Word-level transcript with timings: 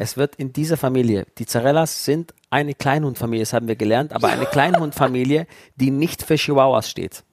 Es 0.00 0.16
wird 0.16 0.36
in 0.36 0.52
dieser 0.52 0.76
Familie, 0.76 1.26
die 1.38 1.44
Zarellas 1.46 2.04
sind 2.04 2.32
eine 2.50 2.72
Kleinhundfamilie, 2.72 3.42
das 3.42 3.52
haben 3.52 3.66
wir 3.66 3.74
gelernt, 3.74 4.12
aber 4.12 4.28
eine 4.28 4.46
Kleinhundfamilie, 4.50 5.46
die 5.74 5.90
nicht 5.90 6.22
für 6.22 6.36
Chihuahuas 6.36 6.88
steht. 6.88 7.24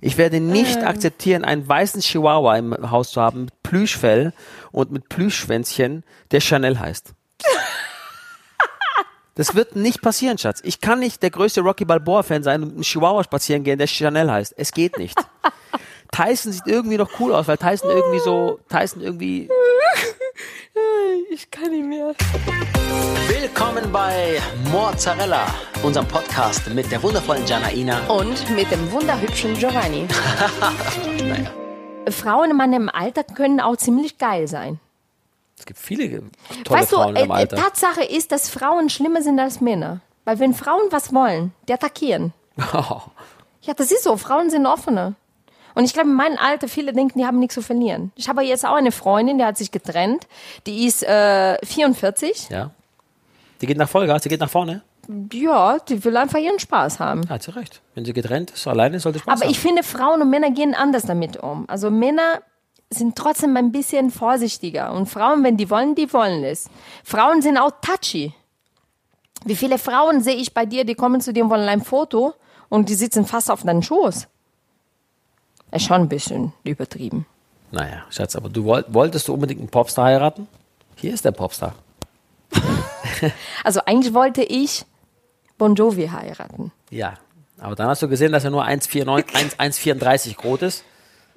Ich 0.00 0.18
werde 0.18 0.40
nicht 0.40 0.78
Ähm. 0.78 0.84
akzeptieren, 0.84 1.44
einen 1.44 1.66
weißen 1.66 2.00
Chihuahua 2.00 2.56
im 2.58 2.90
Haus 2.90 3.12
zu 3.12 3.22
haben 3.22 3.44
mit 3.44 3.62
Plüschfell 3.62 4.32
und 4.72 4.90
mit 4.90 5.08
Plüschschwänzchen, 5.08 6.02
der 6.32 6.40
Chanel 6.40 6.78
heißt. 6.78 7.14
Das 9.36 9.56
wird 9.56 9.74
nicht 9.74 10.00
passieren, 10.00 10.38
Schatz. 10.38 10.60
Ich 10.62 10.80
kann 10.80 11.00
nicht 11.00 11.20
der 11.20 11.30
größte 11.30 11.60
Rocky 11.60 11.84
Balboa-Fan 11.84 12.44
sein 12.44 12.62
und 12.62 12.68
mit 12.68 12.74
einem 12.76 12.82
Chihuahua 12.84 13.24
spazieren 13.24 13.64
gehen, 13.64 13.78
der 13.80 13.88
Chanel 13.88 14.30
heißt. 14.30 14.54
Es 14.56 14.70
geht 14.70 14.96
nicht. 14.96 15.18
Tyson 16.12 16.52
sieht 16.52 16.68
irgendwie 16.68 16.98
noch 16.98 17.10
cool 17.18 17.34
aus, 17.34 17.48
weil 17.48 17.58
Tyson 17.58 17.90
irgendwie 17.90 18.20
so, 18.20 18.60
Tyson 18.68 19.02
irgendwie 19.02 19.48
Ich 21.30 21.50
kann 21.50 21.70
nicht 21.70 21.84
mehr. 21.84 22.14
Willkommen 23.28 23.92
bei 23.92 24.40
Mozzarella, 24.70 25.46
unserem 25.82 26.06
Podcast 26.08 26.68
mit 26.70 26.90
der 26.90 27.02
wundervollen 27.02 27.46
Janaina. 27.46 28.06
Und 28.08 28.50
mit 28.54 28.70
dem 28.70 28.90
wunderhübschen 28.90 29.54
Giovanni. 29.54 30.06
Frauen 32.10 32.50
in 32.50 32.56
meinem 32.56 32.88
Alter 32.88 33.24
können 33.24 33.60
auch 33.60 33.76
ziemlich 33.76 34.18
geil 34.18 34.48
sein. 34.48 34.80
Es 35.58 35.66
gibt 35.66 35.78
viele 35.78 36.22
tolle 36.64 36.80
weißt 36.80 36.92
du, 36.92 36.96
Frauen 36.96 37.16
im 37.16 37.30
äh, 37.30 37.34
Alter. 37.34 37.56
Tatsache 37.56 38.04
ist, 38.04 38.32
dass 38.32 38.50
Frauen 38.50 38.90
schlimmer 38.90 39.22
sind 39.22 39.38
als 39.38 39.60
Männer. 39.60 40.00
Weil 40.24 40.38
wenn 40.38 40.54
Frauen 40.54 40.88
was 40.90 41.12
wollen, 41.12 41.52
die 41.68 41.72
attackieren. 41.74 42.32
Ja, 43.66 43.72
das 43.72 43.90
ist 43.90 44.02
so. 44.04 44.18
Frauen 44.18 44.50
sind 44.50 44.66
offener. 44.66 45.14
Und 45.74 45.84
ich 45.84 45.92
glaube, 45.92 46.08
in 46.08 46.14
meinem 46.14 46.38
Alter, 46.38 46.68
viele 46.68 46.92
denken, 46.92 47.18
die 47.18 47.26
haben 47.26 47.38
nichts 47.38 47.54
zu 47.54 47.62
verlieren. 47.62 48.12
Ich 48.14 48.28
habe 48.28 48.42
jetzt 48.42 48.64
auch 48.64 48.74
eine 48.76 48.92
Freundin, 48.92 49.38
die 49.38 49.44
hat 49.44 49.56
sich 49.58 49.70
getrennt. 49.72 50.26
Die 50.66 50.86
ist 50.86 51.02
äh, 51.02 51.58
44. 51.64 52.48
ja. 52.50 52.70
Die 53.60 53.66
geht 53.66 53.78
nach 53.78 53.88
Vollgas, 53.88 54.22
die 54.22 54.28
geht 54.28 54.40
nach 54.40 54.50
vorne. 54.50 54.82
Ja, 55.32 55.78
die 55.78 56.04
will 56.04 56.16
einfach 56.16 56.38
ihren 56.38 56.58
Spaß 56.58 56.98
haben. 56.98 57.22
Ja, 57.28 57.38
zu 57.38 57.52
Recht. 57.52 57.80
Wenn 57.94 58.04
sie 58.04 58.12
getrennt 58.12 58.50
ist, 58.50 58.66
alleine 58.66 59.00
sollte 59.00 59.20
Spaß 59.20 59.32
Aber 59.32 59.42
haben. 59.42 59.50
ich 59.50 59.58
finde, 59.58 59.82
Frauen 59.82 60.20
und 60.20 60.28
Männer 60.30 60.50
gehen 60.50 60.74
anders 60.74 61.04
damit 61.04 61.36
um. 61.38 61.64
Also 61.68 61.90
Männer 61.90 62.42
sind 62.90 63.16
trotzdem 63.16 63.56
ein 63.56 63.72
bisschen 63.72 64.10
vorsichtiger. 64.10 64.92
Und 64.92 65.06
Frauen, 65.06 65.44
wenn 65.44 65.56
die 65.56 65.70
wollen, 65.70 65.94
die 65.94 66.12
wollen 66.12 66.44
es. 66.44 66.68
Frauen 67.04 67.42
sind 67.42 67.56
auch 67.58 67.70
touchy. 67.80 68.34
Wie 69.44 69.56
viele 69.56 69.78
Frauen 69.78 70.20
sehe 70.22 70.36
ich 70.36 70.52
bei 70.54 70.66
dir, 70.66 70.84
die 70.84 70.94
kommen 70.94 71.20
zu 71.20 71.32
dir 71.32 71.44
und 71.44 71.50
wollen 71.50 71.68
ein 71.68 71.82
Foto 71.82 72.34
und 72.68 72.88
die 72.88 72.94
sitzen 72.94 73.26
fast 73.26 73.50
auf 73.50 73.62
deinen 73.62 73.82
Schoß. 73.82 74.26
Ist 75.74 75.86
schon 75.86 76.02
ein 76.02 76.08
bisschen 76.08 76.52
übertrieben. 76.62 77.26
Naja, 77.72 78.04
Schatz, 78.08 78.36
aber 78.36 78.48
du 78.48 78.64
wollt, 78.64 78.86
wolltest 78.94 79.26
du 79.26 79.34
unbedingt 79.34 79.58
einen 79.58 79.68
Popstar 79.68 80.06
heiraten? 80.06 80.46
Hier 80.96 81.12
ist 81.12 81.24
der 81.24 81.32
Popstar. 81.32 81.74
Also 83.62 83.80
eigentlich 83.86 84.12
wollte 84.12 84.42
ich 84.42 84.84
Bon 85.56 85.74
Jovi 85.74 86.08
heiraten. 86.08 86.72
Ja. 86.90 87.14
Aber 87.58 87.74
dann 87.74 87.88
hast 87.88 88.02
du 88.02 88.08
gesehen, 88.08 88.32
dass 88.32 88.44
er 88.44 88.50
nur 88.50 88.64
1,49 88.64 89.34
1 89.34 89.58
1,34 89.58 90.36
groß 90.36 90.62
ist. 90.62 90.84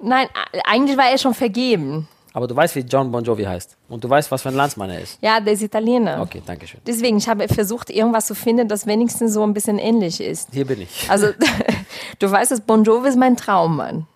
Nein, 0.00 0.26
eigentlich 0.64 0.98
war 0.98 1.08
er 1.08 1.18
schon 1.18 1.34
vergeben. 1.34 2.08
Aber 2.34 2.46
du 2.46 2.54
weißt, 2.54 2.74
wie 2.76 2.80
John 2.80 3.10
Bon 3.10 3.24
Jovi 3.24 3.44
heißt. 3.44 3.76
Und 3.88 4.04
du 4.04 4.10
weißt, 4.10 4.30
was 4.30 4.42
für 4.42 4.50
ein 4.50 4.54
Landsmann 4.54 4.90
er 4.90 5.00
ist. 5.00 5.18
Ja, 5.22 5.40
der 5.40 5.54
ist 5.54 5.62
Italiener. 5.62 6.20
Okay, 6.20 6.42
danke 6.44 6.66
schön. 6.66 6.80
Deswegen, 6.86 7.16
ich 7.16 7.28
habe 7.28 7.48
versucht, 7.48 7.90
irgendwas 7.90 8.26
zu 8.26 8.34
finden, 8.34 8.68
das 8.68 8.86
wenigstens 8.86 9.32
so 9.32 9.42
ein 9.42 9.54
bisschen 9.54 9.78
ähnlich 9.78 10.20
ist. 10.20 10.48
Hier 10.52 10.66
bin 10.66 10.82
ich. 10.82 11.06
Also, 11.08 11.28
du 12.18 12.30
weißt, 12.30 12.50
dass 12.50 12.60
Bon 12.60 12.84
Jovi 12.84 13.08
ist 13.08 13.18
mein 13.18 13.36
Traummann. 13.36 14.06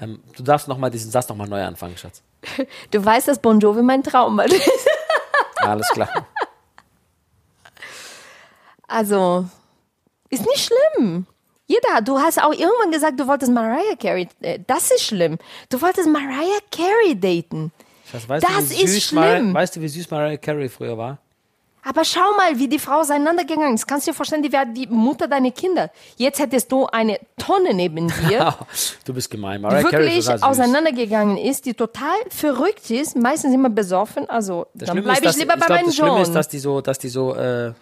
Ähm, 0.00 0.20
du 0.36 0.42
darfst 0.42 0.68
noch 0.68 0.78
mal 0.78 0.90
diesen 0.90 1.10
Satz 1.10 1.28
nochmal 1.28 1.48
neu 1.48 1.62
anfangen, 1.62 1.96
Schatz. 1.96 2.22
Du 2.90 3.04
weißt, 3.04 3.28
dass 3.28 3.38
Bon 3.40 3.58
Jovi 3.58 3.82
mein 3.82 4.02
Traummann 4.02 4.48
ist. 4.50 4.70
Alles 5.56 5.88
klar. 5.88 6.08
Also, 8.86 9.46
ist 10.30 10.46
nicht 10.46 10.70
schlimm. 10.96 11.26
Jeder, 11.66 12.00
du 12.02 12.18
hast 12.18 12.42
auch 12.42 12.52
irgendwann 12.52 12.90
gesagt, 12.90 13.20
du 13.20 13.26
wolltest 13.26 13.52
Mariah 13.52 13.96
Carey. 14.00 14.28
äh, 14.40 14.58
Das 14.66 14.90
ist 14.90 15.02
schlimm. 15.04 15.36
Du 15.68 15.80
wolltest 15.82 16.08
Mariah 16.08 16.60
Carey 16.70 17.18
daten. 17.18 17.72
Schatz, 18.10 18.26
weißt 18.28 18.46
Das 18.48 18.68
du, 18.70 18.74
ist 18.84 19.02
schlimm. 19.02 19.20
Mariah, 19.20 19.54
weißt 19.54 19.76
du, 19.76 19.80
wie 19.82 19.88
süß 19.88 20.10
Mariah 20.10 20.36
Carey 20.38 20.68
früher 20.70 20.96
war? 20.96 21.18
Aber 21.88 22.04
schau 22.04 22.36
mal, 22.36 22.58
wie 22.58 22.68
die 22.68 22.78
Frau 22.78 23.00
auseinandergegangen 23.00 23.74
ist. 23.74 23.86
Kannst 23.86 24.06
du 24.06 24.10
dir 24.10 24.14
vorstellen, 24.14 24.42
die 24.42 24.52
wäre 24.52 24.66
die 24.66 24.86
Mutter 24.88 25.26
deiner 25.26 25.50
Kinder. 25.52 25.90
Jetzt 26.16 26.38
hättest 26.38 26.70
du 26.70 26.84
eine 26.86 27.18
Tonne 27.38 27.72
neben 27.72 28.08
dir, 28.28 28.54
du 29.06 29.14
bist 29.14 29.30
gemein. 29.30 29.56
die 29.56 29.62
Mariah 29.62 29.88
Carey 29.88 30.16
wirklich 30.16 30.42
auseinandergegangen 30.42 31.38
ist, 31.38 31.64
die 31.64 31.72
total 31.72 32.16
verrückt 32.28 32.90
ist, 32.90 33.16
meistens 33.16 33.54
immer 33.54 33.70
besoffen. 33.70 34.28
Also, 34.28 34.66
Das 34.74 34.88
dann 34.88 35.02
bleibe 35.02 35.24
ich 35.24 35.36
lieber 35.36 35.54
bei 35.56 35.64
glaub, 35.64 35.78
meinem 35.78 35.86
Das 35.86 35.96
Schlimme 35.96 36.20
ist, 36.20 36.28
John. 36.28 36.34
dass 36.34 36.48
die 36.48 36.58
so, 36.58 36.80
dass 36.82 36.98
die 36.98 37.08
so, 37.08 37.34
äh, 37.34 37.72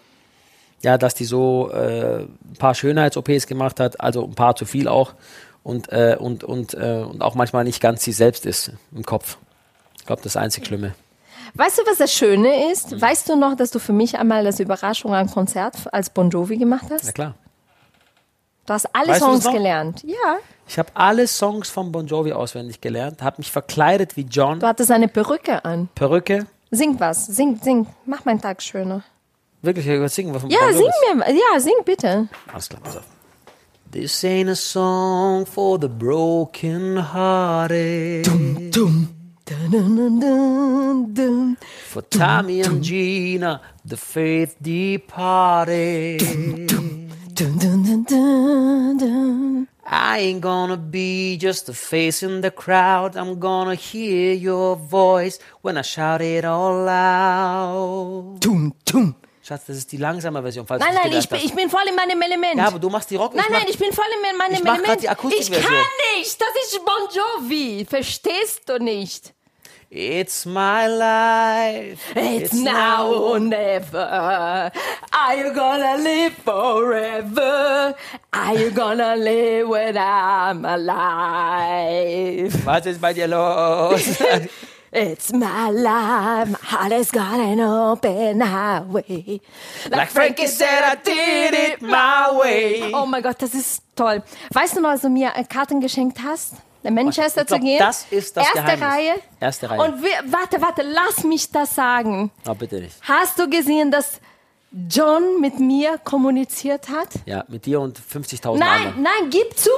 ja, 0.83 0.99
dass 0.99 1.15
die 1.15 1.25
so 1.25 1.71
äh, 1.73 2.19
ein 2.21 2.57
paar 2.61 2.77
Schönheits-OPs 2.77 3.49
gemacht 3.49 3.81
hat, 3.81 4.01
also 4.01 4.25
ein 4.25 4.37
paar 4.37 4.55
zu 4.55 4.67
viel 4.67 4.87
auch 4.87 5.15
und 5.65 5.91
äh, 5.93 6.17
und 6.17 6.45
und 6.45 6.75
äh, 6.75 7.03
und 7.03 7.23
auch 7.23 7.35
manchmal 7.35 7.65
nicht 7.65 7.81
ganz 7.81 8.05
sie 8.05 8.13
selbst 8.13 8.47
ist 8.47 8.71
im 8.95 9.05
Kopf. 9.05 9.37
Ich 9.99 10.07
glaube, 10.07 10.23
das 10.23 10.27
ist 10.31 10.37
das 10.37 10.43
einzig 10.45 10.65
Schlimme. 10.67 10.95
Weißt 11.57 11.79
du, 11.79 11.83
was 11.87 11.99
das 11.99 12.13
Schöne 12.13 12.71
ist? 12.71 12.93
Hm. 12.93 13.01
Weißt 13.01 13.29
du 13.29 13.37
noch, 13.37 13.57
dass 13.57 13.71
du 13.71 13.79
für 13.79 13.93
mich 13.93 14.19
einmal 14.19 14.45
das 14.45 14.61
Überraschung 14.61 15.15
ein 15.15 15.31
Konzert 15.31 15.75
als 15.93 16.11
Bon 16.11 16.29
Jovi 16.29 16.59
gemacht 16.59 16.87
hast? 16.91 17.05
Na 17.07 17.13
klar. 17.13 17.35
Du 18.67 18.73
hast 18.75 18.95
alle 18.95 19.09
Weißt 19.09 19.21
Songs 19.21 19.45
gelernt. 19.45 20.03
Ja. 20.05 20.39
Ich 20.69 20.79
habe 20.79 20.91
alle 20.95 21.27
Songs 21.27 21.71
von 21.71 21.93
Bon 21.93 22.07
Jovi 22.07 22.33
auswendig 22.33 22.81
gelernt, 22.81 23.23
habe 23.23 23.37
mich 23.39 23.53
verkleidet 23.53 24.17
wie 24.17 24.23
John, 24.23 24.59
Du 24.61 24.67
hattest 24.67 24.91
eine 24.91 25.09
Perücke 25.09 25.65
an. 25.65 25.89
Perücke. 25.95 26.47
Sing 26.73 26.99
was. 26.99 27.27
Sing, 27.27 27.61
sing. 27.63 27.87
Mach 28.05 28.25
meinen 28.25 28.41
Tag 28.41 28.61
schöner. 28.61 29.03
Wirklich, 29.63 29.87
ich 29.87 30.13
singen 30.13 30.35
was 30.35 30.43
von 30.43 30.51
Ja, 30.51 30.59
Bon 30.61 30.73
Jovi 30.73 30.85
sing 30.85 31.19
mir. 31.19 31.31
Ja, 31.31 31.61
sing 31.61 31.75
bitte. 31.85 32.29
Alles 32.53 32.69
klar, 32.69 32.83
pass 32.83 32.97
auf. 32.97 33.05
This 33.93 34.23
ain't 34.25 34.51
a 34.51 34.55
song 34.55 35.47
for 35.47 35.79
the 35.81 35.89
broken 35.89 37.15
hearted. 37.15 38.27
Dun, 38.27 38.71
dun. 38.71 39.16
For 39.47 39.55
Tommy 42.11 42.63
and 42.63 42.83
Gina, 42.83 43.61
the 43.85 43.97
faith 43.97 44.57
departed. 44.61 46.21
I 49.87 50.19
ain't 50.19 50.41
gonna 50.41 50.77
be 50.77 51.37
just 51.37 51.69
a 51.69 51.75
face 51.75 52.25
in 52.25 52.41
the 52.41 52.51
crowd. 52.51 53.17
I'm 53.17 53.39
gonna 53.39 53.77
hear 53.77 54.35
your 54.35 54.75
voice 54.75 55.39
when 55.63 55.79
I 55.79 55.83
shout 55.83 56.23
it 56.23 56.45
all 56.45 56.83
loud. 56.85 58.41
Tum, 58.41 58.75
tum. 58.85 59.15
Schatz, 59.45 59.67
das 59.67 59.77
ist 59.77 59.93
die 59.93 59.99
langsame 59.99 60.43
Version. 60.43 60.67
Falls 60.67 60.83
Nein, 60.83 60.93
nein, 60.93 61.13
ich 61.13 61.29
bin, 61.29 61.39
ich 61.39 61.55
bin 61.55 61.71
voll 61.71 61.87
in 61.89 61.95
meinem 61.95 62.21
Element. 62.21 62.57
Ja, 62.57 62.67
aber 62.67 62.81
du 62.81 62.91
machst 62.91 63.13
die 63.13 63.17
Rock. 63.17 63.33
nein, 63.33 63.45
mach, 63.49 63.61
nein, 63.61 63.69
ich 63.69 63.79
bin 63.79 63.93
voll 63.93 64.07
in 64.13 64.23
meinem 64.37 64.55
ich 64.55 64.59
Element. 64.59 65.03
die 65.03 65.07
ich 65.37 65.53
kann 65.53 65.63
nicht. 66.17 66.41
Das 66.41 66.49
ist 66.65 66.81
Bon 66.85 67.09
Jovi. 67.15 67.85
Verstehst 67.89 68.69
du 68.69 68.79
nicht? 68.79 69.36
It's 69.89 70.45
my 70.47 70.89
life. 70.89 72.13
It's 72.17 72.53
now 72.53 73.13
or 73.13 73.39
never. 73.39 74.73
Are 75.13 75.37
you 75.37 75.55
gonna 75.55 76.03
live 76.03 76.33
forever? 76.35 77.95
Are 78.33 78.55
you 78.59 78.73
gonna 78.73 79.15
live 79.15 79.69
when 79.69 79.97
I'm 79.97 80.65
alive? 80.65 82.53
Was 82.67 82.87
ist 82.87 83.01
bei 83.01 83.13
dir 83.13 83.29
los? 83.29 84.21
It's 84.93 85.33
my 85.33 85.69
life, 85.71 86.49
my 86.49 86.59
heart 86.63 86.93
is 86.93 87.11
got 87.11 87.39
an 87.39 87.61
open 87.61 88.41
highway. 88.41 89.41
Like 89.91 90.11
Frankie 90.11 90.47
said, 90.47 90.83
I 90.83 90.95
did 90.95 91.53
it 91.55 91.83
my 91.83 92.31
way. 92.33 92.93
Oh 92.95 93.05
mein 93.05 93.23
Gott, 93.23 93.37
das 93.43 93.55
ist 93.55 93.83
toll. 93.95 94.23
Weißt 94.53 94.77
du 94.77 94.81
noch, 94.81 94.91
als 94.91 95.03
du 95.03 95.11
mir 95.11 95.33
Karten 95.51 95.81
geschenkt 95.81 96.19
hast? 96.25 96.55
In 96.87 96.95
Manchester 96.95 97.45
glaub, 97.45 97.61
zu 97.61 97.65
gehen? 97.65 97.79
das 97.79 98.07
ist 98.11 98.37
das 98.37 98.45
Erste 98.45 98.61
Geheimnis. 98.63 98.89
Reihe. 98.89 99.15
Erste 99.41 99.71
Reihe. 99.71 99.81
Und 99.81 100.03
wir, 100.03 100.11
warte, 100.27 100.61
warte, 100.61 100.83
lass 100.83 101.25
mich 101.25 101.51
das 101.51 101.75
sagen. 101.75 102.31
Oh, 102.49 102.55
bitte 102.55 102.81
nicht. 102.81 102.95
Hast 103.03 103.39
du 103.39 103.49
gesehen, 103.51 103.91
dass 103.91 104.21
John 104.89 105.41
mit 105.41 105.59
mir 105.59 105.99
kommuniziert 105.99 106.89
hat? 106.89 107.09
Ja, 107.25 107.45
mit 107.49 107.67
dir 107.67 107.81
und 107.81 107.99
50.000 107.99 108.59
Nein, 108.59 108.87
anderen. 108.87 109.03
nein, 109.03 109.31
gib 109.31 109.57
zu. 109.57 109.71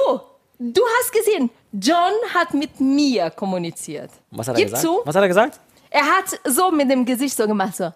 Du 0.59 0.81
hast 0.99 1.11
gesehen, 1.11 1.49
John 1.71 2.11
hat 2.33 2.53
mit 2.53 2.79
mir 2.79 3.29
kommuniziert. 3.31 4.11
Was 4.31 4.47
hat 4.47 4.55
er 4.55 4.57
gib 4.57 4.65
gesagt? 4.67 4.83
zu. 4.83 5.01
Was 5.05 5.15
hat 5.15 5.23
er 5.23 5.27
gesagt? 5.27 5.59
Er 5.89 6.03
hat 6.03 6.39
so 6.45 6.69
mit 6.71 6.91
dem 6.91 7.05
Gesicht 7.05 7.35
so 7.35 7.47
gemacht, 7.47 7.75
so. 7.75 7.91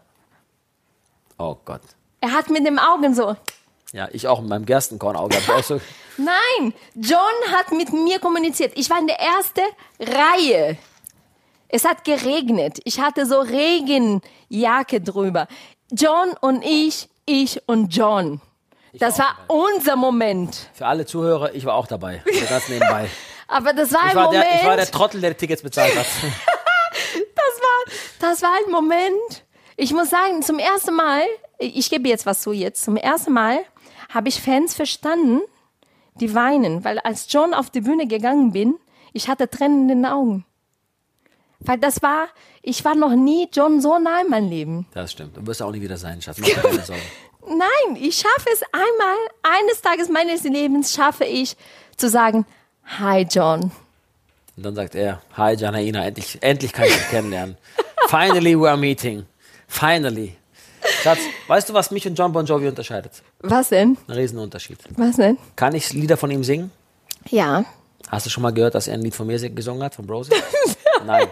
Oh 1.38 1.58
Gott. 1.66 1.82
Er 2.22 2.32
hat 2.32 2.50
mit 2.50 2.66
den 2.66 2.80
Augen 2.80 3.14
so. 3.14 3.36
Ja, 3.92 4.08
ich 4.12 4.28
auch 4.28 4.40
mit 4.40 4.50
meinem 4.50 4.66
Gerstenkornauge. 4.66 5.38
Nein, 6.18 6.74
John 6.96 7.20
hat 7.52 7.72
mit 7.72 7.92
mir 7.92 8.20
kommuniziert. 8.20 8.74
Ich 8.76 8.90
war 8.90 9.00
in 9.00 9.08
der 9.08 9.20
ersten 9.20 9.62
Reihe. 10.00 10.78
Es 11.70 11.86
hat 11.86 12.04
geregnet. 12.04 12.80
Ich 12.84 13.00
hatte 13.00 13.26
so 13.26 13.40
Regenjacke 13.40 15.02
drüber. 15.02 15.48
John 15.92 16.34
und 16.42 16.64
ich, 16.64 17.10
ich 17.26 17.62
und 17.68 17.96
John. 17.96 18.42
Das 18.94 19.18
war 19.18 19.36
unser 19.48 19.96
Moment. 19.96 20.70
für 20.74 20.86
alle 20.86 21.06
Zuhörer, 21.08 21.56
ich 21.56 21.66
war 21.66 21.74
auch 21.74 21.88
dabei. 21.88 22.22
Ganz 22.48 22.70
nebenbei. 22.70 23.10
Aber 23.48 23.74
das 23.74 23.92
war 23.92 24.02
Ich 24.06 24.12
ein 24.12 24.16
war, 24.16 24.26
Moment. 24.26 24.44
der, 24.44 24.56
ich 24.62 24.66
war 24.66 24.76
der 24.78 24.92
Trottel, 24.92 25.22
der 25.22 25.36
Tickets 25.36 25.64
bezahlt 25.64 25.96
hat. 25.96 26.06
das, 27.36 27.62
war, 27.62 27.94
das 28.20 28.42
war 28.44 28.52
ein 28.66 28.72
Moment. 28.72 29.44
Ich 29.78 29.92
muss 29.94 30.12
sagen, 30.12 30.44
zum 30.44 30.60
ersten 30.60 30.94
Mal, 30.96 31.24
ich 31.58 31.90
gebe 31.90 32.08
jetzt 32.08 32.28
was 32.28 32.42
zu 32.42 32.52
jetzt, 32.52 32.84
zum 32.84 32.98
ersten 32.98 33.34
Mal 33.34 33.60
habe 34.14 34.30
ich 34.30 34.40
Fans 34.40 34.76
verstanden, 34.76 35.42
die 36.20 36.34
weinen, 36.36 36.84
weil 36.84 37.00
als 37.00 37.32
John 37.32 37.54
auf 37.54 37.70
die 37.70 37.82
Bühne 37.82 38.08
gegangen 38.08 38.52
bin, 38.52 38.76
ich 39.14 39.28
hatte 39.28 39.50
Tränen 39.50 39.84
in 39.84 39.88
den 39.90 40.06
Augen. 40.06 40.46
Weil 41.60 41.78
das 41.78 42.02
war, 42.02 42.28
ich 42.62 42.84
war 42.84 42.96
noch 42.96 43.16
nie 43.16 43.48
John 43.52 43.80
so 43.82 43.98
nah 43.98 44.22
in 44.22 44.30
meinem 44.30 44.50
Leben. 44.50 44.88
Das 44.94 45.12
stimmt. 45.12 45.38
Du 45.38 45.46
wirst 45.48 45.62
auch 45.62 45.72
nie 45.72 45.82
wieder 45.82 45.98
sein, 45.98 46.22
Schatz. 46.22 46.38
Mach 46.40 46.48
dir 46.48 46.56
keine 46.56 46.82
Sorgen. 46.86 47.02
Nein, 47.48 47.96
ich 48.02 48.16
schaffe 48.18 48.50
es 48.52 48.62
einmal, 48.72 49.18
eines 49.44 49.82
Tages 49.82 50.10
meines 50.10 50.44
Lebens 50.44 50.94
schaffe 50.94 51.26
ich 51.26 51.56
zu 51.98 52.10
sagen, 52.10 52.46
Hi 53.00 53.22
John. 53.30 53.72
Und 54.56 54.64
dann 54.64 54.76
sagt 54.76 54.94
er, 54.96 55.22
hi 55.36 55.56
Janaina, 55.56 56.06
endlich, 56.06 56.38
endlich 56.42 56.74
kann 56.74 56.86
ich 56.86 56.94
dich 56.96 57.10
kennenlernen. 57.10 57.58
Finally 58.08 58.60
we 58.60 58.70
are 58.70 58.78
meeting. 58.78 59.26
Finally. 59.68 60.36
Schatz, 61.04 61.20
weißt 61.48 61.68
du, 61.68 61.74
was 61.74 61.92
mich 61.92 62.08
und 62.08 62.18
John 62.18 62.32
Bon 62.32 62.46
Jovi 62.46 62.66
unterscheidet? 62.66 63.12
Was 63.42 63.68
denn? 63.68 63.98
Ein 64.08 64.14
Riesenunterschied. 64.14 64.78
Was 64.96 65.18
denn? 65.18 65.38
Kann 65.58 65.76
ich 65.76 65.92
Lieder 65.92 66.16
von 66.16 66.32
ihm 66.32 66.46
singen? 66.46 66.72
Ja. 67.30 67.66
Hast 68.08 68.26
du 68.26 68.30
schon 68.30 68.42
mal 68.42 68.54
gehört, 68.54 68.74
dass 68.74 68.88
er 68.88 68.94
ein 68.94 69.02
Lied 69.02 69.14
von 69.14 69.28
mir 69.28 69.38
gesungen 69.50 69.84
hat, 69.84 69.96
von 69.96 70.08
Brosy? 70.08 70.32
Nein. 71.06 71.28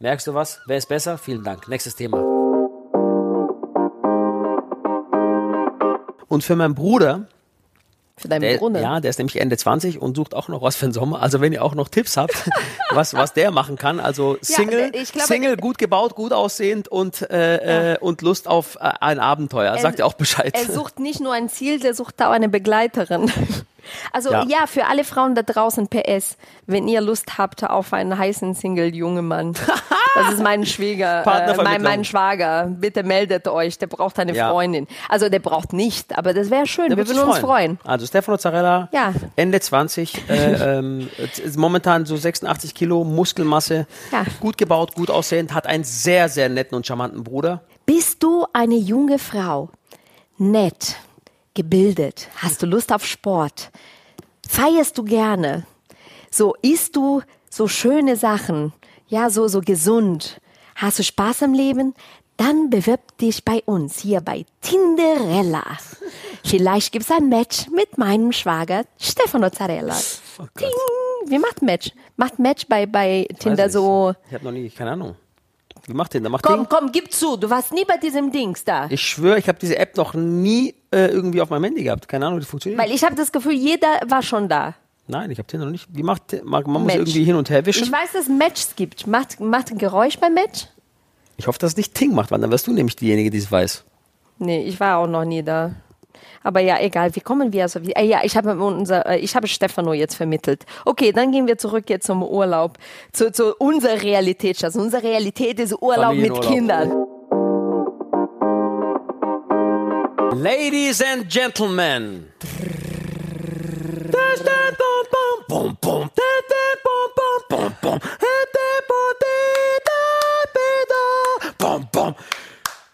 Merkst 0.00 0.26
du 0.26 0.34
was? 0.34 0.58
Wer 0.66 0.78
ist 0.78 0.88
besser? 0.88 1.18
Vielen 1.18 1.44
Dank. 1.44 1.68
Nächstes 1.68 1.94
Thema. 1.94 2.18
Und 6.26 6.42
für 6.42 6.56
meinen 6.56 6.74
Bruder, 6.74 7.28
Für 8.20 8.28
deinen 8.28 8.42
der, 8.42 8.58
Bruder. 8.58 8.80
ja, 8.80 9.00
der 9.00 9.08
ist 9.10 9.18
nämlich 9.18 9.40
Ende 9.40 9.56
20 9.56 10.00
und 10.00 10.14
sucht 10.16 10.34
auch 10.34 10.48
noch 10.48 10.60
was 10.62 10.76
für 10.76 10.86
den 10.86 10.92
Sommer. 10.92 11.22
Also 11.22 11.40
wenn 11.40 11.52
ihr 11.52 11.64
auch 11.64 11.74
noch 11.74 11.88
Tipps 11.88 12.16
habt, 12.16 12.34
was, 12.90 13.14
was 13.14 13.32
der 13.32 13.50
machen 13.50 13.76
kann, 13.76 13.98
also 13.98 14.36
Single, 14.42 14.92
ich 14.94 15.12
glaube- 15.12 15.26
Single, 15.26 15.56
gut 15.56 15.78
gebaut, 15.78 16.14
gut 16.14 16.32
aussehend 16.32 16.88
und, 16.88 17.22
äh, 17.30 17.94
äh, 17.94 17.98
und 17.98 18.20
Lust 18.22 18.46
auf 18.48 18.76
äh, 18.76 18.90
ein 19.00 19.18
Abenteuer. 19.20 19.76
Sagt 19.78 19.98
ihr 20.00 20.06
auch 20.06 20.14
Bescheid. 20.14 20.54
Er 20.54 20.70
sucht 20.72 20.98
nicht 21.00 21.20
nur 21.20 21.32
ein 21.32 21.48
Ziel, 21.48 21.80
der 21.80 21.94
sucht 21.94 22.20
auch 22.22 22.30
eine 22.30 22.48
Begleiterin. 22.48 23.30
Also 24.12 24.30
Ja. 24.30 24.44
ja. 24.46 24.66
für 24.66 24.86
alle 24.86 25.02
Frauen 25.04 25.34
da 25.34 25.42
draußen 25.42 25.88
PS, 25.88 26.36
wenn 26.66 26.86
ihr 26.86 27.00
Lust 27.00 27.38
habt 27.38 27.64
auf 27.64 27.92
einen 27.94 28.16
heißen 28.16 28.54
Single 28.54 28.94
jungen 28.94 29.26
Mann. 29.26 29.54
Das 30.14 30.32
ist 30.34 30.42
mein 30.42 30.66
Schwieger, 30.66 31.22
äh, 31.26 31.62
mein, 31.62 31.82
mein 31.82 32.04
Schwager. 32.04 32.66
Bitte 32.68 33.02
meldet 33.02 33.46
euch, 33.48 33.78
der 33.78 33.86
braucht 33.86 34.18
eine 34.18 34.34
Ja. 34.34 34.50
Freundin. 34.50 34.86
Also 35.08 35.28
der 35.28 35.38
braucht 35.38 35.72
nicht, 35.72 36.16
aber 36.18 36.34
das 36.34 36.50
wäre 36.50 36.66
schön. 36.66 36.88
Der 36.88 36.96
Wir 36.96 37.06
würden 37.08 37.22
uns 37.28 37.38
freuen. 37.38 37.78
Also 37.84 38.06
Stefano 38.06 38.36
Zarella, 38.38 38.88
Ja. 38.92 39.12
Ende 39.36 39.60
20, 39.60 40.28
äh, 40.28 40.34
ähm, 40.78 41.08
ist 41.20 41.56
momentan 41.56 42.06
so 42.06 42.16
86 42.16 42.74
Kilo 42.74 43.04
Muskelmasse, 43.04 43.86
Ja. 44.12 44.24
gut 44.40 44.58
gebaut, 44.58 44.94
gut 44.94 45.10
aussehend, 45.10 45.54
hat 45.54 45.66
einen 45.66 45.84
sehr, 45.84 46.28
sehr 46.28 46.48
netten 46.48 46.74
und 46.76 46.86
charmanten 46.86 47.22
Bruder. 47.24 47.62
Bist 47.86 48.22
du 48.22 48.46
eine 48.52 48.76
junge 48.76 49.18
Frau, 49.18 49.70
nett, 50.38 50.96
gebildet, 51.54 52.28
hast 52.36 52.62
du 52.62 52.66
Lust 52.66 52.92
auf 52.92 53.04
Sport, 53.04 53.70
feierst 54.48 54.96
du 54.98 55.04
gerne, 55.04 55.64
so 56.30 56.54
isst 56.62 56.96
du 56.96 57.22
so 57.50 57.66
schöne 57.68 58.16
Sachen, 58.16 58.72
ja, 59.10 59.28
so, 59.28 59.48
so 59.48 59.60
gesund, 59.60 60.40
hast 60.76 60.98
du 60.98 61.02
Spaß 61.02 61.42
im 61.42 61.52
Leben, 61.52 61.94
dann 62.36 62.70
bewirb 62.70 63.18
dich 63.18 63.44
bei 63.44 63.62
uns 63.66 63.98
hier 63.98 64.22
bei 64.22 64.46
Tinderella. 64.62 65.62
Vielleicht 66.42 66.92
gibt's 66.92 67.10
ein 67.10 67.28
Match 67.28 67.68
mit 67.68 67.98
meinem 67.98 68.32
Schwager 68.32 68.84
Stefano 68.98 69.50
Zarella. 69.50 69.96
Oh 70.38 70.46
Ting. 70.56 70.68
Wie 71.26 71.38
macht 71.38 71.60
Match? 71.60 71.90
Macht 72.16 72.38
Match 72.38 72.66
bei, 72.66 72.86
bei 72.86 73.28
Tinder 73.38 73.68
so. 73.68 74.14
Ich 74.28 74.34
habe 74.34 74.44
noch 74.44 74.52
nie, 74.52 74.70
keine 74.70 74.92
Ahnung. 74.92 75.16
Wie 75.86 75.92
macht 75.92 76.14
den? 76.14 76.22
Der 76.22 76.30
macht 76.30 76.44
Komm, 76.44 76.60
den? 76.60 76.68
komm, 76.68 76.92
gib 76.92 77.12
zu, 77.12 77.36
du 77.36 77.50
warst 77.50 77.72
nie 77.72 77.84
bei 77.84 77.96
diesem 77.98 78.30
Dings 78.32 78.64
da. 78.64 78.86
Ich 78.90 79.02
schwöre, 79.02 79.38
ich 79.38 79.48
habe 79.48 79.58
diese 79.58 79.76
App 79.76 79.96
noch 79.96 80.14
nie 80.14 80.74
äh, 80.92 81.06
irgendwie 81.08 81.42
auf 81.42 81.50
meinem 81.50 81.64
Handy 81.64 81.82
gehabt. 81.82 82.08
Keine 82.08 82.26
Ahnung, 82.26 82.38
wie 82.38 82.44
die 82.44 82.48
funktioniert. 82.48 82.80
Weil 82.80 82.92
ich 82.92 83.04
habe 83.04 83.16
das 83.16 83.32
Gefühl, 83.32 83.52
jeder 83.54 84.00
war 84.06 84.22
schon 84.22 84.48
da. 84.48 84.74
Nein, 85.10 85.30
ich 85.30 85.38
habe 85.38 85.48
den 85.48 85.60
noch 85.60 85.70
nicht. 85.70 85.86
Wie 85.90 86.02
macht 86.02 86.32
der? 86.32 86.44
Man 86.44 86.64
muss 86.64 86.82
Match. 86.82 86.96
irgendwie 86.96 87.24
hin 87.24 87.36
und 87.36 87.50
her 87.50 87.64
wischen. 87.66 87.84
Ich 87.84 87.92
weiß, 87.92 88.12
dass 88.12 88.22
es 88.22 88.28
Matches 88.28 88.74
gibt. 88.76 89.06
Macht, 89.06 89.40
macht 89.40 89.70
ein 89.70 89.78
Geräusch 89.78 90.18
beim 90.18 90.34
Match? 90.34 90.66
Ich 91.36 91.46
hoffe, 91.46 91.58
dass 91.58 91.72
es 91.72 91.76
nicht 91.76 91.94
Ting 91.94 92.14
macht, 92.14 92.30
weil 92.30 92.38
dann 92.38 92.50
wirst 92.50 92.66
du 92.66 92.72
nämlich 92.72 92.96
diejenige, 92.96 93.30
die 93.30 93.38
es 93.38 93.50
weiß. 93.50 93.84
Nee, 94.38 94.62
ich 94.64 94.78
war 94.80 94.98
auch 94.98 95.06
noch 95.06 95.24
nie 95.24 95.42
da. 95.42 95.74
Aber 96.42 96.60
ja, 96.60 96.78
egal, 96.80 97.14
wie 97.14 97.20
kommen 97.20 97.52
wir 97.52 97.64
also? 97.64 97.82
Wie, 97.82 97.92
äh, 97.92 98.04
ja, 98.04 98.20
ich 98.22 98.36
habe 98.36 98.58
unser, 98.58 99.06
äh, 99.06 99.18
ich 99.18 99.34
habe 99.36 99.46
Stefano 99.46 99.92
jetzt 99.92 100.14
vermittelt. 100.14 100.64
Okay, 100.84 101.12
dann 101.12 101.32
gehen 101.32 101.46
wir 101.46 101.58
zurück 101.58 101.84
jetzt 101.88 102.06
zum 102.06 102.22
Urlaub, 102.22 102.78
zu, 103.12 103.30
zu 103.30 103.54
unserer 103.56 104.02
Realität, 104.02 104.58
Schatz. 104.58 104.76
Unsere 104.76 105.02
Realität 105.02 105.60
ist 105.60 105.74
Urlaub 105.80 106.14
mit. 106.14 106.40
Kindern. 106.40 106.92
Ladies 110.32 111.02
and 111.02 111.28
Gentlemen. 111.28 112.28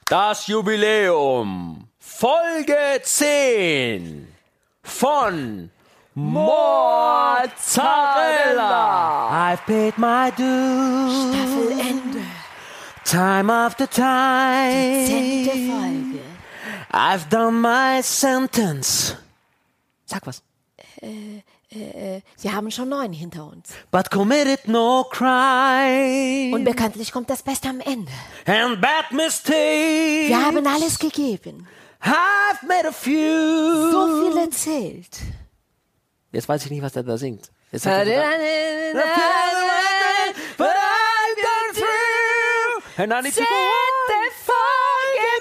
Das 0.08 0.46
Jubiläum. 0.46 1.88
Folge 1.98 3.00
10 3.02 4.28
von 4.82 5.70
Mozzarella. 6.14 6.78
I've 9.52 9.66
paid 9.66 9.98
my 9.98 10.30
dues. 10.30 11.34
Staffelende. 11.34 12.20
Time 13.04 13.50
after 13.50 13.86
time. 13.86 15.06
Zehnte 15.06 15.50
Folge. 15.70 16.20
I've 16.92 17.28
done 17.28 17.60
my 17.60 18.00
sentence. 18.02 19.16
Sag 20.06 20.24
was. 20.24 20.45
Wir 21.00 22.52
haben 22.52 22.70
schon 22.70 22.88
neun 22.88 23.12
hinter 23.12 23.46
uns. 23.46 23.70
But 23.90 24.10
committed 24.10 24.68
no 24.68 25.04
crime. 25.10 26.54
Und 26.54 26.64
bekanntlich 26.64 27.12
kommt 27.12 27.28
das 27.28 27.42
Beste 27.42 27.68
am 27.68 27.80
Ende. 27.80 28.12
and 28.46 28.80
bad 28.80 29.10
mistakes. 29.10 30.28
Wir 30.28 30.44
haben 30.44 30.66
alles 30.66 30.98
gegeben. 30.98 31.66
I've 32.02 32.66
made 32.66 32.86
a 32.86 32.92
few. 32.92 33.90
So 33.90 34.30
viel 34.30 34.38
erzählt. 34.38 35.18
Jetzt 36.32 36.48
weiß 36.48 36.64
ich 36.64 36.70
nicht, 36.70 36.82
was 36.82 36.92
der 36.92 37.02
da 37.02 37.16
singt. 37.18 37.50
Jetzt 37.72 37.86
er, 37.86 38.04
Zehnte 38.04 38.22
But 40.56 40.68
I've 40.68 41.36
gone 41.36 41.72
through. 41.74 43.02
And 43.02 43.12
I 43.12 43.20
need 43.22 43.34
to 43.34 43.40
go 43.40 43.46
Folge 44.46 45.36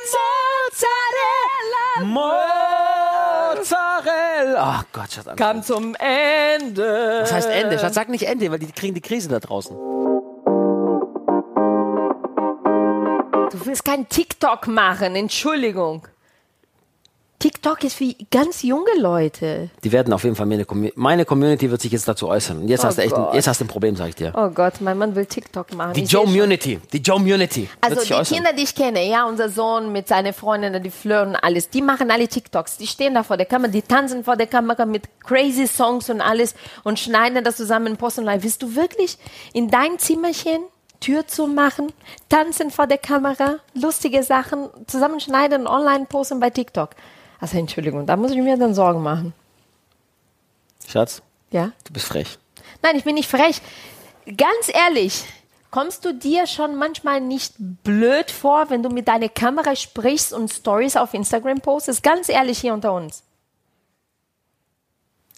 Mozzarella. 0.75 2.05
Mozzarella. 2.05 2.64
Ach 4.57 4.83
Gott, 4.91 5.11
Schatz. 5.11 5.35
Kam 5.35 5.63
zum 5.63 5.95
Ende. 5.95 7.19
Was 7.21 7.31
heißt 7.33 7.49
Ende? 7.49 7.79
Schatz, 7.79 7.95
sag 7.95 8.09
nicht 8.09 8.27
Ende, 8.27 8.51
weil 8.51 8.59
die 8.59 8.71
kriegen 8.71 8.93
die 8.93 9.01
Krise 9.01 9.29
da 9.29 9.39
draußen. 9.39 9.75
Du 13.51 13.65
willst 13.65 13.85
kein 13.85 14.07
TikTok 14.09 14.67
machen, 14.67 15.15
Entschuldigung. 15.15 16.07
TikTok 17.65 17.83
ist 17.83 17.95
für 17.95 18.13
ganz 18.29 18.61
junge 18.61 18.91
Leute. 18.99 19.71
Die 19.83 19.91
werden 19.91 20.13
auf 20.13 20.23
jeden 20.23 20.35
Fall 20.35 20.45
meine, 20.45 20.67
meine 20.93 21.25
Community 21.25 21.71
wird 21.71 21.81
sich 21.81 21.91
jetzt 21.91 22.07
dazu 22.07 22.27
äußern. 22.27 22.59
Und 22.59 22.67
jetzt 22.67 22.83
hast 22.83 22.99
du 22.99 23.01
echt, 23.01 23.15
ein, 23.15 23.33
jetzt 23.33 23.47
hast 23.47 23.59
du 23.59 23.65
ein 23.65 23.67
Problem, 23.67 23.95
sag 23.95 24.09
ich 24.09 24.15
dir. 24.15 24.33
Oh 24.35 24.49
Gott, 24.49 24.81
mein 24.81 24.99
Mann 24.99 25.15
will 25.15 25.25
TikTok 25.25 25.73
machen. 25.73 25.93
Die. 25.93 26.03
Joe-Munity, 26.03 26.79
die 26.93 26.99
Joe-Munity 26.99 27.67
Also 27.81 27.95
wird 27.95 27.99
sich 28.01 28.09
die 28.09 28.13
äußern. 28.13 28.35
Kinder, 28.35 28.53
die 28.53 28.61
ich 28.61 28.75
kenne, 28.75 29.09
ja, 29.09 29.25
unser 29.25 29.49
Sohn 29.49 29.91
mit 29.91 30.07
seinen 30.07 30.33
Freundinnen, 30.33 30.83
die 30.83 30.91
flirten 30.91 31.35
alles, 31.35 31.71
die 31.71 31.81
machen 31.81 32.11
alle 32.11 32.27
TikToks, 32.27 32.77
die 32.77 32.85
stehen 32.85 33.15
da 33.15 33.23
vor 33.23 33.35
der 33.35 33.47
Kamera, 33.47 33.71
die 33.71 33.81
tanzen 33.81 34.23
vor 34.23 34.35
der 34.35 34.45
Kamera 34.45 34.85
mit 34.85 35.09
crazy 35.25 35.65
Songs 35.65 36.11
und 36.11 36.21
alles 36.21 36.53
und 36.83 36.99
schneiden 36.99 37.43
das 37.43 37.55
zusammen, 37.57 37.97
posten 37.97 38.25
live. 38.25 38.43
Willst 38.43 38.61
du 38.61 38.75
wirklich 38.75 39.17
in 39.53 39.71
dein 39.71 39.97
Zimmerchen 39.97 40.59
Tür 40.99 41.25
zu 41.25 41.47
machen, 41.47 41.91
tanzen 42.29 42.69
vor 42.69 42.85
der 42.85 42.99
Kamera, 42.99 43.55
lustige 43.73 44.21
Sachen 44.21 44.69
zusammenschneiden 44.85 45.61
und 45.61 45.67
online 45.67 46.05
posten 46.05 46.39
bei 46.39 46.51
TikTok? 46.51 46.91
Also 47.45 47.59
Entschuldigung, 47.59 48.07
da 48.07 48.15
muss 48.15 48.31
ich 48.31 48.37
mir 48.37 48.57
dann 48.57 48.73
Sorgen 48.73 49.03
machen. 49.03 49.31
Schatz, 50.87 51.21
Ja? 51.51 51.73
du 51.83 51.93
bist 51.93 52.07
frech. 52.07 52.39
Nein, 52.81 52.95
ich 52.95 53.03
bin 53.03 53.13
nicht 53.13 53.29
frech. 53.29 53.61
Ganz 54.25 54.67
ehrlich, 54.73 55.23
kommst 55.69 56.05
du 56.05 56.13
dir 56.15 56.47
schon 56.47 56.75
manchmal 56.75 57.21
nicht 57.21 57.53
blöd 57.59 58.31
vor, 58.31 58.71
wenn 58.71 58.81
du 58.81 58.89
mit 58.89 59.07
deiner 59.07 59.29
Kamera 59.29 59.75
sprichst 59.75 60.33
und 60.33 60.51
Stories 60.51 60.97
auf 60.97 61.13
Instagram 61.13 61.61
postest? 61.61 62.01
Ganz 62.01 62.29
ehrlich 62.29 62.57
hier 62.57 62.73
unter 62.73 62.93
uns. 62.93 63.21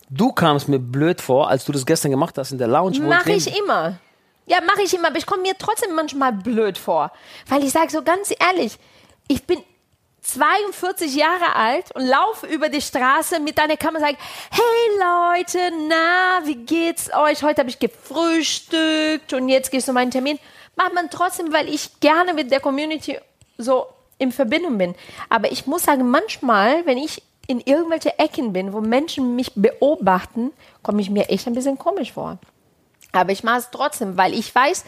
Du 0.10 0.32
kamst 0.32 0.70
mir 0.70 0.80
blöd 0.80 1.20
vor, 1.20 1.50
als 1.50 1.66
du 1.66 1.74
das 1.74 1.86
gestern 1.86 2.12
gemacht 2.12 2.38
hast 2.38 2.54
in 2.54 2.58
der 2.58 2.70
Lounge. 2.70 3.02
Mache 3.02 3.34
ich 3.34 3.54
immer. 3.60 4.00
Ja, 4.46 4.62
mache 4.62 4.82
ich 4.82 4.94
immer, 4.94 5.10
aber 5.10 5.18
ich 5.18 5.26
komme 5.26 5.42
mir 5.42 5.58
trotzdem 5.60 5.94
manchmal 5.94 6.32
blöd 6.32 6.78
vor. 6.78 7.12
Weil 7.50 7.66
ich 7.66 7.72
sage 7.74 7.92
so 7.92 8.02
ganz 8.02 8.34
ehrlich, 8.40 8.80
ich 9.28 9.44
bin 9.44 9.60
42 10.28 11.16
Jahre 11.16 11.56
alt 11.56 11.92
und 11.96 12.06
laufe 12.06 12.48
über 12.48 12.70
die 12.70 12.82
Straße 12.82 13.40
mit 13.40 13.60
einer 13.60 13.78
Kamera 13.78 14.04
und 14.04 14.10
sage, 14.10 14.18
hey 14.52 15.38
Leute, 15.38 15.72
na, 15.88 16.46
wie 16.46 16.56
geht's 16.56 17.10
euch? 17.14 17.44
Heute 17.44 17.62
habe 17.62 17.70
ich 17.70 17.80
gefrühstückt 17.80 19.34
und 19.34 19.50
jetzt 19.50 19.72
gehe 19.72 19.80
ich 19.80 19.86
zu 19.86 19.94
meinem 19.94 20.12
Termin. 20.12 20.38
Macht 20.76 20.94
man 20.94 21.10
trotzdem, 21.10 21.54
weil 21.54 21.70
ich 21.70 22.00
gerne 22.00 22.34
mit 22.34 22.52
der 22.52 22.60
Community 22.60 23.18
so 23.58 23.88
in 24.18 24.32
Verbindung 24.32 24.78
bin. 24.78 24.96
Aber 25.30 25.52
ich 25.52 25.66
muss 25.66 25.84
sagen, 25.84 26.10
manchmal, 26.10 26.86
wenn 26.86 26.98
ich 26.98 27.24
in 27.48 27.62
irgendwelche 27.62 28.20
Ecken 28.20 28.52
bin, 28.52 28.74
wo 28.74 28.82
Menschen 28.82 29.36
mich 29.36 29.54
beobachten, 29.56 30.52
komme 30.84 31.02
ich 31.02 31.10
mir 31.10 31.30
echt 31.30 31.48
ein 31.48 31.54
bisschen 31.54 31.78
komisch 31.78 32.12
vor. 32.12 32.38
Aber 33.14 33.32
ich 33.32 33.44
mache 33.44 33.60
es 33.60 33.70
trotzdem, 33.72 34.18
weil 34.18 34.34
ich 34.34 34.54
weiß, 34.54 34.84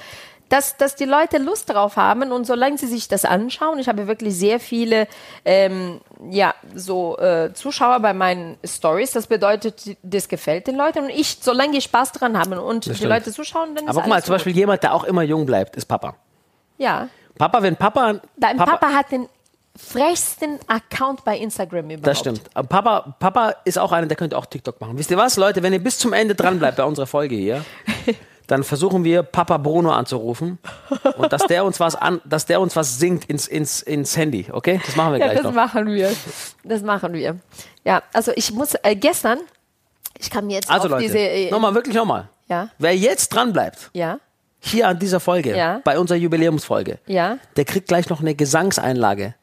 dass, 0.49 0.77
dass 0.77 0.95
die 0.95 1.05
Leute 1.05 1.37
Lust 1.37 1.69
drauf 1.69 1.95
haben 1.95 2.31
und 2.31 2.45
solange 2.45 2.77
sie 2.77 2.87
sich 2.87 3.07
das 3.07 3.25
anschauen, 3.25 3.79
ich 3.79 3.87
habe 3.87 4.07
wirklich 4.07 4.35
sehr 4.35 4.59
viele 4.59 5.07
ähm, 5.45 6.01
ja, 6.29 6.53
so 6.75 7.17
äh, 7.17 7.53
Zuschauer 7.53 7.99
bei 7.99 8.13
meinen 8.13 8.57
Stories, 8.63 9.11
das 9.11 9.27
bedeutet, 9.27 9.97
das 10.03 10.27
gefällt 10.27 10.67
den 10.67 10.75
Leuten 10.75 11.05
und 11.05 11.09
ich, 11.09 11.37
solange 11.41 11.73
die 11.73 11.81
Spaß 11.81 12.11
dran 12.11 12.37
haben 12.37 12.53
und 12.53 12.85
die. 12.85 13.05
Leute 13.05 13.31
zuschauen, 13.31 13.73
dann 13.75 13.85
ist 13.85 13.89
Aber 13.89 14.01
guck 14.01 14.09
mal, 14.09 14.23
zum 14.23 14.35
Beispiel 14.35 14.53
gut. 14.53 14.59
jemand, 14.59 14.83
der 14.83 14.93
auch 14.93 15.03
immer 15.03 15.23
jung 15.23 15.45
bleibt, 15.45 15.75
ist 15.75 15.85
Papa. 15.85 16.15
Ja, 16.77 17.09
Papa, 17.39 17.63
wenn 17.63 17.75
Papa. 17.77 18.19
dein 18.37 18.57
Papa, 18.57 18.87
hat 18.89 19.11
den 19.11 19.27
frechsten 19.75 20.59
Account 20.67 21.23
bei 21.23 21.37
Instagram 21.37 21.85
überhaupt. 21.85 22.07
Das 22.07 22.19
stimmt. 22.19 22.41
Aber 22.53 22.67
Papa, 22.67 23.15
Papa 23.17 23.55
ist 23.63 23.79
auch 23.79 23.93
einer, 23.93 24.07
der 24.07 24.17
könnte 24.17 24.37
auch 24.37 24.45
TikTok 24.45 24.79
machen. 24.81 24.97
Wisst 24.97 25.09
ihr 25.09 25.17
was, 25.17 25.37
Leute? 25.37 25.63
Wenn 25.63 25.71
ihr 25.71 25.81
bis 25.81 25.97
zum 25.97 26.11
Ende 26.11 26.35
dran 26.35 26.59
bleibt 26.59 26.77
bei 26.77 26.83
unserer 26.83 27.07
Folge 27.07 27.35
hier, 27.35 27.63
dann 28.49 28.63
versuchen 28.63 29.03
wir 29.03 29.23
Papa 29.23 29.57
Bruno 29.57 29.91
anzurufen 29.91 30.57
und 31.17 31.31
dass 31.31 31.43
der 31.47 31.63
uns 31.63 31.79
was 31.79 31.95
an, 31.95 32.19
dass 32.25 32.45
der 32.45 32.59
uns 32.59 32.75
was 32.75 32.97
singt 32.99 33.25
ins, 33.25 33.47
ins, 33.47 33.81
ins 33.81 34.17
Handy, 34.17 34.47
okay? 34.51 34.81
Das 34.85 34.95
machen 34.95 35.13
wir 35.13 35.19
Ja, 35.19 35.25
gleich 35.27 35.37
das 35.37 35.45
noch. 35.45 35.53
machen 35.53 35.85
wir. 35.87 36.11
Das 36.63 36.81
machen 36.81 37.13
wir. 37.13 37.37
Ja, 37.85 38.01
also 38.11 38.31
ich 38.35 38.51
muss 38.51 38.73
äh, 38.83 38.95
gestern, 38.95 39.37
ich 40.17 40.29
kam 40.31 40.49
jetzt 40.49 40.69
Also 40.69 40.85
auf 40.87 40.91
Leute, 40.91 41.03
diese. 41.03 41.19
Äh, 41.19 41.51
nochmal, 41.51 41.73
wirklich 41.75 41.95
nochmal. 41.95 42.27
Ja, 42.47 42.69
Wer 42.79 42.95
jetzt 42.97 43.29
dran 43.29 43.53
bleibt, 43.53 43.91
ja, 43.93 44.19
hier 44.59 44.87
an 44.87 44.97
dieser 44.97 45.19
Folge, 45.19 45.55
Ja. 45.55 45.81
bei 45.83 45.99
unserer 45.99 46.17
Jubiläumsfolge, 46.17 46.97
ja. 47.05 47.37
der 47.55 47.65
kriegt 47.65 47.87
gleich 47.87 48.09
noch 48.09 48.19
eine 48.19 48.33
Gesangseinlage 48.35 49.35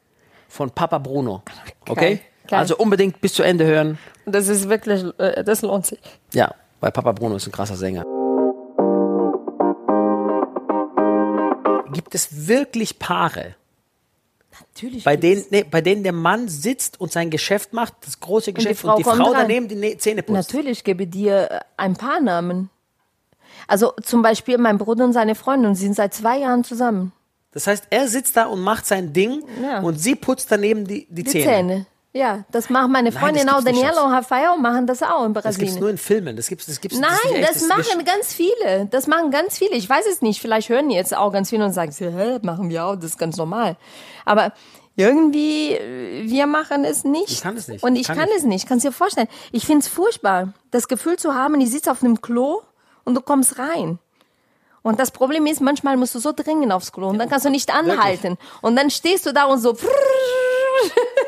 von 0.49 0.69
Papa 0.69 0.97
Bruno. 0.97 1.43
Okay? 1.87 2.19
geil. 2.47 2.59
Also 2.59 2.75
unbedingt 2.77 3.19
bis 3.21 3.33
zu 3.33 3.43
Ende 3.43 3.65
hören. 3.65 3.97
Das 4.25 4.47
ist 4.49 4.67
wirklich, 4.67 5.03
äh, 5.17 5.43
das 5.45 5.61
lohnt 5.61 5.85
sich. 5.85 5.99
Ja, 6.33 6.53
weil 6.81 6.91
Papa 6.91 7.13
Bruno 7.13 7.37
ist 7.37 7.47
ein 7.47 7.51
krasser 7.53 7.75
Sänger. 7.77 8.03
Gibt 11.97 12.13
es 12.15 12.47
wirklich 12.47 12.99
Paare, 12.99 13.55
Natürlich. 14.59 15.03
bei 15.03 15.17
denen, 15.17 15.43
nee, 15.49 15.63
bei 15.63 15.81
denen 15.81 16.03
der 16.03 16.13
Mann 16.13 16.47
sitzt 16.47 17.01
und 17.01 17.11
sein 17.11 17.29
Geschäft 17.31 17.73
macht, 17.73 17.93
das 18.05 18.19
große 18.19 18.53
Geschäft, 18.53 18.83
und 18.83 18.89
Frau 18.91 18.97
die 18.97 19.03
kommt 19.03 19.17
Frau, 19.21 19.33
daneben 19.33 19.67
die 19.67 19.75
Ne- 19.75 19.97
Zähne 19.97 20.21
putzt? 20.23 20.49
Natürlich 20.53 20.83
gebe 20.83 21.07
dir 21.07 21.49
äh, 21.51 21.59
ein 21.77 21.95
paar 21.95 22.19
Namen. 22.19 22.69
Also 23.67 23.93
zum 24.03 24.21
Beispiel 24.21 24.57
mein 24.59 24.77
Bruder 24.77 25.05
und 25.05 25.13
seine 25.13 25.33
Freundin 25.35 25.73
sind 25.75 25.95
seit 25.95 26.13
zwei 26.13 26.37
Jahren 26.39 26.63
zusammen. 26.63 27.11
Das 27.51 27.65
heißt, 27.65 27.85
er 27.89 28.07
sitzt 28.07 28.37
da 28.37 28.45
und 28.45 28.61
macht 28.61 28.85
sein 28.85 29.11
Ding 29.13 29.43
Ja. 29.63 29.79
und 29.81 29.99
sie 29.99 30.15
putzt 30.15 30.51
daneben 30.51 30.85
die, 30.87 31.07
die, 31.09 31.23
Die 31.23 31.31
Zähne. 31.31 31.43
Zähne. 31.45 31.85
Ja, 32.17 32.43
das 32.51 32.69
machen 32.69 32.91
meine 32.91 33.11
Freundin 33.11 33.45
das 33.47 33.55
auch. 33.55 33.63
Daniela 33.63 34.03
und 34.03 34.11
Rafael 34.11 34.57
machen 34.57 34.87
das 34.87 35.03
auch 35.03 35.25
in 35.25 35.33
Das 35.33 35.43
gibt's 35.43 35.57
Brasilien. 35.57 35.79
nur 35.79 35.89
in 35.89 35.97
Filmen. 35.97 36.35
Das 36.35 36.47
gibt's, 36.47 36.65
das 36.65 36.81
gibt's, 36.81 36.97
Nein, 36.97 37.11
das, 37.23 37.31
echt, 37.33 37.49
das 37.55 37.67
machen 37.67 37.99
ist- 37.99 38.05
ganz 38.05 38.33
viele. 38.33 38.87
Das 38.89 39.07
machen 39.07 39.31
ganz 39.31 39.57
viele. 39.57 39.75
Ich 39.75 39.87
weiß 39.89 40.05
es 40.11 40.21
nicht. 40.21 40.41
Vielleicht 40.41 40.69
hören 40.69 40.89
die 40.89 40.95
jetzt 40.95 41.15
auch 41.15 41.31
ganz 41.31 41.49
viele 41.49 41.63
und 41.65 41.73
sagen, 41.73 41.91
hä, 41.97 42.39
machen 42.41 42.69
wir 42.69 42.85
auch, 42.85 42.95
das 42.95 43.05
ist 43.11 43.17
ganz 43.19 43.37
normal. 43.37 43.77
Aber 44.25 44.51
irgendwie, 44.95 45.73
äh, 45.73 46.23
wir 46.29 46.47
machen 46.47 46.83
es 46.83 47.03
nicht. 47.03 47.29
Ich 47.31 47.41
kann 47.41 47.55
es 47.55 47.67
nicht. 47.67 47.83
Und 47.83 47.95
Ich 47.95 48.07
kann 48.07 48.17
kann, 48.17 48.29
es 48.35 48.43
nicht. 48.43 48.67
Kannst 48.67 48.83
dir 48.85 48.91
vorstellen. 48.91 49.27
Ich 49.51 49.65
finde 49.65 49.79
es 49.85 49.87
furchtbar, 49.87 50.53
das 50.71 50.87
Gefühl 50.87 51.17
zu 51.17 51.35
haben, 51.35 51.59
ich 51.61 51.69
sitze 51.69 51.91
auf 51.91 52.03
einem 52.03 52.19
Klo 52.21 52.61
und 53.05 53.13
du 53.15 53.21
kommst 53.21 53.59
rein. 53.59 53.99
Und 54.83 54.99
das 54.99 55.11
Problem 55.11 55.45
ist, 55.47 55.59
manchmal 55.59 55.97
musst 55.97 56.15
du 56.15 56.19
so 56.19 56.31
dringend 56.33 56.71
aufs 56.71 56.91
Klo 56.93 57.09
und 57.09 57.19
dann 57.19 57.27
kannst 57.29 57.45
du 57.45 57.49
nicht 57.49 57.73
anhalten. 57.75 58.37
Und 58.61 58.75
dann 58.77 58.89
stehst 58.89 59.25
du 59.25 59.33
da 59.33 59.43
und 59.45 59.59
so, 59.59 59.75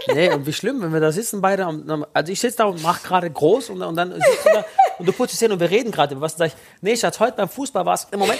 Nee, 0.07 0.31
und 0.31 0.45
wie 0.45 0.53
schlimm, 0.53 0.81
wenn 0.81 0.93
wir 0.93 0.99
da 0.99 1.11
sitzen 1.11 1.41
beide. 1.41 1.65
am- 1.65 2.05
Also 2.13 2.31
ich 2.31 2.39
sitze 2.39 2.57
da 2.57 2.65
und 2.65 2.81
mache 2.81 3.05
gerade 3.07 3.29
groß 3.29 3.69
und, 3.71 3.81
und 3.81 3.95
dann 3.95 4.13
sitzt 4.13 4.45
du 4.45 4.49
da 4.53 4.65
und 4.97 5.05
du 5.07 5.11
putzt 5.11 5.33
die 5.33 5.37
Zähne 5.37 5.53
und 5.53 5.59
wir 5.59 5.69
reden 5.69 5.91
gerade 5.91 6.13
über 6.15 6.21
was. 6.21 6.35
Dann 6.35 6.49
sag 6.49 6.55
ich, 6.57 6.63
nee, 6.81 6.95
Schatz, 6.95 7.19
heute 7.19 7.37
beim 7.37 7.49
Fußball 7.49 7.85
war 7.85 7.93
es 7.95 8.07
im 8.11 8.19
Moment. 8.19 8.39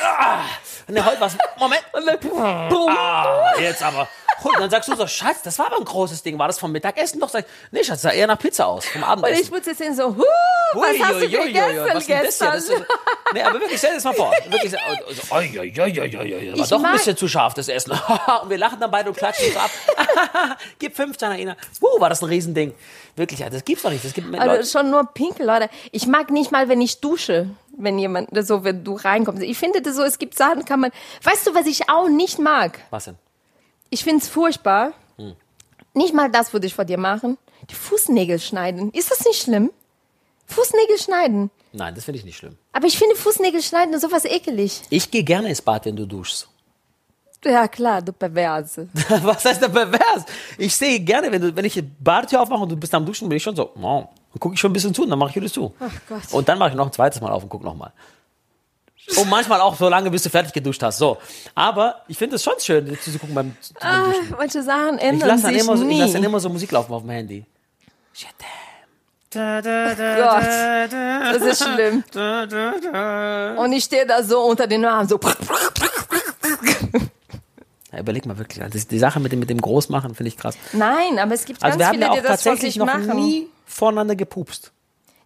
Ah, 0.00 0.40
nee, 0.86 1.00
heute 1.00 1.20
war 1.20 1.26
es. 1.28 1.36
Moment. 1.58 1.82
Ah, 2.38 3.52
jetzt 3.60 3.82
aber. 3.82 4.08
Und 4.42 4.60
dann 4.60 4.70
sagst 4.70 4.88
du 4.88 4.94
so, 4.94 5.06
Schatz, 5.06 5.42
das 5.42 5.58
war 5.58 5.66
aber 5.66 5.78
ein 5.78 5.84
großes 5.84 6.22
Ding. 6.22 6.38
War 6.38 6.46
das 6.46 6.58
vom 6.58 6.70
Mittagessen? 6.72 7.20
Doch, 7.20 7.28
sag 7.28 7.44
ich, 7.44 7.50
nee, 7.72 7.82
Schatz, 7.82 8.02
sah 8.02 8.10
eher 8.10 8.26
nach 8.26 8.38
Pizza 8.38 8.66
aus. 8.66 8.84
Vom 8.86 9.02
und 9.02 9.08
Abendessen. 9.08 9.42
ich 9.42 9.50
muss 9.50 9.66
jetzt 9.66 9.78
sehen 9.78 9.94
so, 9.94 10.16
huh, 10.16 10.22
was 10.74 10.92
Ui, 10.92 10.98
hast 10.98 11.10
du 11.12 11.16
ui, 11.16 11.24
ui, 11.26 11.38
ui, 11.38 11.46
gegessen 11.46 11.76
was 11.76 11.76
ist 11.76 11.86
denn 11.86 11.94
das 11.94 12.06
hier? 12.06 12.22
gestern? 12.22 12.52
Das 12.52 12.64
ist, 12.68 12.84
nee, 13.34 13.42
aber 13.42 13.60
wirklich, 13.60 13.78
stell 13.78 13.90
dir 13.90 13.96
das 13.96 14.04
mal 14.04 14.14
vor. 14.14 14.32
Wirklich, 14.48 14.70
so, 14.70 14.76
ui, 15.34 15.58
ui, 15.58 15.58
ui, 15.58 16.00
ui, 16.00 16.16
ui, 16.18 16.34
ui, 16.34 16.52
war 16.52 16.64
Ich 16.64 16.68
doch 16.68 16.84
ein 16.84 16.92
bisschen 16.92 17.16
zu 17.16 17.28
scharf, 17.28 17.54
das 17.54 17.68
Essen. 17.68 17.92
und 17.92 18.00
wir 18.50 18.58
lachen 18.58 18.78
dann 18.80 18.90
beide 18.90 19.08
und 19.08 19.16
klatschen 19.16 19.52
so 19.52 19.58
ab. 19.58 19.70
Gib 20.78 20.94
15, 20.94 21.32
Ina. 21.32 21.56
Uh, 21.80 22.00
war 22.00 22.08
das 22.08 22.22
ein 22.22 22.26
Riesending. 22.26 22.74
Wirklich, 23.16 23.40
das 23.40 23.64
gibt's 23.64 23.82
doch 23.82 23.90
nicht. 23.90 24.04
Das 24.04 24.12
gibt 24.12 24.28
Leute, 24.28 24.42
Also 24.42 24.78
schon 24.78 24.90
nur 24.90 25.04
Pinkel, 25.12 25.46
Leute. 25.46 25.68
Ich 25.90 26.06
mag 26.06 26.30
nicht 26.30 26.52
mal, 26.52 26.68
wenn 26.68 26.80
ich 26.80 27.00
dusche, 27.00 27.50
wenn 27.76 27.98
jemand, 27.98 28.30
so, 28.46 28.62
wenn 28.62 28.84
du 28.84 28.94
reinkommst. 28.94 29.42
Ich 29.42 29.58
finde 29.58 29.82
das 29.82 29.96
so, 29.96 30.02
es 30.04 30.18
gibt 30.18 30.36
Sachen, 30.36 30.64
kann 30.64 30.80
man, 30.80 30.92
weißt 31.24 31.46
du, 31.46 31.54
was 31.54 31.66
ich 31.66 31.90
auch 31.90 32.08
nicht 32.08 32.38
mag? 32.38 32.78
was 32.90 33.06
denn? 33.06 33.16
Ich 33.90 34.04
finde 34.04 34.22
es 34.22 34.28
furchtbar. 34.28 34.92
Hm. 35.16 35.34
Nicht 35.94 36.14
mal 36.14 36.30
das 36.30 36.52
würde 36.52 36.66
ich 36.66 36.74
vor 36.74 36.84
dir 36.84 36.98
machen. 36.98 37.38
Die 37.70 37.74
Fußnägel 37.74 38.38
schneiden. 38.38 38.90
Ist 38.92 39.10
das 39.10 39.24
nicht 39.24 39.42
schlimm? 39.42 39.70
Fußnägel 40.46 40.98
schneiden. 40.98 41.50
Nein, 41.72 41.94
das 41.94 42.04
finde 42.04 42.18
ich 42.18 42.24
nicht 42.24 42.36
schlimm. 42.36 42.56
Aber 42.72 42.86
ich 42.86 42.98
finde 42.98 43.16
Fußnägel 43.16 43.62
schneiden 43.62 43.98
sowas 44.00 44.24
ekelig. 44.24 44.82
Ich 44.90 45.10
gehe 45.10 45.22
gerne 45.22 45.48
ins 45.48 45.60
Bad, 45.60 45.84
wenn 45.84 45.96
du 45.96 46.06
duschst. 46.06 46.48
Ja, 47.44 47.68
klar, 47.68 48.02
du 48.02 48.12
Perverse. 48.12 48.88
was 49.22 49.44
heißt 49.44 49.62
denn 49.62 49.72
pervers? 49.72 50.24
Ich 50.56 50.74
sehe 50.74 50.98
gerne, 51.00 51.30
wenn, 51.30 51.40
du, 51.40 51.54
wenn 51.54 51.64
ich 51.64 51.74
die 51.74 51.82
Badetür 51.82 52.40
aufmache 52.42 52.62
und 52.62 52.70
du 52.70 52.76
bist 52.76 52.92
am 52.94 53.06
Duschen, 53.06 53.28
bin 53.28 53.36
ich 53.36 53.42
schon 53.42 53.54
so, 53.54 53.70
wow. 53.76 54.08
Dann 54.32 54.40
gucke 54.40 54.54
ich 54.54 54.60
schon 54.60 54.70
ein 54.70 54.74
bisschen 54.74 54.92
zu 54.92 55.04
und 55.04 55.10
dann 55.10 55.18
mache 55.18 55.30
ich 55.30 55.36
wieder 55.36 55.48
zu. 55.48 55.72
Ach 55.78 55.92
Gott. 56.08 56.32
Und 56.32 56.48
dann 56.48 56.58
mache 56.58 56.70
ich 56.70 56.74
noch 56.74 56.86
ein 56.86 56.92
zweites 56.92 57.20
Mal 57.20 57.30
auf 57.30 57.44
und 57.44 57.48
gucke 57.48 57.64
nochmal. 57.64 57.92
Und 59.16 59.30
manchmal 59.30 59.60
auch 59.60 59.76
so 59.76 59.88
lange, 59.88 60.10
bis 60.10 60.22
du 60.22 60.30
fertig 60.30 60.52
geduscht 60.52 60.82
hast. 60.82 60.98
So. 60.98 61.16
Aber 61.54 62.02
ich 62.08 62.18
finde 62.18 62.36
es 62.36 62.44
schon 62.44 62.54
schön, 62.60 62.86
zu 63.00 63.10
gucken 63.18 63.34
beim, 63.34 63.56
beim 63.80 64.04
Duschen. 64.04 64.34
Manche 64.36 64.62
Sachen 64.62 64.98
Ich 64.98 65.04
ändern 65.04 65.28
lasse 65.28 65.42
dann, 65.44 65.54
sich 65.54 65.62
immer 65.62 65.76
so, 65.76 65.88
ich 65.88 65.98
lass 65.98 66.12
dann 66.12 66.24
immer 66.24 66.40
so 66.40 66.48
Musik 66.48 66.70
laufen 66.72 66.92
auf 66.92 67.02
dem 67.02 67.10
Handy. 67.10 67.44
Gott, 69.30 70.92
das 70.92 71.42
ist 71.42 71.62
schlimm. 71.62 72.02
Und 73.58 73.72
ich 73.72 73.84
stehe 73.84 74.06
da 74.06 74.22
so 74.22 74.40
unter 74.40 74.66
den 74.66 74.84
Armen, 74.84 75.08
so. 75.08 75.20
Ja, 77.92 78.00
überleg 78.00 78.26
mal 78.26 78.38
wirklich. 78.38 78.64
Das, 78.70 78.86
die 78.86 78.98
Sache 78.98 79.20
mit 79.20 79.32
dem, 79.32 79.40
mit 79.40 79.50
dem 79.50 79.60
Großmachen 79.60 80.14
finde 80.14 80.28
ich 80.28 80.36
krass. 80.36 80.56
Nein, 80.72 81.18
aber 81.18 81.34
es 81.34 81.44
gibt 81.44 81.62
Also 81.62 81.78
ganz 81.78 81.80
wir 81.80 81.86
haben 81.88 81.94
viele, 81.94 82.04
ja 82.06 82.10
auch 82.10 82.16
die 82.16 82.22
das 82.22 82.42
tatsächlich 82.42 82.76
noch 82.76 82.86
machen. 82.86 83.16
nie 83.16 83.48
voneinander 83.66 84.16
gepupst. 84.16 84.72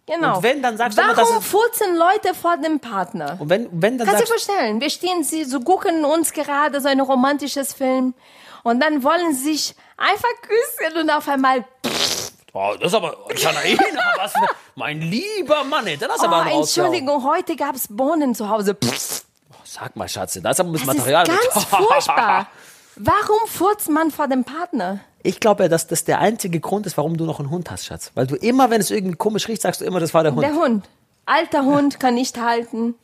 Genau. 0.05 0.37
Und 0.37 0.43
wenn, 0.43 0.61
dann 0.61 0.77
sagst 0.77 0.97
du 0.97 1.01
Warum 1.01 1.17
immer, 1.17 1.35
dass 1.35 1.45
furzen 1.45 1.95
Leute 1.95 2.33
vor 2.33 2.57
dem 2.57 2.79
Partner? 2.79 3.37
Und 3.39 3.49
wenn, 3.49 3.69
wenn 3.71 3.97
dann 3.97 4.07
Kannst 4.07 4.21
du 4.21 4.25
dir 4.25 4.31
vorstellen, 4.31 4.81
wir 4.81 4.89
stehen 4.89 5.23
sie, 5.23 5.45
so 5.45 5.61
gucken 5.61 6.03
uns 6.03 6.33
gerade 6.33 6.81
so 6.81 6.89
ein 6.89 6.99
romantisches 6.99 7.73
Film 7.73 8.13
und 8.63 8.81
dann 8.81 9.03
wollen 9.03 9.33
sie 9.33 9.53
sich 9.53 9.75
einfach 9.95 10.29
küssen 10.41 10.97
und 11.01 11.09
auf 11.09 11.27
einmal, 11.29 11.63
oh, 12.51 12.73
das 12.79 12.87
ist 12.91 12.95
aber, 12.95 13.15
Janaina, 13.35 14.01
was 14.17 14.33
mein 14.75 14.99
lieber 14.99 15.63
Mann, 15.63 15.85
hast 15.87 16.01
du 16.01 16.07
oh, 16.07 16.25
aber 16.25 16.49
rausgehauen. 16.49 16.93
Entschuldigung, 16.93 17.23
heute 17.23 17.55
gab 17.55 17.75
es 17.75 17.87
Bohnen 17.89 18.35
zu 18.35 18.49
Hause. 18.49 18.75
Pff, 18.75 19.23
Sag 19.73 19.95
mal, 19.95 20.07
Schatze, 20.07 20.39
da 20.39 20.51
ist 20.51 20.59
aber 20.59 20.69
ein 20.69 20.73
bisschen 20.73 20.87
Das 20.87 20.97
Material 20.97 21.27
ist 21.27 21.53
ganz 21.53 21.65
furchtbar. 21.69 22.47
Warum 22.95 23.47
furzt 23.47 23.89
man 23.89 24.11
vor 24.11 24.27
dem 24.27 24.43
Partner? 24.43 24.99
Ich 25.23 25.39
glaube 25.39 25.63
ja, 25.63 25.69
dass 25.69 25.87
das 25.87 26.03
der 26.03 26.19
einzige 26.19 26.59
Grund 26.59 26.85
ist, 26.85 26.97
warum 26.97 27.15
du 27.15 27.25
noch 27.25 27.39
einen 27.39 27.49
Hund 27.49 27.71
hast, 27.71 27.85
Schatz. 27.85 28.11
Weil 28.13 28.27
du 28.27 28.35
immer, 28.35 28.69
wenn 28.69 28.81
es 28.81 28.91
irgendwie 28.91 29.15
komisch 29.15 29.47
riecht, 29.47 29.61
sagst 29.61 29.79
du 29.79 29.85
immer, 29.85 30.01
das 30.01 30.13
war 30.13 30.23
der 30.23 30.35
Hund. 30.35 30.43
Der 30.43 30.53
Hund. 30.53 30.87
Alter 31.25 31.63
Hund 31.63 31.99
kann 31.99 32.15
nicht 32.15 32.37
halten. 32.39 32.95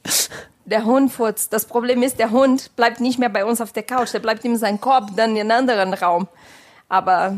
Der 0.66 0.84
Hund 0.86 1.12
furzt. 1.12 1.54
Das 1.54 1.66
Problem 1.66 2.04
ist, 2.04 2.20
der 2.20 2.32
Hund 2.32 2.76
bleibt 2.76 3.00
nicht 3.00 3.18
mehr 3.18 3.30
bei 3.30 3.46
uns 3.46 3.62
auf 3.62 3.72
der 3.72 3.84
Couch. 3.84 4.14
Der 4.14 4.20
bleibt 4.20 4.44
in 4.44 4.58
seinem 4.58 4.82
Korb, 4.82 5.16
dann 5.16 5.38
in 5.38 5.50
einem 5.50 5.70
anderen 5.70 5.94
Raum. 5.94 6.28
Aber 6.90 7.38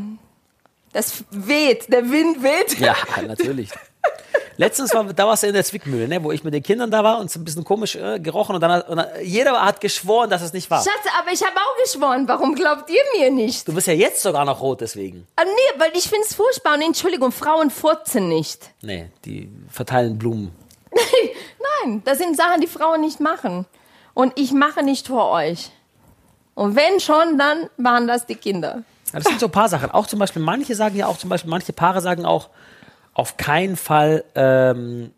das 0.93 1.23
weht. 1.29 1.93
Der 1.93 2.09
Wind 2.09 2.41
weht. 2.41 2.79
Ja, 2.79 2.95
natürlich. 3.25 3.69
Letztens 4.57 4.93
war, 4.93 5.05
da 5.05 5.25
warst 5.25 5.43
du 5.43 5.47
in 5.47 5.53
der 5.53 5.63
Zwickmühle, 5.63 6.07
ne, 6.07 6.23
wo 6.23 6.31
ich 6.31 6.43
mit 6.43 6.53
den 6.53 6.61
Kindern 6.61 6.91
da 6.91 7.03
war 7.03 7.19
und 7.19 7.27
es 7.27 7.35
ein 7.35 7.43
bisschen 7.43 7.63
komisch 7.63 7.95
äh, 7.95 8.19
gerochen 8.19 8.55
und 8.55 8.61
dann, 8.61 8.81
und 8.83 8.97
dann 8.97 9.07
jeder 9.23 9.59
hat 9.59 9.81
geschworen, 9.81 10.29
dass 10.29 10.41
es 10.41 10.53
nicht 10.53 10.69
war. 10.69 10.83
Schatz, 10.83 11.11
aber 11.19 11.31
ich 11.31 11.41
habe 11.43 11.55
auch 11.55 11.83
geschworen. 11.83 12.27
Warum 12.27 12.55
glaubt 12.55 12.89
ihr 12.89 13.01
mir 13.17 13.31
nicht? 13.31 13.67
Du 13.67 13.73
bist 13.73 13.87
ja 13.87 13.93
jetzt 13.93 14.21
sogar 14.21 14.45
noch 14.45 14.61
rot 14.61 14.81
deswegen. 14.81 15.27
Ah, 15.35 15.43
nee, 15.45 15.79
weil 15.79 15.91
ich 15.93 16.03
finde 16.03 16.25
es 16.27 16.35
furchtbar. 16.35 16.75
Und 16.75 16.81
Entschuldigung, 16.81 17.31
Frauen 17.31 17.69
furzen 17.69 18.29
nicht. 18.29 18.69
Nee, 18.83 19.09
die 19.25 19.49
verteilen 19.69 20.17
Blumen. 20.17 20.51
Nein, 21.83 22.01
das 22.03 22.17
sind 22.17 22.35
Sachen, 22.35 22.61
die 22.61 22.67
Frauen 22.67 23.01
nicht 23.01 23.19
machen. 23.19 23.65
Und 24.13 24.33
ich 24.37 24.51
mache 24.51 24.83
nicht 24.83 25.07
vor 25.07 25.29
euch. 25.31 25.71
Und 26.55 26.75
wenn 26.75 26.99
schon, 26.99 27.37
dann 27.37 27.69
waren 27.77 28.07
das 28.07 28.25
die 28.25 28.35
Kinder. 28.35 28.83
Ja, 29.13 29.19
das 29.19 29.25
sind 29.25 29.39
so 29.39 29.47
ein 29.47 29.51
paar 29.51 29.69
Sachen. 29.69 29.91
Auch 29.91 30.07
zum 30.07 30.19
Beispiel, 30.19 30.41
manche 30.41 30.75
sagen 30.75 30.95
ja 30.95 31.07
auch, 31.07 31.17
zum 31.17 31.29
Beispiel, 31.29 31.49
manche 31.49 31.73
Paare 31.73 32.01
sagen 32.01 32.25
auch, 32.25 32.49
auf 33.13 33.37
keinen 33.37 33.75
Fall 33.75 34.23
ähm, 34.35 35.11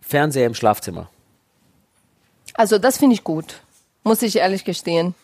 Fernseher 0.00 0.46
im 0.46 0.54
Schlafzimmer. 0.54 1.08
Also 2.54 2.78
das 2.78 2.98
finde 2.98 3.14
ich 3.14 3.24
gut, 3.24 3.60
muss 4.04 4.22
ich 4.22 4.36
ehrlich 4.36 4.64
gestehen. 4.64 5.14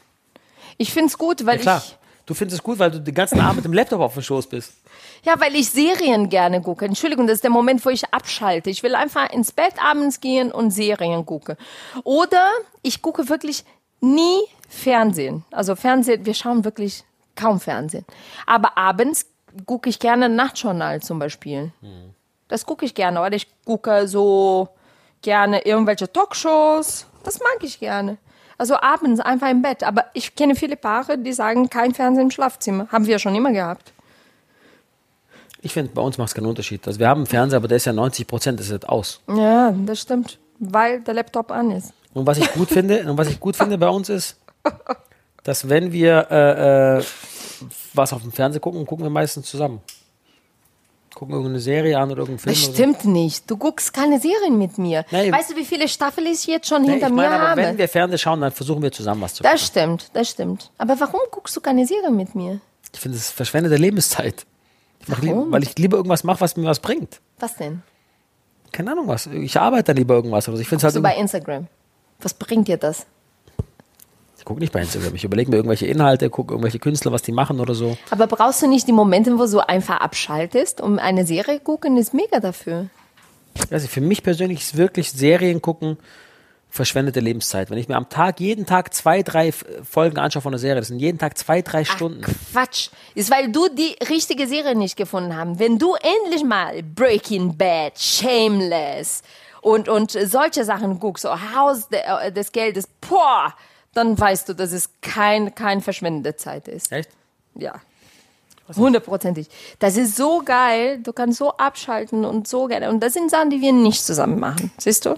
Ich 0.78 0.93
finde 0.93 1.09
es 1.09 1.19
gut, 1.19 1.45
weil 1.45 1.57
Ja, 1.57 1.62
klar. 1.62 1.83
ich 1.85 1.95
Du 2.26 2.35
findest 2.35 2.61
es 2.61 2.62
gut, 2.62 2.78
weil 2.78 2.90
du 2.90 3.00
den 3.00 3.14
ganzen 3.14 3.40
Abend 3.40 3.57
mit 3.57 3.64
dem 3.64 3.73
Laptop 3.73 4.02
auf 4.02 4.12
dem 4.12 4.23
Schoß 4.23 4.49
bist. 4.49 4.75
Ja, 5.25 5.40
weil 5.40 5.57
ich 5.57 5.71
Serien 5.71 6.28
gerne 6.28 6.61
gucke. 6.61 6.85
Entschuldigung, 6.85 7.26
das 7.26 7.37
ist 7.37 7.45
der 7.45 7.50
Moment, 7.50 7.83
wo 7.87 7.88
ich 7.88 8.12
abschalte. 8.12 8.69
Ich 8.69 8.83
will 8.83 8.95
einfach 8.95 9.31
ins 9.31 9.50
Bett 9.50 9.73
abends 9.83 10.21
gehen 10.21 10.52
und 10.52 10.71
Serien 10.71 11.25
gucke. 11.25 11.57
Oder 12.05 12.47
ich 12.83 13.00
gucke 13.00 13.31
wirklich 13.31 13.64
nie 14.02 14.40
Fernsehen. 14.69 15.43
Also 15.50 15.75
Fernsehen, 15.75 16.26
wir 16.26 16.35
schauen 16.35 16.67
wirklich 16.67 17.02
kaum 17.35 17.61
Fernsehen. 17.61 18.05
Aber 18.45 18.76
abends 18.76 19.25
gucke 19.67 19.88
ich 19.88 19.99
gerne 19.99 20.29
Nachtjournal 20.29 21.00
zum 21.03 21.19
Beispiel. 21.19 21.73
Das 22.49 22.67
gucke 22.67 22.85
ich 22.85 22.95
gerne. 22.95 23.21
Oder 23.21 23.35
ich 23.35 23.47
gucke 23.65 24.09
so 24.09 24.69
gerne 25.23 25.65
irgendwelche 25.65 26.11
Talkshows. 26.11 27.07
Das 27.25 27.41
mag 27.41 27.59
ich 27.62 27.79
gerne. 27.79 28.19
Also 28.57 28.77
abends 28.81 29.21
einfach 29.21 29.50
im 29.50 29.62
Bett. 29.62 29.85
Aber 29.85 30.07
ich 30.15 30.35
kenne 30.35 30.57
viele 30.57 30.77
Paare, 30.77 31.19
die 31.19 31.33
sagen, 31.33 31.71
kein 31.71 31.95
Fernsehen 31.95 32.25
im 32.25 32.31
Schlafzimmer. 32.31 32.88
Haben 32.91 33.07
wir 33.07 33.19
schon 33.19 33.35
immer 33.35 33.53
gehabt. 33.53 33.93
Ich 35.61 35.73
finde, 35.73 35.93
bei 35.93 36.03
uns 36.03 36.19
macht 36.19 36.29
es 36.29 36.35
keinen 36.35 36.47
Unterschied. 36.47 36.87
Also 36.87 36.99
wir 37.00 37.09
haben 37.09 37.21
einen 37.21 37.27
Fernseher, 37.27 37.59
aber 37.59 37.69
der 37.69 37.77
ist 37.77 37.85
ja 37.85 37.93
90 37.93 38.27
Prozent, 38.27 38.61
ist 38.61 38.71
jetzt 38.71 38.88
aus. 38.88 39.21
Ja, 39.29 39.73
das 39.73 40.00
stimmt. 40.00 40.38
Weil 40.59 41.00
der 41.00 41.15
Laptop 41.15 41.50
an 41.50 41.71
ist. 41.71 41.93
Und 42.15 42.27
was 42.27 42.38
ich 42.38 42.50
gut 42.53 42.69
finde, 42.69 43.09
und 43.09 43.19
was 43.19 43.29
ich 43.29 43.38
gut 43.38 43.57
finde 43.57 43.79
bei 43.79 43.88
uns 43.88 44.09
ist, 44.09 44.41
dass 45.43 45.69
wenn 45.69 45.93
wir 45.93 46.27
äh, 46.31 46.99
äh, 46.99 47.03
was 47.95 48.12
auf 48.12 48.23
dem 48.23 48.33
Fernseher 48.33 48.61
gucken, 48.61 48.87
gucken 48.87 49.05
wir 49.05 49.11
meistens 49.11 49.47
zusammen. 49.49 49.81
Gucken 51.15 51.35
irgendeine 51.35 51.61
Serie 51.61 51.99
an 51.99 52.11
oder 52.12 52.21
irgendeinen 52.21 52.55
Film. 52.55 52.55
Das 52.55 52.75
stimmt 52.75 53.05
nicht. 53.05 53.50
Du 53.50 53.57
guckst 53.57 53.93
keine 53.93 54.21
Serien 54.21 54.57
mit 54.59 54.79
mir. 54.79 55.05
Nee. 55.11 55.33
weißt 55.33 55.50
du, 55.50 55.57
wie 55.57 55.65
viele 55.65 55.88
Staffeln 55.88 56.27
ich 56.27 56.47
jetzt 56.47 56.69
schon 56.69 56.83
So. 56.83 56.87
Nee, 56.87 56.93
hinter 56.93 57.09
ich 57.09 57.12
meine, 57.12 57.31
mir 57.31 57.35
aber 57.37 57.49
habe? 57.50 57.62
wenn 57.62 57.79
wir 57.79 57.88
Fernsehen 57.88 58.19
schauen, 58.19 58.41
dann 58.41 58.53
versuchen 58.53 58.83
wir 58.83 58.93
zusammen 58.93 59.23
was 59.23 59.35
zu 59.35 59.43
das 59.43 59.53
gucken. 59.53 59.67
stimmt, 59.67 60.11
das 60.12 60.29
stimmt. 60.31 60.71
Aber 60.79 61.00
warum 61.00 61.21
guckst 61.31 61.57
du 61.57 61.61
keine 61.61 61.87
Serie 61.87 62.11
mit 62.11 62.35
mir? 62.35 62.61
Ich 62.95 63.00
finde, 63.00 63.17
es 63.17 63.25
ist 63.25 63.31
verschwendete 63.33 63.77
Lebenszeit. 63.77 64.47
Ich 65.00 65.09
Warum? 65.09 65.50
weil 65.50 65.62
ich 65.62 65.77
lieber 65.79 65.97
irgendwas 65.97 66.25
mache, 66.25 66.41
was 66.41 66.57
mir 66.57 66.67
was 66.69 66.81
bringt. 66.81 67.21
Was 67.38 67.57
denn? 67.57 67.83
Keine 68.71 68.93
Ahnung 68.93 69.09
was. 69.09 69.27
Ich 69.27 69.59
arbeite 69.59 69.85
dann 69.85 69.97
lieber 69.97 70.15
irgendwas. 70.15 70.47
Oder 70.49 70.59
so. 70.59 70.62
Ich 70.62 70.69
finde 70.69 70.81
es 70.81 70.85
halt 70.85 70.95
So 70.95 71.03
bei 71.03 71.17
Instagram. 71.17 71.67
Was 72.21 72.35
bringt 72.35 72.69
dir 72.69 72.77
das? 72.77 73.07
Gucke 74.49 74.61
nicht 74.61 74.73
bei 74.73 74.81
Instagram. 74.81 75.14
Ich 75.14 75.25
überlege 75.25 75.50
mir 75.50 75.59
irgendwelche 75.59 75.87
Inhalte, 75.87 76.31
gucke 76.31 76.55
irgendwelche 76.55 76.78
Künstler, 76.78 77.12
was 77.12 77.21
die 77.21 77.33
machen 77.33 77.61
oder 77.61 77.75
so. 77.75 77.99
Aber 78.09 78.26
brauchst 78.26 78.62
du 78.62 78.67
nicht 78.67 78.88
die 78.88 78.93
Momente, 78.93 79.38
wo 79.38 79.45
du 79.45 79.61
einfach 79.61 80.00
abschaltest, 80.00 80.81
um 80.81 80.99
eine 80.99 81.26
Serie 81.26 81.61
gucken, 81.61 81.99
ist 81.99 82.14
mega 82.14 82.40
dafür. 82.40 82.87
Also 83.71 83.88
für 83.88 84.00
mich 84.00 84.23
persönlich 84.23 84.61
ist 84.61 84.78
wirklich 84.78 85.12
Serien 85.12 85.61
gucken 85.61 85.99
verschwendete 86.71 87.21
Lebenszeit. 87.21 87.69
Wenn 87.71 87.76
ich 87.76 87.88
mir 87.88 87.97
am 87.97 88.09
Tag, 88.09 88.40
jeden 88.40 88.64
Tag 88.64 88.95
zwei, 88.95 89.23
drei 89.23 89.52
Folgen 89.52 90.19
anschaue 90.19 90.40
von 90.40 90.52
einer 90.52 90.59
Serie, 90.59 90.76
das 90.76 90.88
sind 90.88 90.99
jeden 90.99 91.19
Tag 91.19 91.37
zwei, 91.37 91.61
drei 91.61 91.85
Stunden. 91.85 92.23
Quatsch. 92.52 92.88
Ist, 93.14 93.31
weil 93.31 93.52
du 93.52 93.69
die 93.69 93.97
richtige 94.09 94.47
Serie 94.47 94.75
nicht 94.75 94.97
gefunden 94.97 95.37
hast. 95.37 95.59
Wenn 95.59 95.78
du 95.78 95.95
endlich 95.95 96.45
mal 96.45 96.83
Breaking 96.83 97.55
Bad, 97.55 97.99
Shameless 97.99 99.23
und, 99.61 99.90
und 99.90 100.12
solche 100.12 100.64
Sachen 100.64 100.99
guckst, 100.99 101.23
so 101.23 101.31
Haus 101.31 101.88
äh, 101.90 102.33
des 102.33 102.52
Geldes, 102.52 102.88
boah, 103.07 103.55
dann 103.99 104.19
weißt 104.19 104.49
du, 104.49 104.55
dass 104.55 104.73
es 104.73 104.90
kein, 105.02 105.55
kein 105.55 105.83
verschwendete 105.83 106.37
Zeit 106.37 106.69
ist. 106.69 106.90
Echt? 106.93 107.11
Ja. 107.55 107.81
Hundertprozentig. 108.76 109.49
Das 109.78 109.97
ist 109.97 110.17
so 110.17 110.43
geil. 110.45 111.00
Du 111.02 111.12
kannst 111.12 111.38
so 111.38 111.57
abschalten 111.57 112.25
und 112.25 112.47
so 112.47 112.67
gerne. 112.67 112.90
Und 112.90 113.00
das 113.00 113.14
sind 113.14 113.31
Sachen, 113.31 113.50
die 113.50 113.61
wir 113.61 113.73
nicht 113.73 114.05
zusammen 114.05 114.38
machen. 114.38 114.71
Siehst 114.78 115.07
du? 115.07 115.17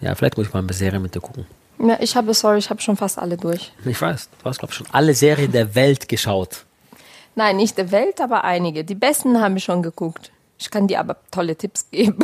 Ja, 0.00 0.14
vielleicht 0.14 0.36
muss 0.36 0.46
ich 0.46 0.52
mal 0.52 0.60
eine 0.60 0.72
Serie 0.72 1.00
mit 1.00 1.14
dir 1.14 1.20
gucken. 1.20 1.46
Ja, 1.78 1.98
ich 2.00 2.16
habe, 2.16 2.32
sorry, 2.34 2.58
ich 2.58 2.70
habe 2.70 2.80
schon 2.80 2.96
fast 2.96 3.18
alle 3.18 3.36
durch. 3.36 3.72
Ich 3.84 4.00
weiß, 4.00 4.28
du 4.38 4.44
hast, 4.44 4.58
glaube 4.58 4.72
ich, 4.72 4.76
schon 4.78 4.86
alle 4.92 5.12
Serien 5.14 5.52
der 5.52 5.74
Welt 5.74 6.08
geschaut. 6.08 6.64
Nein, 7.34 7.56
nicht 7.56 7.76
der 7.76 7.90
Welt, 7.90 8.20
aber 8.20 8.44
einige. 8.44 8.84
Die 8.84 8.94
besten 8.94 9.40
haben 9.40 9.54
wir 9.54 9.60
schon 9.60 9.82
geguckt. 9.82 10.30
Ich 10.58 10.70
kann 10.70 10.86
dir 10.86 11.00
aber 11.00 11.16
tolle 11.30 11.56
Tipps 11.56 11.90
geben. 11.90 12.18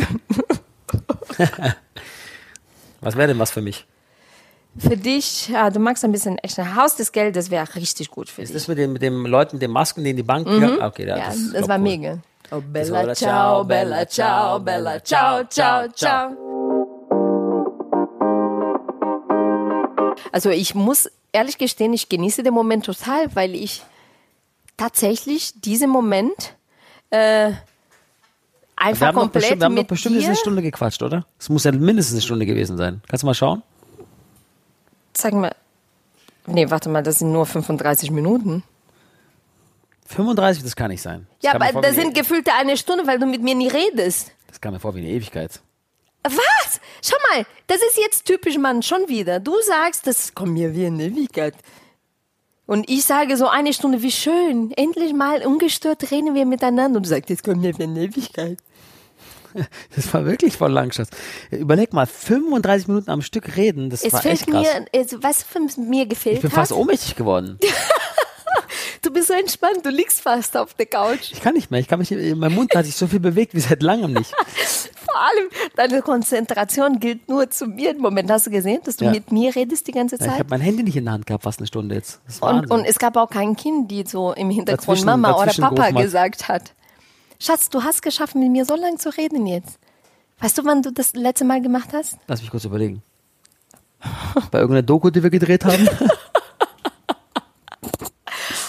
Was 3.01 3.17
wäre 3.17 3.29
denn 3.29 3.39
was 3.39 3.51
für 3.51 3.63
mich? 3.63 3.85
Für 4.79 4.97
dich, 4.97 5.49
ja, 5.49 5.69
du 5.71 5.79
magst 5.81 6.03
ein 6.05 6.13
bisschen 6.13 6.39
echt 6.39 6.59
ein 6.59 6.75
Haus 6.77 6.97
des 6.97 7.13
Geldes, 7.13 7.51
wäre 7.51 7.67
richtig 7.75 8.11
gut 8.11 8.31
für 8.31 8.41
Ist 8.43 8.49
dich. 8.49 8.55
das 8.55 8.69
mit 8.69 8.79
den, 8.79 8.93
mit 8.95 9.03
den 9.03 9.15
Leuten, 9.27 9.57
mit 9.57 9.63
den 9.63 9.71
Masken, 9.71 10.03
die 10.03 10.11
in 10.11 10.17
die 10.17 10.23
Bank 10.23 10.47
gegangen 10.49 10.81
Ah, 10.81 10.87
Okay, 10.87 11.07
ja, 11.07 11.17
Mhm. 11.17 11.21
Ja, 11.21 11.27
das, 11.27 11.53
das, 11.53 11.61
ist, 11.63 11.69
war 11.69 11.77
cool. 11.79 11.83
mega. 11.83 12.19
Oh, 12.51 12.61
Bella, 12.61 13.07
war 13.07 13.15
ciao, 13.15 13.65
Bella, 13.65 14.09
ciao, 14.09 14.59
Bella, 14.61 15.03
ciao, 15.05 15.45
ciao, 15.49 15.89
ciao. 15.89 16.37
Also 20.33 20.51
ich 20.51 20.75
muss 20.75 21.11
ehrlich 21.33 21.59
gestehen, 21.59 21.93
ich 21.93 22.09
genieße 22.09 22.43
den 22.43 22.55
Moment 22.55 22.87
total, 22.87 23.35
weil 23.35 23.55
ich 23.55 23.83
tatsächlich 24.77 25.61
diesen 25.61 25.91
Moment 25.91 26.55
äh, 27.11 27.51
Wir 27.51 27.57
einfach 28.77 29.07
haben, 29.09 29.15
noch 29.17 29.23
komplett 29.23 29.43
bestimmt, 29.43 29.61
wir 29.61 29.65
haben 29.67 29.75
noch 29.75 29.85
bestimmt 29.85 30.25
eine 30.25 30.37
Stunde 30.37 30.63
gequatscht, 30.63 31.03
oder? 31.03 31.27
Es 31.39 31.49
muss 31.51 31.65
ja 31.65 31.73
mindestens 31.73 32.15
eine 32.15 32.23
Stunde 32.23 32.47
gewesen 32.47 32.77
sein. 32.79 33.03
Kannst 33.09 33.23
du 33.23 33.27
mal 33.27 33.35
schauen? 33.35 33.63
Sag 35.17 35.35
mal, 35.35 35.55
nee, 36.47 36.69
warte 36.71 36.89
mal, 36.89 37.03
das 37.03 37.19
sind 37.19 37.33
nur 37.33 37.47
35 37.47 38.11
Minuten. 38.11 38.63
35, 40.07 40.63
das 40.63 40.77
kann 40.77 40.91
nicht 40.91 41.03
sein. 41.03 41.27
Das 41.41 41.53
Ja, 41.53 41.61
aber 41.61 41.81
das 41.81 41.95
sind 41.95 42.15
gefühlte 42.15 42.53
eine 42.55 42.77
Stunde, 42.77 43.07
weil 43.07 43.19
du 43.19 43.27
mit 43.27 43.43
mir 43.43 43.55
nie 43.55 43.69
redest. 43.69 44.33
Das 44.49 44.61
kam 44.61 44.75
mir 44.75 44.81
vor 44.81 44.95
wie 44.95 45.01
eine 45.01 45.09
Ewigkeit. 45.09 45.61
Was? 46.25 46.81
Schau 47.03 47.17
mal, 47.33 47.45
das 47.67 47.79
ist 47.79 47.99
jetzt 47.99 48.27
typisch 48.27 48.57
Mann, 48.59 48.83
schon 48.83 49.09
wieder. 49.09 49.41
Du 49.41 49.55
sagst, 49.63 50.07
das 50.07 50.35
kommt 50.35 50.53
mir 50.53 50.75
wie 50.75 50.87
eine 50.87 51.05
Ewigkeit. 51.05 51.55
Und 52.67 52.89
ich 52.89 53.05
sage 53.05 53.37
so 53.37 53.49
eine 53.49 53.73
Stunde, 53.73 54.03
wie 54.03 54.13
schön. 54.13 54.71
Endlich 54.73 55.13
mal 55.15 55.45
ungestört 55.45 56.11
reden 56.11 56.35
wir 56.35 56.47
miteinander. 56.47 56.99
Und 56.99 57.07
du 57.07 57.09
sagst, 57.09 57.31
das 57.31 57.43
kommt 57.43 57.61
mir 57.61 57.77
wie 57.77 57.83
eine 57.83 58.01
Ewigkeit. 58.03 58.59
Das 59.97 60.13
war 60.15 60.25
wirklich 60.25 60.57
voll 60.57 60.71
lang, 60.73 60.93
Schatz. 60.93 61.09
Überleg 61.51 61.93
mal, 61.93 62.07
35 62.07 62.89
Minuten 62.89 63.11
am 63.11 63.23
Stück 63.23 63.57
reden, 63.57 63.91
das 63.91 64.03
Es 64.03 64.13
war 64.13 64.25
echt 64.25 64.45
fällt 64.45 64.65
krass. 64.65 64.67
mir, 64.93 65.23
was 65.23 65.43
für 65.43 65.61
mir 65.81 66.07
gefällt 66.07 66.37
ich 66.37 66.43
bin 66.43 66.51
hat, 66.51 66.57
fast 66.59 66.73
ohnmächtig 66.73 67.17
geworden. 67.17 67.59
du 69.03 69.11
bist 69.13 69.29
so 69.29 69.35
entspannt, 69.35 69.85
du 69.85 69.91
liegst 69.91 70.21
fast 70.21 70.57
auf 70.57 70.75
der 70.75 70.87
Couch. 70.87 71.33
Ich 71.33 71.41
kann 71.41 71.55
nicht 71.55 71.71
mehr. 71.71 71.81
Ich 71.81 71.89
kann 71.89 71.99
mich, 71.99 72.11
nicht- 72.11 72.37
mein 72.37 72.55
Mund 72.55 72.75
hat 72.75 72.85
sich 72.87 72.97
so 72.97 73.07
viel 73.07 73.21
bewegt 73.21 73.55
wie 73.55 73.61
seit 73.61 73.83
langem 73.83 74.13
nicht. 74.13 74.33
Vor 75.05 75.21
allem, 75.21 75.49
deine 75.77 76.01
Konzentration 76.01 76.99
gilt 76.99 77.29
nur 77.29 77.51
zu 77.51 77.67
mir. 77.67 77.91
Im 77.91 77.99
Moment 77.99 78.31
hast 78.31 78.47
du 78.47 78.51
gesehen, 78.51 78.81
dass 78.85 78.97
du 78.97 79.05
Ja. 79.07 79.11
mit 79.11 79.31
mir 79.31 79.55
redest 79.55 79.87
die 79.87 79.93
ganze 79.93 80.17
Ja, 80.17 80.23
Ich 80.23 80.29
Zeit. 80.31 80.39
habe 80.39 80.51
mein 80.51 80.61
Handy 80.61 80.83
nicht 80.83 80.97
in 80.97 81.05
der 81.05 81.13
Hand 81.15 81.27
gehabt, 81.27 81.45
fast 81.45 81.59
eine 81.59 81.67
Stunde 81.67 81.95
jetzt. 81.97 82.21
Und, 82.41 82.71
und 82.71 82.85
es 82.87 82.99
gab 82.99 83.17
auch 83.17 83.29
kein 83.29 83.55
Kind, 83.57 83.91
die 83.91 84.05
so 84.07 84.33
im 84.33 84.49
Hintergrund 84.51 84.89
Dazwischen- 84.89 85.07
Mama 85.07 85.33
oder 85.35 85.47
dazwischen 85.47 85.63
Papa 85.63 85.75
gerufen 85.75 85.97
hat. 85.99 86.03
gesagt 86.05 86.49
hat. 86.49 86.73
Schatz, 87.43 87.69
du 87.71 87.83
hast 87.83 88.03
geschafft, 88.03 88.37
mit 88.37 88.53
mir 88.53 88.65
so 88.65 88.77
lange 88.77 88.99
zu 88.99 89.09
reden 89.09 89.49
jetzt. 89.49 89.81
Weißt 90.39 90.57
du, 90.59 90.65
wann 90.65 90.81
du 90.81 90.93
das 90.93 91.15
letzte 91.15 91.45
Mal 91.45 91.61
gemacht 91.61 91.89
hast? 91.93 92.17
Lass 92.29 92.41
mich 92.41 92.53
kurz 92.53 92.65
überlegen. 92.65 93.03
Bei 94.53 94.61
irgendeiner 94.61 94.83
Doku, 94.83 95.11
die 95.11 95.21
wir 95.25 95.31
gedreht 95.31 95.65
haben? 95.65 95.89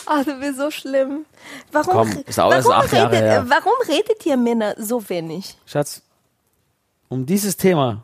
Ach, 0.08 0.24
du 0.26 0.40
bist 0.40 0.58
so 0.58 0.72
schlimm. 0.72 1.28
Warum, 1.72 1.94
Komm, 1.94 2.24
ist 2.26 2.40
auch 2.40 2.52
erst 2.52 2.68
warum, 2.68 2.84
acht 2.84 2.94
Jahre 2.94 3.12
redet, 3.12 3.30
her. 3.30 3.46
warum 3.48 3.74
redet 3.88 4.26
ihr 4.26 4.38
Männer 4.38 4.74
so 4.80 5.08
wenig? 5.08 5.56
Schatz, 5.68 6.02
um 7.10 7.28
dieses 7.28 7.56
Thema, 7.56 8.04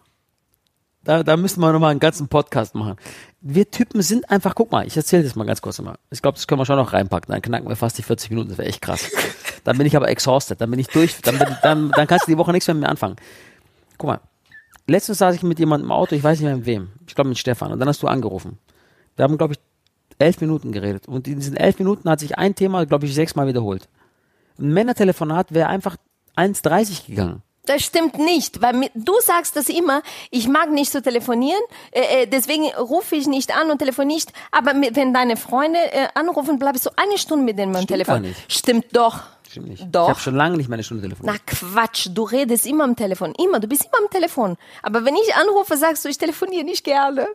da, 1.03 1.23
da 1.23 1.37
müssen 1.37 1.61
wir 1.61 1.71
nochmal 1.71 1.91
einen 1.91 1.99
ganzen 1.99 2.27
Podcast 2.27 2.75
machen. 2.75 2.95
Wir 3.41 3.71
Typen 3.71 4.01
sind 4.01 4.29
einfach, 4.29 4.53
guck 4.53 4.71
mal, 4.71 4.85
ich 4.85 4.97
erzähle 4.97 5.23
das 5.23 5.35
mal 5.35 5.45
ganz 5.45 5.61
kurz 5.61 5.79
mal. 5.81 5.97
Ich 6.11 6.21
glaube, 6.21 6.35
das 6.35 6.45
können 6.45 6.59
wir 6.59 6.65
schon 6.65 6.75
noch 6.75 6.93
reinpacken. 6.93 7.31
Dann 7.31 7.41
knacken 7.41 7.69
wir 7.69 7.75
fast 7.75 7.97
die 7.97 8.03
40 8.03 8.31
Minuten, 8.31 8.49
das 8.49 8.57
wäre 8.57 8.67
echt 8.67 8.81
krass. 8.81 9.09
Dann 9.63 9.77
bin 9.77 9.85
ich 9.85 9.95
aber 9.95 10.07
exhausted, 10.07 10.59
dann 10.61 10.71
bin 10.71 10.79
ich 10.79 10.87
durch, 10.87 11.21
dann, 11.21 11.37
bin, 11.37 11.47
dann, 11.61 11.91
dann 11.91 12.07
kannst 12.07 12.27
du 12.27 12.31
die 12.31 12.37
Woche 12.37 12.53
nichts 12.53 12.65
mehr 12.67 12.75
mit 12.75 12.83
mir 12.83 12.89
anfangen. 12.89 13.17
Guck 13.97 14.07
mal, 14.07 14.21
letztens 14.87 15.17
saß 15.17 15.35
ich 15.35 15.43
mit 15.43 15.59
jemandem 15.59 15.87
im 15.87 15.91
Auto, 15.91 16.15
ich 16.15 16.23
weiß 16.23 16.39
nicht 16.39 16.47
mehr 16.47 16.55
mit 16.55 16.65
wem, 16.65 16.87
ich 17.05 17.13
glaube 17.13 17.27
mit 17.27 17.37
Stefan, 17.37 17.73
und 17.73 17.77
dann 17.77 17.89
hast 17.89 18.01
du 18.01 18.07
angerufen. 18.07 18.57
Wir 19.17 19.23
haben, 19.23 19.37
glaube 19.37 19.53
ich, 19.53 19.59
elf 20.17 20.39
Minuten 20.41 20.71
geredet. 20.71 21.07
Und 21.07 21.27
in 21.27 21.39
diesen 21.39 21.57
elf 21.57 21.77
Minuten 21.77 22.09
hat 22.09 22.21
sich 22.21 22.37
ein 22.37 22.55
Thema, 22.55 22.85
glaube 22.85 23.05
ich, 23.05 23.13
sechsmal 23.13 23.47
wiederholt. 23.47 23.89
Ein 24.57 24.73
Männertelefonat 24.73 25.53
wäre 25.53 25.67
einfach 25.67 25.97
1,30 26.37 27.07
gegangen. 27.07 27.41
Das 27.69 27.83
stimmt 27.83 28.17
nicht, 28.17 28.63
weil 28.63 28.89
du 28.95 29.13
sagst 29.21 29.55
das 29.55 29.69
immer, 29.69 30.01
ich 30.31 30.47
mag 30.47 30.71
nicht 30.71 30.91
so 30.91 31.01
telefonieren, 31.01 31.61
äh, 31.91 32.23
äh, 32.23 32.25
deswegen 32.25 32.65
rufe 32.75 33.15
ich 33.15 33.27
nicht 33.27 33.55
an 33.55 33.69
und 33.69 33.77
telefoniere 33.77 34.15
nicht, 34.15 34.33
aber 34.49 34.73
mit, 34.73 34.95
wenn 34.95 35.13
deine 35.13 35.37
Freunde 35.37 35.77
äh, 35.77 36.07
anrufen, 36.15 36.57
bleibst 36.57 36.87
du 36.87 36.89
eine 36.95 37.19
Stunde 37.19 37.45
mit 37.45 37.59
denen 37.59 37.75
am 37.75 37.85
Telefon. 37.85 38.33
Stimmt 38.47 38.87
doch. 38.93 39.19
Stimmt 39.47 39.67
nicht. 39.67 39.85
Doch. 39.91 40.05
Ich 40.05 40.09
habe 40.09 40.19
schon 40.19 40.35
lange 40.35 40.57
nicht 40.57 40.67
mehr 40.67 40.77
eine 40.77 40.83
Stunde 40.83 41.03
telefoniert. 41.03 41.41
Na 41.45 41.53
Quatsch, 41.55 42.07
du 42.11 42.23
redest 42.23 42.65
immer 42.65 42.85
am 42.85 42.95
Telefon, 42.95 43.35
immer, 43.35 43.59
du 43.59 43.67
bist 43.67 43.85
immer 43.85 44.03
am 44.03 44.09
Telefon. 44.09 44.57
Aber 44.81 45.05
wenn 45.05 45.15
ich 45.15 45.35
anrufe, 45.35 45.77
sagst 45.77 46.03
du, 46.03 46.09
ich 46.09 46.17
telefoniere 46.17 46.63
nicht 46.63 46.83
gerne. 46.83 47.27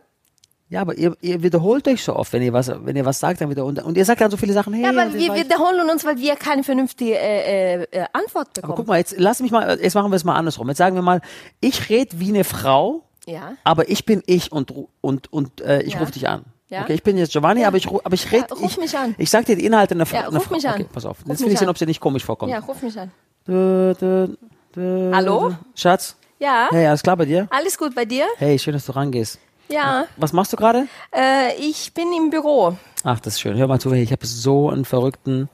Ja, 0.69 0.81
aber 0.81 0.97
ihr, 0.97 1.15
ihr 1.21 1.43
wiederholt 1.43 1.87
euch 1.87 2.03
so 2.03 2.15
oft, 2.15 2.33
wenn 2.33 2.41
ihr 2.41 2.51
was, 2.51 2.71
wenn 2.83 2.95
ihr 2.95 3.05
was 3.05 3.19
sagt, 3.19 3.39
dann 3.39 3.49
wieder 3.51 3.63
und, 3.65 3.95
ihr 3.95 4.03
sagt 4.05 4.19
dann 4.21 4.31
so 4.31 4.37
viele 4.37 4.51
Sachen. 4.53 4.73
Hey, 4.73 4.83
Ja, 4.83 4.89
aber 4.89 5.13
wir 5.13 5.33
wiederholen 5.35 5.87
uns, 5.89 6.03
weil 6.05 6.17
wir 6.17 6.35
keine 6.35 6.63
vernünftige 6.63 7.13
äh, 7.19 7.83
äh, 7.83 7.87
äh, 7.91 8.05
Antwort 8.13 8.47
aber 8.49 8.61
bekommen. 8.61 8.75
guck 8.77 8.87
mal, 8.87 8.97
jetzt 8.97 9.13
lass 9.17 9.41
mich 9.41 9.51
mal, 9.51 9.79
jetzt 9.79 9.93
machen 9.93 10.11
wir 10.11 10.15
es 10.15 10.23
mal 10.23 10.35
andersrum. 10.35 10.67
Jetzt 10.69 10.79
sagen 10.79 10.95
wir 10.95 11.03
mal, 11.03 11.21
ich 11.61 11.87
rede 11.89 12.19
wie 12.19 12.29
eine 12.29 12.43
Frau, 12.43 13.03
Ja. 13.27 13.53
aber 13.63 13.89
ich 13.89 14.05
bin 14.05 14.23
ich 14.25 14.51
und 14.51 14.73
und 15.01 15.31
und 15.31 15.61
äh, 15.61 15.81
ich 15.83 15.93
Ja. 15.93 15.99
rufe 15.99 16.11
dich 16.13 16.27
an. 16.27 16.45
Ja? 16.69 16.81
Okay, 16.81 16.93
ich 16.95 17.03
bin 17.03 17.15
jetzt 17.15 17.31
Giovanni, 17.31 17.63
aber 17.63 17.77
ich, 17.77 17.87
aber 17.87 18.13
ich 18.15 18.31
rede. 18.31 18.47
Ja, 18.49 18.55
ruf 18.55 18.71
ich, 18.71 18.77
mich 18.79 18.97
an. 18.97 19.13
Ich 19.19 19.29
sag 19.29 19.45
dir 19.45 19.55
die 19.55 19.65
Inhalte 19.65 19.93
einer 19.93 20.07
Fra- 20.07 20.21
Ja, 20.21 20.27
ruf 20.29 20.49
mich 20.49 20.67
an. 20.67 20.73
Okay, 20.73 20.87
pass 20.91 21.05
auf. 21.05 21.19
Ruf 21.21 21.27
Jetzt 21.27 21.45
will 21.45 21.51
ich 21.53 21.59
sehen, 21.59 21.69
ob 21.69 21.75
es 21.75 21.79
dir 21.79 21.85
nicht 21.85 22.01
komisch 22.01 22.25
vorkommt. 22.25 22.51
Ja, 22.51 22.57
ruf 22.57 22.81
mich 22.81 22.99
an. 22.99 23.11
Dö, 23.47 23.93
dö, 23.93 24.29
dö, 24.75 25.11
Hallo? 25.13 25.53
Schatz? 25.75 26.17
Ja, 26.39 26.67
Hey, 26.71 26.87
alles 26.87 27.03
klar 27.03 27.15
bei 27.17 27.25
dir? 27.25 27.47
alles 27.51 27.77
gut 27.77 27.93
bei 27.93 28.03
dir? 28.03 28.25
Hey, 28.37 28.57
schön, 28.57 28.73
dass 28.73 28.87
du 28.87 28.93
rangehst. 28.93 29.39
Ja, 29.69 30.05
Was 30.17 30.33
machst 30.33 30.53
du 30.53 30.57
gerade? 30.57 30.87
äh, 31.11 31.55
ich 31.59 31.93
bin 31.93 32.07
im 32.13 32.29
Büro. 32.29 32.77
Ach, 33.03 33.19
das 33.19 33.33
ist 33.35 33.39
schön. 33.41 33.57
Hör 33.57 33.67
mal 33.67 33.79
zu, 33.79 33.91
ich 33.93 34.11
habe 34.11 34.25
so 34.25 34.69
einen 34.69 34.85
verrückten, 34.85 35.49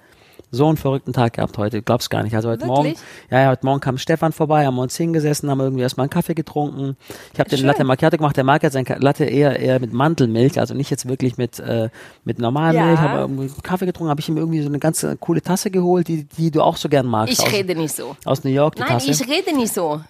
so 0.51 0.67
einen 0.67 0.75
verrückten 0.77 1.13
Tag 1.13 1.33
gehabt 1.33 1.57
heute. 1.57 1.81
Glaubst 1.81 2.09
gar 2.09 2.23
nicht. 2.23 2.35
Also 2.35 2.49
heute 2.49 2.61
Wirklich? 2.67 2.95
Morgen, 2.95 2.95
ja, 3.29 3.39
ja, 3.41 3.49
heute 3.49 3.65
Morgen 3.65 3.79
kam 3.79 3.97
Stefan 3.97 4.33
vorbei, 4.33 4.65
haben 4.65 4.75
wir 4.75 4.81
uns 4.81 4.97
hingesessen, 4.97 5.49
haben 5.49 5.61
irgendwie 5.61 5.81
erstmal 5.83 6.05
einen 6.05 6.09
Kaffee 6.09 6.33
getrunken. 6.33 6.97
Ich 7.33 7.39
habe 7.39 7.49
den. 7.49 7.65
Latte 7.65 7.83
Macchiato 7.85 8.17
gemacht. 8.17 8.35
Der 8.35 8.43
mag 8.43 8.61
jetzt 8.63 8.73
sein 8.73 8.85
Latte 8.99 9.23
eher 9.25 9.57
eher 9.59 9.79
mit 9.79 9.93
Mandelmilch, 9.93 10.59
also 10.59 10.73
nicht 10.73 10.89
jetzt 10.89 11.07
wirklich 11.07 11.37
mit 11.37 11.59
äh, 11.59 11.89
mit 12.25 12.37
normaler 12.39 12.73
Ja. 12.79 12.85
Milch. 12.85 12.99
Aber 12.99 13.19
irgendwie 13.21 13.49
Kaffee 13.63 13.85
getrunken, 13.85 14.09
habe 14.09 14.19
ich 14.19 14.27
ihm 14.27 14.35
irgendwie 14.37 14.61
so 14.61 14.67
eine 14.67 14.79
ganz 14.79 15.05
coole 15.21 15.41
Tasse 15.41 15.71
geholt, 15.71 16.07
die 16.09 16.25
die 16.25 16.51
du 16.51 16.61
auch 16.61 16.75
so 16.75 16.89
gern 16.89 17.05
magst. 17.05 17.33
Ich 17.33 17.45
aus, 17.45 17.51
rede 17.53 17.75
nicht 17.75 17.95
so. 17.95 18.15
aus 18.25 18.43
New 18.43 18.51
York 18.51 18.75
die 18.75 18.81
Nein, 18.81 18.89
Tasse. 18.91 19.11
ich 19.11 19.25
rede 19.29 19.55
nicht 19.55 19.73
so. 19.73 20.01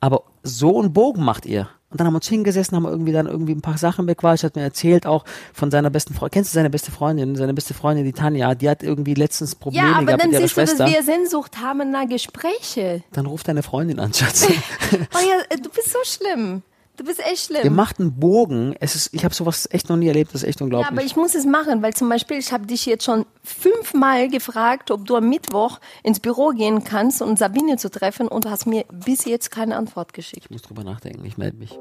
Aber 0.00 0.22
so 0.42 0.80
einen 0.80 0.92
Bogen 0.92 1.24
macht 1.24 1.46
ihr. 1.46 1.68
Und 1.90 1.98
dann 2.00 2.06
haben 2.06 2.12
wir 2.12 2.18
uns 2.18 2.28
hingesessen, 2.28 2.76
haben 2.76 2.84
irgendwie 2.84 3.12
dann 3.12 3.26
irgendwie 3.26 3.52
ein 3.54 3.62
paar 3.62 3.78
Sachen 3.78 4.04
bequatscht, 4.04 4.44
hat 4.44 4.56
mir 4.56 4.62
erzählt 4.62 5.06
auch 5.06 5.24
von 5.54 5.70
seiner 5.70 5.88
besten 5.88 6.12
Freundin. 6.12 6.32
Kennst 6.34 6.52
du 6.52 6.54
seine 6.56 6.68
beste 6.68 6.90
Freundin? 6.90 7.34
Seine 7.34 7.54
beste 7.54 7.72
Freundin, 7.72 8.04
die 8.04 8.12
Tanja, 8.12 8.54
die 8.54 8.68
hat 8.68 8.82
irgendwie 8.82 9.14
letztens 9.14 9.54
Probleme 9.54 9.88
Ja, 9.88 9.94
aber 9.96 10.04
gehabt 10.04 10.22
dann 10.22 10.30
mit 10.30 10.38
ihrer 10.38 10.48
siehst 10.48 10.56
du, 10.58 10.60
dass 10.60 10.70
Schwester. 10.70 10.86
wir 10.86 11.02
Sehnsucht 11.02 11.58
haben 11.62 11.90
nach 11.90 12.06
Gespräche. 12.06 13.02
dann 13.12 13.24
ruft 13.26 13.48
deine 13.48 13.62
Freundin 13.62 14.00
an, 14.00 14.12
Schatz. 14.12 14.46
Oh 14.90 15.18
ja, 15.18 15.56
du 15.56 15.68
bist 15.70 15.90
so 15.92 15.98
schlimm. 16.04 16.62
Du 16.98 17.04
bist 17.04 17.20
echt 17.20 17.48
Ihr 17.50 17.60
schlimm. 17.60 17.74
macht 17.76 18.00
einen 18.00 18.12
Bogen. 18.18 18.74
Es 18.80 18.94
ist, 18.96 19.14
ich 19.14 19.24
habe 19.24 19.34
sowas 19.34 19.68
echt 19.70 19.88
noch 19.88 19.96
nie 19.96 20.08
erlebt, 20.08 20.34
das 20.34 20.42
ist 20.42 20.48
echt 20.48 20.60
Ja, 20.60 20.64
unglaublich. 20.64 20.90
aber 20.90 21.02
ich 21.04 21.16
muss 21.16 21.34
es 21.34 21.46
machen, 21.46 21.80
weil 21.80 21.94
zum 21.94 22.08
Beispiel, 22.08 22.36
ich 22.38 22.52
habe 22.52 22.66
dich 22.66 22.84
jetzt 22.86 23.04
schon 23.04 23.24
fünfmal 23.44 24.28
gefragt, 24.28 24.90
ob 24.90 25.06
du 25.06 25.16
am 25.16 25.28
Mittwoch 25.28 25.78
ins 26.02 26.20
Büro 26.20 26.48
gehen 26.50 26.84
kannst, 26.84 27.22
um 27.22 27.36
Sabine 27.36 27.76
zu 27.76 27.90
treffen 27.90 28.28
und 28.28 28.44
du 28.44 28.50
hast 28.50 28.66
mir 28.66 28.84
bis 28.92 29.24
jetzt 29.24 29.50
keine 29.50 29.76
Antwort 29.76 30.12
geschickt. 30.12 30.44
ich 30.44 30.50
muss 30.50 30.62
drüber 30.62 30.84
nachdenken, 30.84 31.24
ich 31.24 31.38
melde 31.38 31.56
mich. 31.56 31.78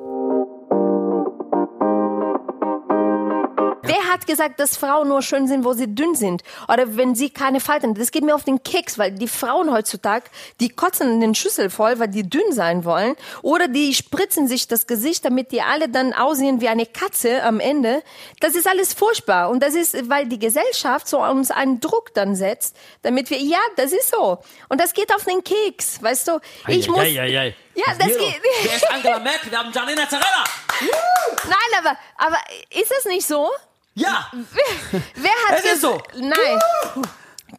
Wer 4.07 4.13
hat 4.13 4.25
gesagt, 4.25 4.59
dass 4.61 4.77
Frauen 4.77 5.09
nur 5.09 5.21
schön 5.21 5.47
sind, 5.49 5.65
wo 5.65 5.73
sie 5.73 5.93
dünn 5.93 6.15
sind? 6.15 6.41
Oder 6.69 6.95
wenn 6.95 7.13
sie 7.13 7.29
keine 7.29 7.59
Falten? 7.59 7.93
Das 7.93 8.11
geht 8.11 8.23
mir 8.23 8.35
auf 8.35 8.45
den 8.45 8.63
Keks, 8.63 8.97
weil 8.97 9.11
die 9.11 9.27
Frauen 9.27 9.71
heutzutage, 9.71 10.25
die 10.61 10.69
kotzen 10.69 11.11
in 11.11 11.19
den 11.19 11.35
Schüssel 11.35 11.69
voll, 11.69 11.99
weil 11.99 12.07
die 12.07 12.23
dünn 12.23 12.53
sein 12.53 12.85
wollen. 12.85 13.15
Oder 13.41 13.67
die 13.67 13.93
spritzen 13.93 14.47
sich 14.47 14.69
das 14.69 14.87
Gesicht, 14.87 15.25
damit 15.25 15.51
die 15.51 15.61
alle 15.61 15.89
dann 15.89 16.13
aussehen 16.13 16.61
wie 16.61 16.69
eine 16.69 16.85
Katze 16.85 17.43
am 17.43 17.59
Ende. 17.59 18.01
Das 18.39 18.55
ist 18.55 18.65
alles 18.65 18.93
furchtbar. 18.93 19.49
Und 19.49 19.61
das 19.61 19.75
ist, 19.75 20.09
weil 20.09 20.27
die 20.27 20.39
Gesellschaft 20.39 21.09
so 21.09 21.21
uns 21.21 21.51
einen 21.51 21.81
Druck 21.81 22.13
dann 22.13 22.35
setzt, 22.35 22.77
damit 23.01 23.29
wir, 23.29 23.39
ja, 23.39 23.59
das 23.75 23.91
ist 23.91 24.09
so. 24.09 24.37
Und 24.69 24.79
das 24.79 24.93
geht 24.93 25.13
auf 25.13 25.25
den 25.25 25.43
Keks, 25.43 26.01
weißt 26.01 26.29
du? 26.29 26.39
Ich 26.69 26.87
muss, 26.87 27.03
ja, 27.77 27.93
das 27.99 28.07
geht. 28.07 28.41
Wer 28.63 28.75
ist 28.75 28.89
Angela 28.89 29.19
Merkel? 29.19 29.51
Wir 29.51 29.59
haben 29.59 29.71
Janina 29.71 30.07
Zarella. 30.07 30.43
Nein, 31.43 31.79
aber, 31.79 31.97
aber 32.17 32.37
ist 32.69 32.89
das 32.89 33.05
nicht 33.05 33.27
so? 33.27 33.49
Ja. 33.97 34.27
Wer 35.15 35.31
hat 35.49 35.59
Es 35.59 35.73
ist 35.73 35.81
so. 35.81 35.97
Nein. 36.15 36.59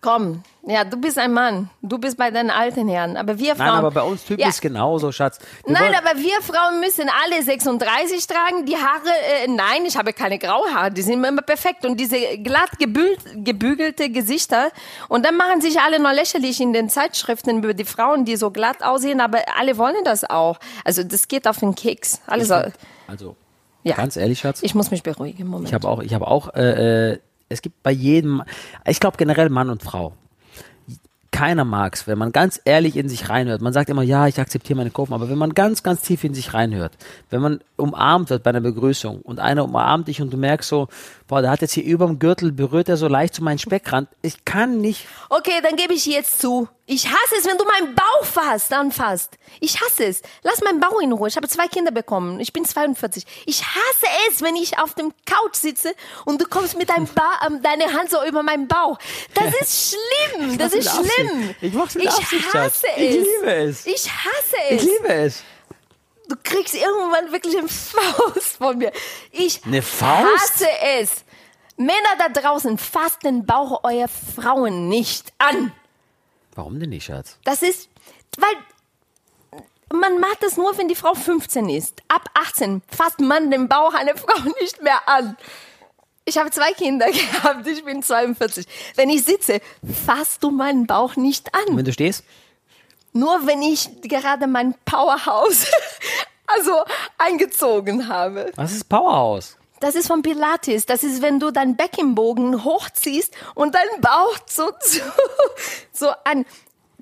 Komm, 0.01 0.42
ja, 0.64 0.85
du 0.85 0.98
bist 0.98 1.18
ein 1.18 1.33
Mann. 1.33 1.70
Du 1.83 1.98
bist 1.98 2.16
bei 2.16 2.31
deinen 2.31 2.51
alten 2.51 2.88
Herren. 2.88 3.16
Aber 3.16 3.38
wir 3.38 3.57
Frauen. 3.57 3.66
Nein, 3.68 3.77
aber 3.79 3.90
bei 3.90 4.03
uns 4.03 4.22
Typen 4.24 4.42
ja. 4.42 4.48
ist 4.48 4.61
genauso, 4.61 5.11
Schatz. 5.11 5.38
Wir 5.64 5.72
Nein, 5.72 5.94
aber 5.94 6.18
wir 6.20 6.40
Frauen 6.42 6.79
müssen 6.79 7.11
alle 7.24 7.42
36 7.42 8.27
tragen. 8.27 8.66
Die 8.66 8.77
Haare, 8.77 9.09
äh, 9.42 9.48
nein, 9.48 9.87
ich 9.87 9.96
habe 9.96 10.12
keine 10.12 10.38
graue 10.38 10.72
Haare. 10.72 10.92
Die 10.92 11.03
sind 11.03 11.24
immer 11.24 11.42
perfekt. 11.42 11.85
Und 11.87 11.98
diese 11.98 12.18
glatt 12.38 12.79
gebügelt, 12.79 13.18
gebügelte 13.44 14.11
Gesichter. 14.11 14.70
Und 15.09 15.24
dann 15.24 15.37
machen 15.37 15.61
sich 15.61 15.81
alle 15.81 15.98
noch 15.98 16.12
lächerlich 16.12 16.61
in 16.61 16.72
den 16.72 16.88
Zeitschriften 16.88 17.59
über 17.59 17.74
die 17.74 17.87
Frauen, 17.87 18.24
die 18.27 18.37
so 18.37 18.51
glatt 18.51 18.83
aussehen. 18.83 19.20
Aber 19.20 19.40
alle 19.59 19.79
wollen 19.79 20.05
das 20.05 20.22
auch. 20.22 20.59
Also 20.85 21.03
das 21.03 21.27
geht 21.27 21.48
auf 21.48 21.59
den 21.59 21.74
Keks. 21.74 22.20
Alles, 22.27 22.51
also, 22.51 22.70
ja. 23.82 23.96
ganz 23.96 24.16
ehrlich, 24.16 24.40
Schatz. 24.40 24.62
Ich 24.62 24.74
muss 24.74 24.90
mich 24.90 25.02
beruhigen. 25.02 25.46
Moment. 25.46 25.68
Ich 25.68 25.74
habe 25.74 25.88
auch, 25.88 26.00
ich 26.00 26.14
habe 26.14 26.26
auch, 26.26 26.54
äh, 26.54 27.12
äh, 27.12 27.18
es 27.48 27.62
gibt 27.62 27.82
bei 27.82 27.90
jedem, 27.90 28.42
ich 28.86 29.00
glaube 29.00 29.16
generell 29.16 29.48
Mann 29.48 29.70
und 29.70 29.82
Frau. 29.82 30.12
Keiner 31.30 31.64
mag's, 31.64 32.06
wenn 32.06 32.18
man 32.18 32.32
ganz 32.32 32.60
ehrlich 32.64 32.96
in 32.96 33.08
sich 33.08 33.28
reinhört. 33.28 33.60
Man 33.60 33.72
sagt 33.72 33.90
immer, 33.90 34.02
ja, 34.02 34.26
ich 34.26 34.40
akzeptiere 34.40 34.78
meine 34.78 34.90
Kurven, 34.90 35.12
aber 35.12 35.28
wenn 35.28 35.38
man 35.38 35.54
ganz, 35.54 35.82
ganz 35.82 36.00
tief 36.00 36.24
in 36.24 36.34
sich 36.34 36.54
reinhört, 36.54 36.92
wenn 37.30 37.40
man 37.40 37.60
umarmt 37.76 38.30
wird 38.30 38.42
bei 38.42 38.50
einer 38.50 38.62
Begrüßung 38.62 39.20
und 39.22 39.38
einer 39.38 39.64
umarmt 39.64 40.08
dich 40.08 40.20
und 40.22 40.32
du 40.32 40.36
merkst 40.36 40.68
so, 40.68 40.88
boah, 41.26 41.42
der 41.42 41.50
hat 41.50 41.60
jetzt 41.60 41.74
hier 41.74 41.84
überm 41.84 42.18
Gürtel, 42.18 42.50
berührt 42.50 42.88
er 42.88 42.96
so 42.96 43.08
leicht 43.08 43.34
zu 43.34 43.44
meinen 43.44 43.58
Speckrand. 43.58 44.08
Ich 44.22 44.44
kann 44.44 44.80
nicht, 44.80 45.06
Okay, 45.28 45.60
dann 45.62 45.76
gebe 45.76 45.92
ich 45.92 46.06
jetzt 46.06 46.40
zu. 46.40 46.68
Ich 46.90 47.07
hasse 47.07 47.37
es, 47.38 47.44
wenn 47.44 47.59
du 47.59 47.64
meinen 47.66 47.94
Bauch 47.94 48.24
fasst, 48.24 48.72
anfasst. 48.72 49.37
Ich 49.61 49.79
hasse 49.83 50.07
es. 50.07 50.22
Lass 50.42 50.62
meinen 50.62 50.81
Bauch 50.81 51.01
in 51.03 51.12
Ruhe. 51.12 51.29
Ich 51.29 51.37
habe 51.37 51.46
zwei 51.46 51.68
Kinder 51.68 51.90
bekommen. 51.90 52.40
Ich 52.40 52.55
bin 52.55 52.64
42. 52.64 53.27
Ich 53.44 53.62
hasse 53.62 54.07
es, 54.31 54.40
wenn 54.40 54.57
ich 54.57 54.79
auf 54.79 54.94
dem 54.94 55.12
Couch 55.27 55.55
sitze 55.57 55.94
und 56.24 56.40
du 56.40 56.46
kommst 56.46 56.79
mit 56.79 56.88
deinem 56.88 57.07
ba 57.07 57.40
ähm, 57.46 57.61
deine 57.62 57.92
Hand 57.92 58.11
so 58.11 58.24
über 58.24 58.42
meinen 58.42 58.68
Bauch. 58.68 58.98
Das 59.35 59.55
ist 59.61 59.94
schlimm. 60.33 60.57
Das 60.57 60.72
ist 60.72 60.88
schlimm. 60.90 61.55
Ich 61.61 61.74
mach's 61.74 61.94
mit 61.94 62.05
ich 62.05 62.11
Absicht, 62.11 62.55
hasse 62.55 62.87
Ich 62.96 63.16
es. 63.16 63.27
liebe 63.27 63.53
es. 63.55 63.87
Ich 63.87 64.09
hasse 64.11 64.57
ich 64.70 64.77
es. 64.81 64.83
liebe 64.85 65.09
es. 65.12 65.42
Du 66.27 66.37
kriegst 66.42 66.74
irgendwann 66.74 67.31
wirklich 67.33 67.57
eine 67.59 67.68
Faust 67.68 68.57
von 68.57 68.79
mir. 68.79 68.92
Ich 69.31 69.62
Eine 69.66 69.83
Faust? 69.83 70.24
hasse 70.42 70.68
es. 71.01 71.11
Männer 71.77 72.16
da 72.18 72.29
draußen, 72.40 72.79
fasst 72.79 73.22
den 73.24 73.44
Bauch 73.44 73.85
eurer 73.85 74.09
Frauen 74.09 74.88
nicht 74.88 75.33
an. 75.38 75.70
Warum 76.58 76.80
denn 76.80 76.90
nicht, 76.90 77.04
Schatz? 77.04 77.38
Das 77.44 77.62
ist, 77.62 77.88
weil 78.36 78.50
man 79.96 80.18
macht 80.18 80.42
das 80.42 80.56
nur, 80.56 80.76
wenn 80.76 80.88
die 80.88 80.96
Frau 80.96 81.14
15 81.14 81.68
ist. 81.68 82.02
Ab 82.08 82.28
18 82.34 82.82
fasst 82.88 83.20
man 83.20 83.52
den 83.52 83.68
Bauch 83.68 83.94
einer 83.94 84.16
Frau 84.16 84.36
nicht 84.60 84.82
mehr 84.82 85.08
an. 85.08 85.36
Ich 86.24 86.36
habe 86.36 86.50
zwei 86.50 86.72
Kinder 86.72 87.06
gehabt, 87.12 87.64
ich 87.68 87.84
bin 87.84 88.02
42. 88.02 88.66
Wenn 88.96 89.08
ich 89.08 89.22
sitze, 89.22 89.60
fasst 90.04 90.42
du 90.42 90.50
meinen 90.50 90.88
Bauch 90.88 91.14
nicht 91.14 91.48
Und 91.54 91.70
an. 91.70 91.76
wenn 91.76 91.84
du 91.84 91.92
stehst? 91.92 92.24
Nur 93.12 93.46
wenn 93.46 93.62
ich 93.62 93.88
gerade 94.02 94.48
mein 94.48 94.74
Powerhouse 94.84 95.70
also 96.48 96.72
eingezogen 97.18 98.08
habe. 98.08 98.50
Was 98.56 98.72
ist 98.72 98.88
Powerhouse? 98.88 99.56
Das 99.80 99.94
ist 99.94 100.08
von 100.08 100.22
Pilates. 100.22 100.86
Das 100.86 101.04
ist, 101.04 101.22
wenn 101.22 101.38
du 101.38 101.50
deinen 101.50 101.76
Beckenbogen 101.76 102.64
hochziehst 102.64 103.34
und 103.54 103.74
deinen 103.74 104.00
Bauch 104.00 104.38
so, 104.46 104.72
so, 104.80 105.00
so 105.92 106.08
an. 106.24 106.44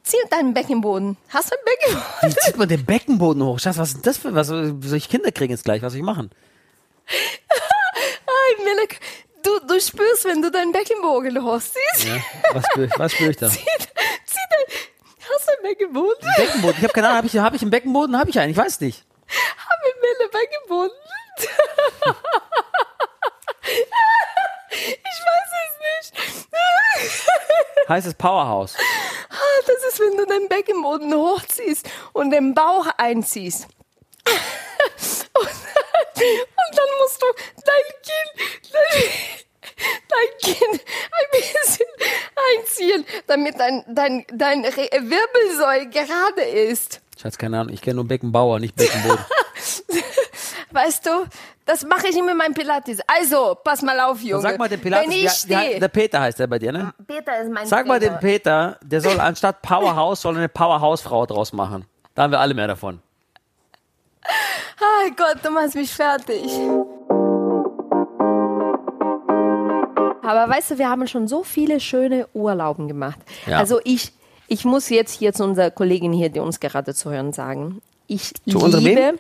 Zieh 0.03 0.19
deinen 0.31 0.55
Beckenboden. 0.55 1.17
Hast 1.31 1.51
du 1.51 1.57
einen 1.57 1.65
Beckenboden? 1.65 2.31
Wie 2.31 2.47
zieht 2.47 2.57
man 2.57 2.69
den 2.69 2.85
Beckenboden 2.85 3.43
hoch? 3.43 3.59
Schatz, 3.59 3.77
was 3.79 3.95
ist 3.95 4.07
das 4.07 4.19
für 4.19 4.35
was? 4.35 4.47
Soll 4.47 4.79
ich 4.95 5.09
Kinder 5.09 5.33
kriegen 5.33 5.51
jetzt 5.51 5.65
gleich? 5.65 5.83
Was 5.83 5.93
soll 5.93 6.01
ich 6.01 6.07
machen? 6.07 6.31
Ay, 7.09 8.65
Melek, 8.65 9.01
du, 9.43 9.59
du 9.67 9.81
spürst, 9.81 10.25
wenn 10.25 10.43
du 10.43 10.51
deinen 10.51 10.71
Beckenbogen 10.71 11.43
hochziehst. 11.43 12.05
Ja, 12.05 12.19
was 12.53 12.65
spüre 12.71 12.87
ich, 12.87 12.99
was 12.99 13.13
spür 13.13 13.31
ich 13.31 13.37
da? 13.37 13.49
Zieh, 13.51 13.59
zieh 13.59 14.39
dein, 14.51 14.77
hast 15.35 15.49
du 15.49 15.53
einen 15.53 15.63
Beckenboden? 15.63 16.29
Beckenboden. 16.37 16.77
Ich 16.79 16.85
habe 16.85 16.93
keine 16.93 17.09
Ahnung, 17.09 17.17
habe 17.19 17.27
ich, 17.27 17.39
hab 17.39 17.55
ich 17.55 17.63
einen 17.63 17.71
Beckenboden? 17.71 18.17
Habe 18.17 18.31
ich 18.31 18.39
einen? 18.39 18.53
Ich 18.53 18.57
weiß 18.57 18.81
nicht. 18.83 19.05
Habe 19.27 19.87
Melle 20.01 20.31
Beckenboden? 20.31 20.97
Ich 24.71 25.19
weiß 25.27 25.51
es 25.63 26.13
nicht. 26.13 27.29
Heißt 27.89 28.07
es 28.07 28.15
Powerhouse? 28.15 28.75
Ah, 29.31 29.63
Das 29.67 29.93
ist, 29.93 30.01
wenn 30.01 30.17
du 30.17 30.27
deinen 30.27 30.49
Beckenboden 30.49 31.15
hochziehst 31.15 31.89
und 32.13 32.31
den 32.31 32.55
Bauch 32.55 32.87
einziehst. 32.97 33.67
Und, 35.39 35.47
und 35.47 36.73
dann 36.73 36.87
musst 37.01 37.23
du 37.23 37.27
dein 37.65 37.87
Kinn, 38.03 38.29
dein, 38.73 39.03
dein 40.09 40.55
Kinn 40.55 40.81
ein 40.81 41.31
bisschen 41.31 41.87
einziehen, 42.59 43.07
damit 43.27 43.59
dein, 43.61 43.85
dein, 43.89 44.25
dein 44.33 44.63
Wirbelsäule 44.65 45.89
gerade 45.91 46.43
ist. 46.43 47.01
Schatz, 47.21 47.37
keine 47.39 47.61
Ahnung. 47.61 47.73
Ich 47.75 47.83
kenne 47.83 47.97
nur 47.97 48.07
Beckenbauer, 48.09 48.59
nicht 48.61 48.75
Beckenboden. 48.77 49.25
Weißt 50.77 51.07
du, 51.07 51.11
das 51.65 51.87
mache 51.87 52.09
ich 52.09 52.19
immer 52.19 52.33
in 52.33 52.37
meinem 52.37 52.53
Pilates. 52.53 52.99
Also, 53.07 53.57
pass 53.65 53.81
mal 53.81 53.99
auf, 53.99 54.21
Junge. 54.21 54.43
Sag 54.43 54.59
mal 54.59 54.69
dem 54.69 54.79
Pilates, 54.79 55.07
Wenn 55.07 55.17
ich 55.17 55.23
ja, 55.23 55.31
der, 55.49 55.61
stehe. 55.61 55.81
der 55.81 55.89
Peter 55.89 56.21
heißt 56.21 56.39
der 56.39 56.47
bei 56.49 56.59
dir, 56.59 56.71
ne? 56.71 56.93
Peter 57.07 57.41
ist 57.41 57.51
mein 57.51 57.67
Sag 57.67 57.87
mal 57.87 57.99
dem 57.99 58.09
Trainer. 58.09 58.21
Peter, 58.21 58.79
der 58.83 59.01
soll 59.01 59.19
anstatt 59.19 59.63
Powerhouse, 59.63 60.21
soll 60.21 60.37
eine 60.37 60.51
Powerhouse-Frau 60.51 61.25
draus 61.25 61.55
machen. 61.55 61.87
Da 62.15 62.25
haben 62.25 62.31
wir 62.31 62.41
alle 62.41 62.53
mehr 62.53 62.67
davon. 62.67 63.01
Oh 64.79 65.11
Gott, 65.17 65.39
du 65.43 65.51
machst 65.51 65.77
mich 65.77 65.91
fertig. 65.91 66.45
Aber 70.23 70.51
weißt 70.53 70.73
du, 70.73 70.79
wir 70.79 70.91
haben 70.91 71.09
schon 71.09 71.27
so 71.27 71.43
viele 71.43 71.81
schöne 71.81 72.29
Urlauben 72.35 72.87
gemacht. 72.87 73.19
Ja. 73.47 73.57
Also 73.57 73.81
ich, 73.85 74.13
ich 74.47 74.67
muss 74.67 74.91
jetzt 74.91 75.19
hier 75.19 75.33
zu 75.33 75.43
unserer 75.43 75.71
Kollegin 75.71 76.13
hier, 76.13 76.29
die 76.29 76.41
uns 76.41 76.61
gerade 76.61 76.93
zuhören, 76.93 77.33
sagen. 77.33 77.81
Ich 78.09 78.35
Zu 78.47 78.59
unserem 78.59 78.85
liebe 78.85 79.19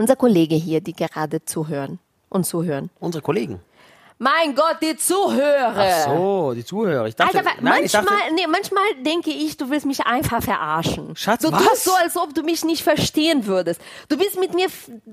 unser 0.00 0.16
Kollege 0.16 0.54
hier, 0.54 0.80
die 0.80 0.94
gerade 0.94 1.44
zuhören 1.44 1.98
und 2.30 2.44
zuhören. 2.44 2.88
Unsere 3.00 3.22
Kollegen. 3.22 3.60
Mein 4.22 4.54
Gott, 4.54 4.76
die 4.82 4.96
Zuhörer. 4.96 5.74
Ach 5.76 6.04
so, 6.04 6.52
die 6.54 6.64
Zuhörer. 6.64 7.06
Ich 7.06 7.16
dachte, 7.16 7.38
Alter, 7.38 7.52
nein, 7.60 7.84
ich 7.84 7.92
manchmal, 7.92 8.18
dachte, 8.18 8.34
nee, 8.34 8.46
manchmal 8.46 8.84
denke 9.02 9.30
ich, 9.30 9.56
du 9.56 9.70
willst 9.70 9.86
mich 9.86 10.04
einfach 10.04 10.42
verarschen. 10.42 11.16
Schatz, 11.16 11.42
du 11.42 11.50
was? 11.50 11.62
tust 11.64 11.84
so, 11.84 11.92
als 11.94 12.16
ob 12.18 12.34
du 12.34 12.42
mich 12.42 12.62
nicht 12.64 12.82
verstehen 12.82 13.46
würdest. 13.46 13.80
Du 14.10 14.18
bist 14.18 14.38
mit 14.38 14.54
mir 14.54 14.68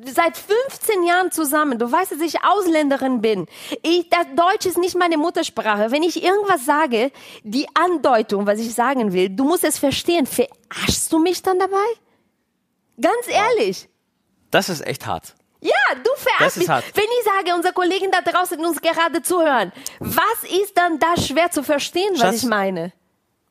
seit 0.06 0.38
15 0.38 1.04
Jahren 1.04 1.32
zusammen. 1.32 1.80
Du 1.80 1.90
weißt, 1.90 2.12
dass 2.12 2.20
ich 2.20 2.44
Ausländerin 2.44 3.22
bin. 3.22 3.46
Ich, 3.82 4.10
das 4.10 4.26
Deutsch 4.36 4.66
ist 4.66 4.78
nicht 4.78 4.98
meine 4.98 5.18
Muttersprache. 5.18 5.92
Wenn 5.92 6.04
ich 6.04 6.22
irgendwas 6.22 6.66
sage, 6.66 7.12
die 7.44 7.66
Andeutung, 7.76 8.46
was 8.46 8.60
ich 8.60 8.74
sagen 8.74 9.14
will, 9.14 9.30
du 9.30 9.46
musst 9.46 9.64
es 9.64 9.80
verstehen. 9.80 10.26
Verarschst 10.26 11.12
du 11.14 11.20
mich 11.20 11.42
dann 11.42 11.60
dabei? 11.60 11.88
Ganz 13.00 13.28
ehrlich. 13.30 13.88
Das 14.58 14.70
ist 14.70 14.86
echt 14.88 15.06
hart. 15.06 15.36
Ja, 15.62 15.72
du 16.04 16.10
verarschst 16.16 16.58
mich. 16.58 16.70
hart. 16.70 16.84
Wenn 16.96 17.04
ich 17.04 17.24
sage, 17.24 17.56
unsere 17.56 17.74
Kollegen 17.74 18.10
da 18.12 18.22
draußen 18.22 18.60
uns 18.66 18.82
gerade 18.82 19.22
zuhören, 19.22 19.72
was 20.00 20.50
ist 20.64 20.76
dann 20.76 20.98
da 20.98 21.16
schwer 21.16 21.52
zu 21.52 21.62
verstehen, 21.62 22.10
was 22.14 22.22
Schatz, 22.22 22.36
ich 22.44 22.46
meine? 22.46 22.92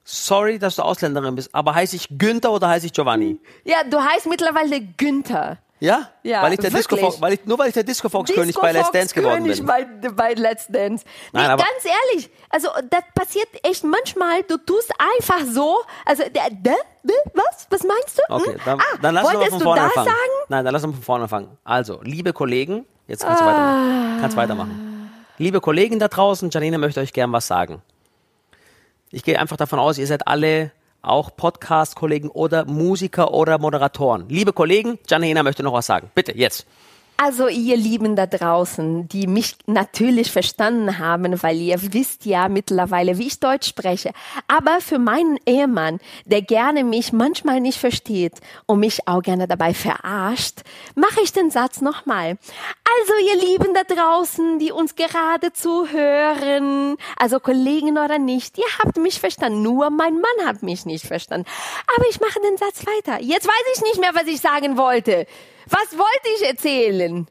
Sorry, 0.02 0.58
dass 0.58 0.76
du 0.76 0.82
Ausländerin 0.82 1.36
bist, 1.36 1.54
aber 1.54 1.74
heiße 1.74 1.94
ich 1.94 2.08
Günther 2.10 2.50
oder 2.50 2.68
heiße 2.68 2.86
ich 2.86 2.92
Giovanni? 2.92 3.40
Ja, 3.64 3.84
du 3.84 4.02
heißt 4.02 4.26
mittlerweile 4.26 4.80
Günther. 4.80 5.58
Ja? 5.78 6.08
Ja, 6.22 6.42
weil 6.42 6.54
ich 6.54 6.60
der 6.60 6.70
Disco 6.70 6.92
wirklich. 6.96 7.10
Fox, 7.10 7.20
weil 7.20 7.32
ich, 7.34 7.44
nur 7.44 7.58
weil 7.58 7.68
ich 7.68 7.74
der 7.74 7.82
Disco 7.84 8.08
Fox 8.08 8.32
König 8.32 8.56
bei 8.58 8.72
Let's 8.72 8.90
Dance 8.92 9.14
geworden 9.14 9.42
König 9.42 9.58
bin. 9.58 9.66
Bei, 9.66 9.84
bei 9.84 10.32
Let's 10.32 10.66
Dance. 10.68 11.04
Nee, 11.32 11.40
Nein, 11.40 11.48
ganz 11.58 11.84
ehrlich, 11.84 12.30
also 12.48 12.68
das 12.88 13.02
passiert 13.14 13.48
echt 13.62 13.84
manchmal, 13.84 14.42
du 14.44 14.56
tust 14.56 14.90
einfach 14.98 15.44
so, 15.46 15.82
also 16.06 16.22
der, 16.22 16.48
der, 16.50 16.76
der 17.02 17.16
was? 17.34 17.66
Was 17.68 17.82
meinst 17.82 18.18
du? 18.18 18.22
Okay, 18.34 18.52
Hm? 18.54 18.60
dann, 18.64 18.80
ah, 18.80 18.84
dann 19.02 19.14
lass 19.14 19.24
uns 19.26 19.34
mal 19.34 19.50
von 19.50 19.60
vorne 19.60 19.80
anfangen. 19.82 20.06
sagen? 20.06 20.18
Nein, 20.48 20.64
dann 20.64 20.72
lass 20.72 20.84
uns 20.84 20.94
von 20.94 21.02
vorne 21.04 21.22
anfangen. 21.24 21.58
Also, 21.62 22.00
liebe 22.02 22.32
Kollegen, 22.32 22.86
jetzt 23.06 23.24
kannst 23.24 23.40
du 23.42 23.44
Ah. 23.44 23.48
weitermachen. 23.48 24.18
Kannst 24.22 24.36
weitermachen. 24.38 25.10
Liebe 25.38 25.60
Kollegen 25.60 25.98
da 25.98 26.08
draußen, 26.08 26.48
Janine 26.50 26.78
möchte 26.78 27.00
euch 27.00 27.12
gern 27.12 27.30
was 27.32 27.46
sagen. 27.46 27.82
Ich 29.10 29.22
gehe 29.22 29.38
einfach 29.38 29.58
davon 29.58 29.78
aus, 29.78 29.98
ihr 29.98 30.06
seid 30.06 30.26
alle 30.26 30.72
auch 31.06 31.36
Podcast-Kollegen 31.36 32.28
oder 32.28 32.64
Musiker 32.64 33.32
oder 33.32 33.58
Moderatoren. 33.58 34.28
Liebe 34.28 34.52
Kollegen, 34.52 34.98
Janina 35.08 35.42
möchte 35.42 35.62
noch 35.62 35.72
was 35.72 35.86
sagen. 35.86 36.10
Bitte, 36.14 36.36
jetzt. 36.36 36.66
Also 37.18 37.48
ihr 37.48 37.78
Lieben 37.78 38.14
da 38.14 38.26
draußen, 38.26 39.08
die 39.08 39.26
mich 39.26 39.56
natürlich 39.66 40.30
verstanden 40.30 40.98
haben, 40.98 41.42
weil 41.42 41.56
ihr 41.56 41.78
wisst 41.94 42.26
ja 42.26 42.48
mittlerweile, 42.48 43.16
wie 43.16 43.28
ich 43.28 43.40
Deutsch 43.40 43.68
spreche. 43.68 44.10
Aber 44.48 44.80
für 44.82 44.98
meinen 44.98 45.38
Ehemann, 45.46 45.98
der 46.26 46.42
gerne 46.42 46.84
mich 46.84 47.14
manchmal 47.14 47.60
nicht 47.60 47.78
versteht 47.78 48.34
und 48.66 48.80
mich 48.80 49.08
auch 49.08 49.22
gerne 49.22 49.48
dabei 49.48 49.72
verarscht, 49.72 50.60
mache 50.94 51.20
ich 51.24 51.32
den 51.32 51.50
Satz 51.50 51.80
nochmal. 51.80 52.36
Also 52.98 53.14
ihr 53.26 53.36
Lieben 53.36 53.74
da 53.74 53.82
draußen, 53.82 54.58
die 54.58 54.72
uns 54.72 54.94
gerade 54.94 55.52
zuhören, 55.52 56.96
also 57.18 57.40
Kollegen 57.40 57.98
oder 57.98 58.18
nicht, 58.18 58.58
ihr 58.58 58.64
habt 58.78 58.96
mich 58.96 59.20
verstanden. 59.20 59.62
Nur 59.62 59.90
mein 59.90 60.14
Mann 60.14 60.46
hat 60.46 60.62
mich 60.62 60.86
nicht 60.86 61.06
verstanden. 61.06 61.46
Aber 61.94 62.08
ich 62.08 62.20
mache 62.20 62.40
den 62.40 62.56
Satz 62.56 62.86
weiter. 62.86 63.20
Jetzt 63.20 63.46
weiß 63.46 63.76
ich 63.76 63.82
nicht 63.82 64.00
mehr, 64.00 64.14
was 64.14 64.26
ich 64.26 64.40
sagen 64.40 64.76
wollte. 64.76 65.26
Was 65.66 65.98
wollte 65.98 66.28
ich 66.36 66.46
erzählen? 66.46 67.26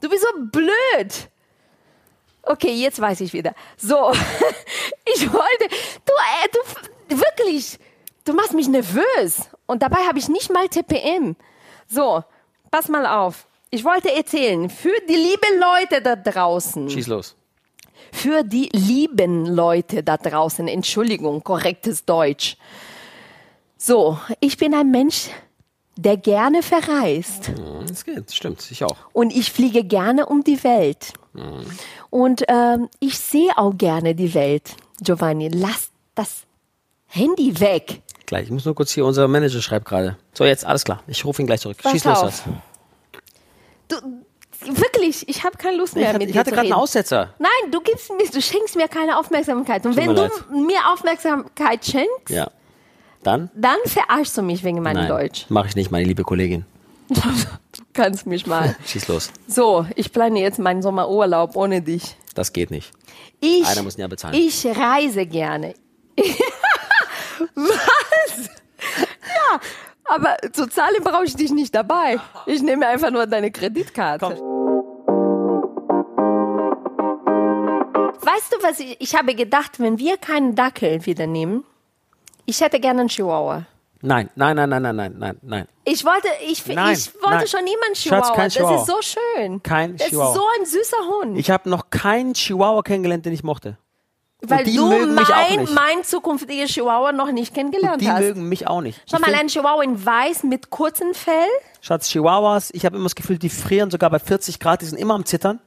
Du 0.00 0.08
bist 0.08 0.22
so 0.22 0.28
blöd. 0.52 1.30
Okay, 2.42 2.74
jetzt 2.74 3.00
weiß 3.00 3.20
ich 3.22 3.32
wieder. 3.32 3.54
So, 3.76 4.12
ich 5.14 5.32
wollte, 5.32 5.68
du, 6.04 6.12
äh, 6.12 6.48
du, 7.08 7.16
wirklich, 7.20 7.78
du 8.24 8.34
machst 8.34 8.52
mich 8.52 8.68
nervös. 8.68 9.48
Und 9.66 9.82
dabei 9.82 10.06
habe 10.06 10.18
ich 10.18 10.28
nicht 10.28 10.52
mal 10.52 10.68
TPM. 10.68 11.36
So, 11.88 12.22
pass 12.70 12.88
mal 12.88 13.06
auf. 13.06 13.46
Ich 13.74 13.84
wollte 13.84 14.14
erzählen, 14.14 14.70
für 14.70 14.94
die 15.08 15.16
lieben 15.16 15.58
Leute 15.58 16.00
da 16.00 16.14
draußen, 16.14 16.88
Schieß 16.88 17.08
los. 17.08 17.34
für 18.12 18.44
die 18.44 18.68
lieben 18.72 19.46
Leute 19.46 20.04
da 20.04 20.16
draußen, 20.16 20.68
Entschuldigung, 20.68 21.42
korrektes 21.42 22.04
Deutsch. 22.04 22.56
So, 23.76 24.16
ich 24.38 24.58
bin 24.58 24.74
ein 24.74 24.92
Mensch, 24.92 25.28
der 25.96 26.16
gerne 26.16 26.62
verreist. 26.62 27.50
Das 27.88 28.04
geht, 28.04 28.30
stimmt. 28.32 28.64
Ich 28.70 28.84
auch. 28.84 28.96
Und 29.12 29.34
ich 29.34 29.50
fliege 29.50 29.82
gerne 29.82 30.26
um 30.26 30.44
die 30.44 30.62
Welt. 30.62 31.12
Und 32.10 32.44
ähm, 32.46 32.88
ich 33.00 33.18
sehe 33.18 33.58
auch 33.58 33.76
gerne 33.76 34.14
die 34.14 34.34
Welt. 34.34 34.76
Giovanni, 35.00 35.48
lass 35.48 35.90
das 36.14 36.42
Handy 37.08 37.58
weg. 37.58 38.02
Gleich, 38.26 38.44
ich 38.44 38.50
muss 38.52 38.64
nur 38.64 38.76
kurz 38.76 38.92
hier, 38.92 39.04
unser 39.04 39.26
Manager 39.26 39.60
schreibt 39.60 39.86
gerade. 39.86 40.16
So, 40.32 40.44
jetzt, 40.44 40.64
alles 40.64 40.84
klar. 40.84 41.02
Ich 41.08 41.24
rufe 41.24 41.42
ihn 41.42 41.46
gleich 41.46 41.60
zurück. 41.60 41.78
Pass 41.82 41.90
Schieß 41.90 42.04
los, 42.04 42.18
auf. 42.22 42.44
Du, 44.00 44.76
wirklich, 44.80 45.28
ich 45.28 45.44
habe 45.44 45.56
keine 45.56 45.76
Lust 45.76 45.94
mehr 45.94 46.02
Ich 46.04 46.08
hatte, 46.08 46.18
mit 46.18 46.28
ich 46.28 46.32
dir 46.34 46.38
hatte 46.40 46.50
gerade 46.50 46.62
einen. 46.62 46.72
Aussetzer. 46.72 47.34
Nein, 47.38 47.70
du 47.70 47.80
gibst 47.80 48.10
mir, 48.12 48.26
du 48.28 48.40
schenkst 48.40 48.76
mir 48.76 48.88
keine 48.88 49.18
Aufmerksamkeit. 49.18 49.84
Und 49.86 49.96
wenn 49.96 50.08
mir 50.08 50.14
du 50.14 50.22
leid. 50.22 50.32
mir 50.50 50.78
Aufmerksamkeit 50.92 51.84
schenkst, 51.84 52.30
Ja. 52.30 52.50
Dann? 53.22 53.50
dann 53.54 53.78
verarschst 53.86 54.36
du 54.36 54.42
mich 54.42 54.62
wegen 54.64 54.82
meinem 54.82 54.96
Nein, 54.96 55.08
Deutsch. 55.08 55.46
mache 55.48 55.68
ich 55.68 55.76
nicht, 55.76 55.90
meine 55.90 56.06
liebe 56.06 56.22
Kollegin. 56.24 56.64
Du 57.76 57.82
kannst 57.92 58.26
mich 58.26 58.46
mal. 58.46 58.76
Schieß 58.86 59.08
los. 59.08 59.30
So, 59.48 59.84
ich 59.96 60.12
plane 60.12 60.38
jetzt 60.40 60.58
meinen 60.60 60.80
Sommerurlaub 60.82 61.56
ohne 61.56 61.82
dich. 61.82 62.16
Das 62.34 62.52
geht 62.52 62.70
nicht. 62.70 62.92
Ich, 63.40 63.66
Einer 63.66 63.82
muss 63.82 63.96
ihn 63.98 64.02
ja 64.02 64.06
bezahlen. 64.08 64.34
Ich 64.34 64.64
reise 64.66 65.26
gerne. 65.26 65.74
Was? 67.54 67.78
Aber 70.14 70.36
zu 70.52 70.68
zahlen 70.68 71.02
brauche 71.02 71.24
ich 71.24 71.34
dich 71.36 71.50
nicht 71.50 71.74
dabei. 71.74 72.20
Ich 72.46 72.62
nehme 72.62 72.86
einfach 72.86 73.10
nur 73.10 73.26
deine 73.26 73.50
Kreditkarte. 73.50 74.26
Weißt 78.26 78.52
du, 78.52 78.62
was 78.62 78.80
ich, 78.80 78.96
ich 79.00 79.14
habe 79.16 79.34
gedacht, 79.34 79.80
wenn 79.80 79.98
wir 79.98 80.16
keinen 80.16 80.54
Dackel 80.54 81.04
wieder 81.06 81.26
nehmen, 81.26 81.64
ich 82.46 82.60
hätte 82.60 82.80
gerne 82.80 83.00
einen 83.00 83.08
Chihuahua. 83.08 83.64
Nein, 84.02 84.28
nein, 84.34 84.54
nein, 84.56 84.68
nein, 84.68 84.82
nein, 84.82 84.96
nein, 84.96 85.14
nein, 85.18 85.38
nein. 85.42 85.68
Ich 85.84 86.04
wollte, 86.04 86.28
ich, 86.46 86.66
Nein, 86.66 86.92
ich 86.92 87.14
wollte 87.22 87.36
nein. 87.38 87.46
schon 87.46 87.60
immer 87.60 87.86
einen 87.86 87.94
Schatz, 87.94 88.02
Chihuahua. 88.28 88.34
kein 88.36 88.50
Chihuahua. 88.50 88.72
Das 88.76 88.82
ist 88.82 88.86
so 88.86 89.00
schön. 89.36 89.62
Kein 89.62 89.96
das 89.96 90.08
Chihuahua. 90.08 90.28
ist 90.30 90.34
so 90.36 90.42
ein 90.58 90.66
süßer 90.66 90.96
Hund. 91.22 91.38
Ich 91.38 91.50
habe 91.50 91.68
noch 91.70 91.88
keinen 91.90 92.34
Chihuahua 92.34 92.82
kennengelernt, 92.82 93.24
den 93.24 93.32
ich 93.32 93.42
mochte. 93.44 93.78
Weil 94.50 94.64
die 94.64 94.76
du 94.76 94.88
mein, 94.88 95.68
mein 95.74 96.04
zukünftiger 96.04 96.66
Chihuahua 96.66 97.12
noch 97.12 97.30
nicht 97.32 97.54
kennengelernt 97.54 98.00
Die 98.00 98.10
hast. 98.10 98.20
mögen 98.20 98.48
mich 98.48 98.66
auch 98.66 98.80
nicht. 98.80 99.00
Schau 99.10 99.18
Ich 99.18 99.26
mal, 99.26 99.34
ein 99.34 99.48
Chihuahua 99.48 99.82
in 99.82 100.04
weiß 100.04 100.44
mit 100.44 100.70
kurzem 100.70 101.14
Fell. 101.14 101.34
Schatz, 101.80 102.08
Chihuahuas, 102.08 102.70
ich 102.72 102.84
habe 102.86 102.96
immer 102.96 103.04
das 103.06 103.14
Gefühl, 103.14 103.38
die 103.38 103.50
frieren 103.50 103.90
sogar 103.90 104.10
bei 104.10 104.18
40 104.18 104.60
Grad, 104.60 104.80
die 104.82 104.86
sind 104.86 104.98
immer 104.98 105.14
am 105.14 105.24
Zittern. 105.24 105.60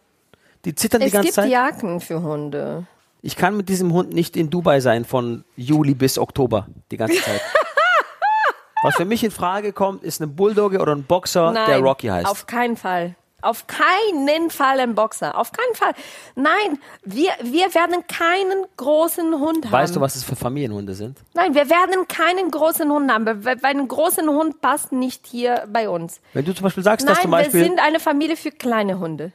Die 0.66 0.74
zittern 0.76 1.02
die 1.02 1.08
Es 1.08 1.14
ganze 1.14 1.28
gibt 1.28 1.36
Zeit. 1.36 1.50
Jacken 1.50 2.02
für 2.02 2.22
Hunde. 2.22 2.86
Ich 3.22 3.36
kann 3.36 3.58
mit 3.58 3.70
diesem 3.70 3.94
Hund 3.94 4.14
nicht 4.14 4.38
in 4.38 4.50
Dubai 4.50 4.80
sein 4.80 5.06
von 5.06 5.44
Juli 5.56 5.94
bis 5.94 6.18
Oktober 6.18 6.68
die 6.92 6.98
ganze 6.98 7.22
Zeit. 7.22 7.42
Was 8.84 8.96
für 8.96 9.06
mich 9.06 9.24
in 9.24 9.32
Frage 9.32 9.74
kommt, 9.74 10.04
ist 10.04 10.22
eine 10.22 10.28
Bulldogge 10.32 10.80
oder 10.80 10.94
ein 10.96 11.04
Boxer, 11.04 11.52
Nein, 11.52 11.66
der 11.68 11.80
Rocky 11.80 12.08
heißt. 12.08 12.28
Auf 12.28 12.46
keinen 12.46 12.78
Fall. 12.78 13.16
Auf 13.48 13.66
keinen 13.68 14.50
Fall 14.50 14.80
ein 14.82 14.94
Boxer. 14.94 15.38
Auf 15.38 15.52
keinen 15.54 15.74
Fall. 15.74 15.94
Nein, 16.36 16.80
wir, 17.06 17.30
wir 17.42 17.74
werden 17.74 18.06
keinen 18.08 18.66
großen 18.76 19.34
Hund 19.40 19.66
haben. 19.66 19.72
weißt 19.72 19.96
du, 19.96 20.02
was 20.02 20.16
es 20.18 20.24
für 20.26 20.36
Familienhunde 20.36 20.94
sind? 20.96 21.18
Nein, 21.34 21.56
wir 21.56 21.70
werden 21.70 22.08
keinen 22.10 22.52
großen 22.52 22.92
Hund 22.92 23.10
haben, 23.10 23.46
weil, 23.46 23.58
ein 23.64 23.88
großen 23.88 24.28
Hund 24.28 24.60
passt 24.60 24.92
nicht 24.92 25.26
hier 25.26 25.64
bei 25.72 25.88
uns. 25.88 26.20
Wenn 26.34 26.44
du 26.44 26.54
zum 26.54 26.64
Beispiel 26.66 26.84
sagst, 26.84 27.08
dass 27.08 27.16
Nein, 27.18 27.22
zum 27.24 27.32
wir 27.32 27.38
Beispiel. 27.38 27.64
sind 27.64 27.80
eine 27.80 28.02
Familie 28.02 28.36
für 28.36 28.52
kleine 28.52 29.00
Hunde. 29.00 29.32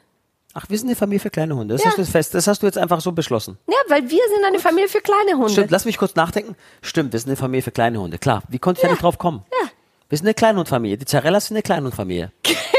Ach, 0.52 0.66
wir 0.68 0.76
sind 0.78 0.88
eine 0.88 0.96
Familie 0.96 1.20
für 1.20 1.30
kleine 1.30 1.56
Hunde. 1.56 1.74
Das 1.74 1.82
Ja. 1.82 1.88
hast 1.88 1.96
du 1.96 2.02
jetzt 2.02 2.10
fest. 2.12 2.34
Das 2.34 2.46
hast 2.46 2.62
du 2.62 2.66
jetzt 2.66 2.76
einfach 2.76 3.00
so 3.00 3.12
beschlossen. 3.12 3.56
Ja, 3.68 3.76
weil 3.88 4.02
wir 4.10 4.20
sind 4.34 4.44
eine 4.46 4.58
Familie 4.58 4.88
für 4.90 5.00
kleine 5.00 5.38
Hunde. 5.38 5.52
Stimmt, 5.52 5.70
lass 5.70 5.86
mich 5.86 5.96
kurz 5.96 6.14
nachdenken. 6.16 6.54
Stimmt, 6.82 7.14
wir 7.14 7.18
sind 7.20 7.30
eine 7.30 7.36
Familie 7.36 7.62
für 7.62 7.70
kleine 7.72 7.98
Hunde. 7.98 8.18
Klar, 8.18 8.42
wie 8.50 8.58
konnte 8.58 8.80
ich 8.80 8.82
da 8.82 8.90
nicht 8.90 9.02
drauf 9.02 9.16
kommen? 9.16 9.42
Ja. 9.50 9.68
Wir 10.10 10.18
sind 10.18 10.26
eine 10.26 10.34
Kleinhundfamilie. 10.34 10.98
Die 10.98 11.06
Zarellas 11.06 11.46
sind 11.46 11.56
eine 11.56 11.62
Kleinhundfamilie. 11.62 12.30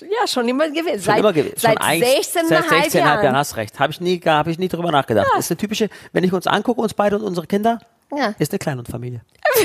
Ja, 0.00 0.26
schon 0.26 0.48
immer 0.48 0.68
gewesen. 0.68 0.88
Schon 0.94 1.00
seit, 1.00 1.18
immer 1.18 1.32
gewesen. 1.32 1.54
Seit 1.56 1.72
Schon 1.78 1.82
eigentlich- 1.82 2.26
16,5 2.28 2.48
seit 2.48 2.64
16,5 2.64 2.94
Jahren. 2.98 3.24
Jahren. 3.24 3.36
Hast 3.36 3.56
recht. 3.56 3.78
Habe 3.78 3.92
ich 3.92 4.00
nie, 4.00 4.20
habe 4.24 4.50
ich 4.50 4.58
nie 4.58 4.68
drüber 4.68 4.90
nachgedacht. 4.92 5.26
Ist 5.38 5.50
eine 5.50 5.56
typische, 5.58 5.88
wenn 6.12 6.24
ich 6.24 6.32
uns 6.32 6.46
angucke, 6.46 6.80
uns 6.80 6.94
beide 6.94 7.16
und 7.16 7.22
unsere 7.24 7.46
Kinder, 7.46 7.78
Ja. 8.14 8.34
ist 8.38 8.52
eine 8.52 8.58
Kleinhundfamilie. 8.58 9.20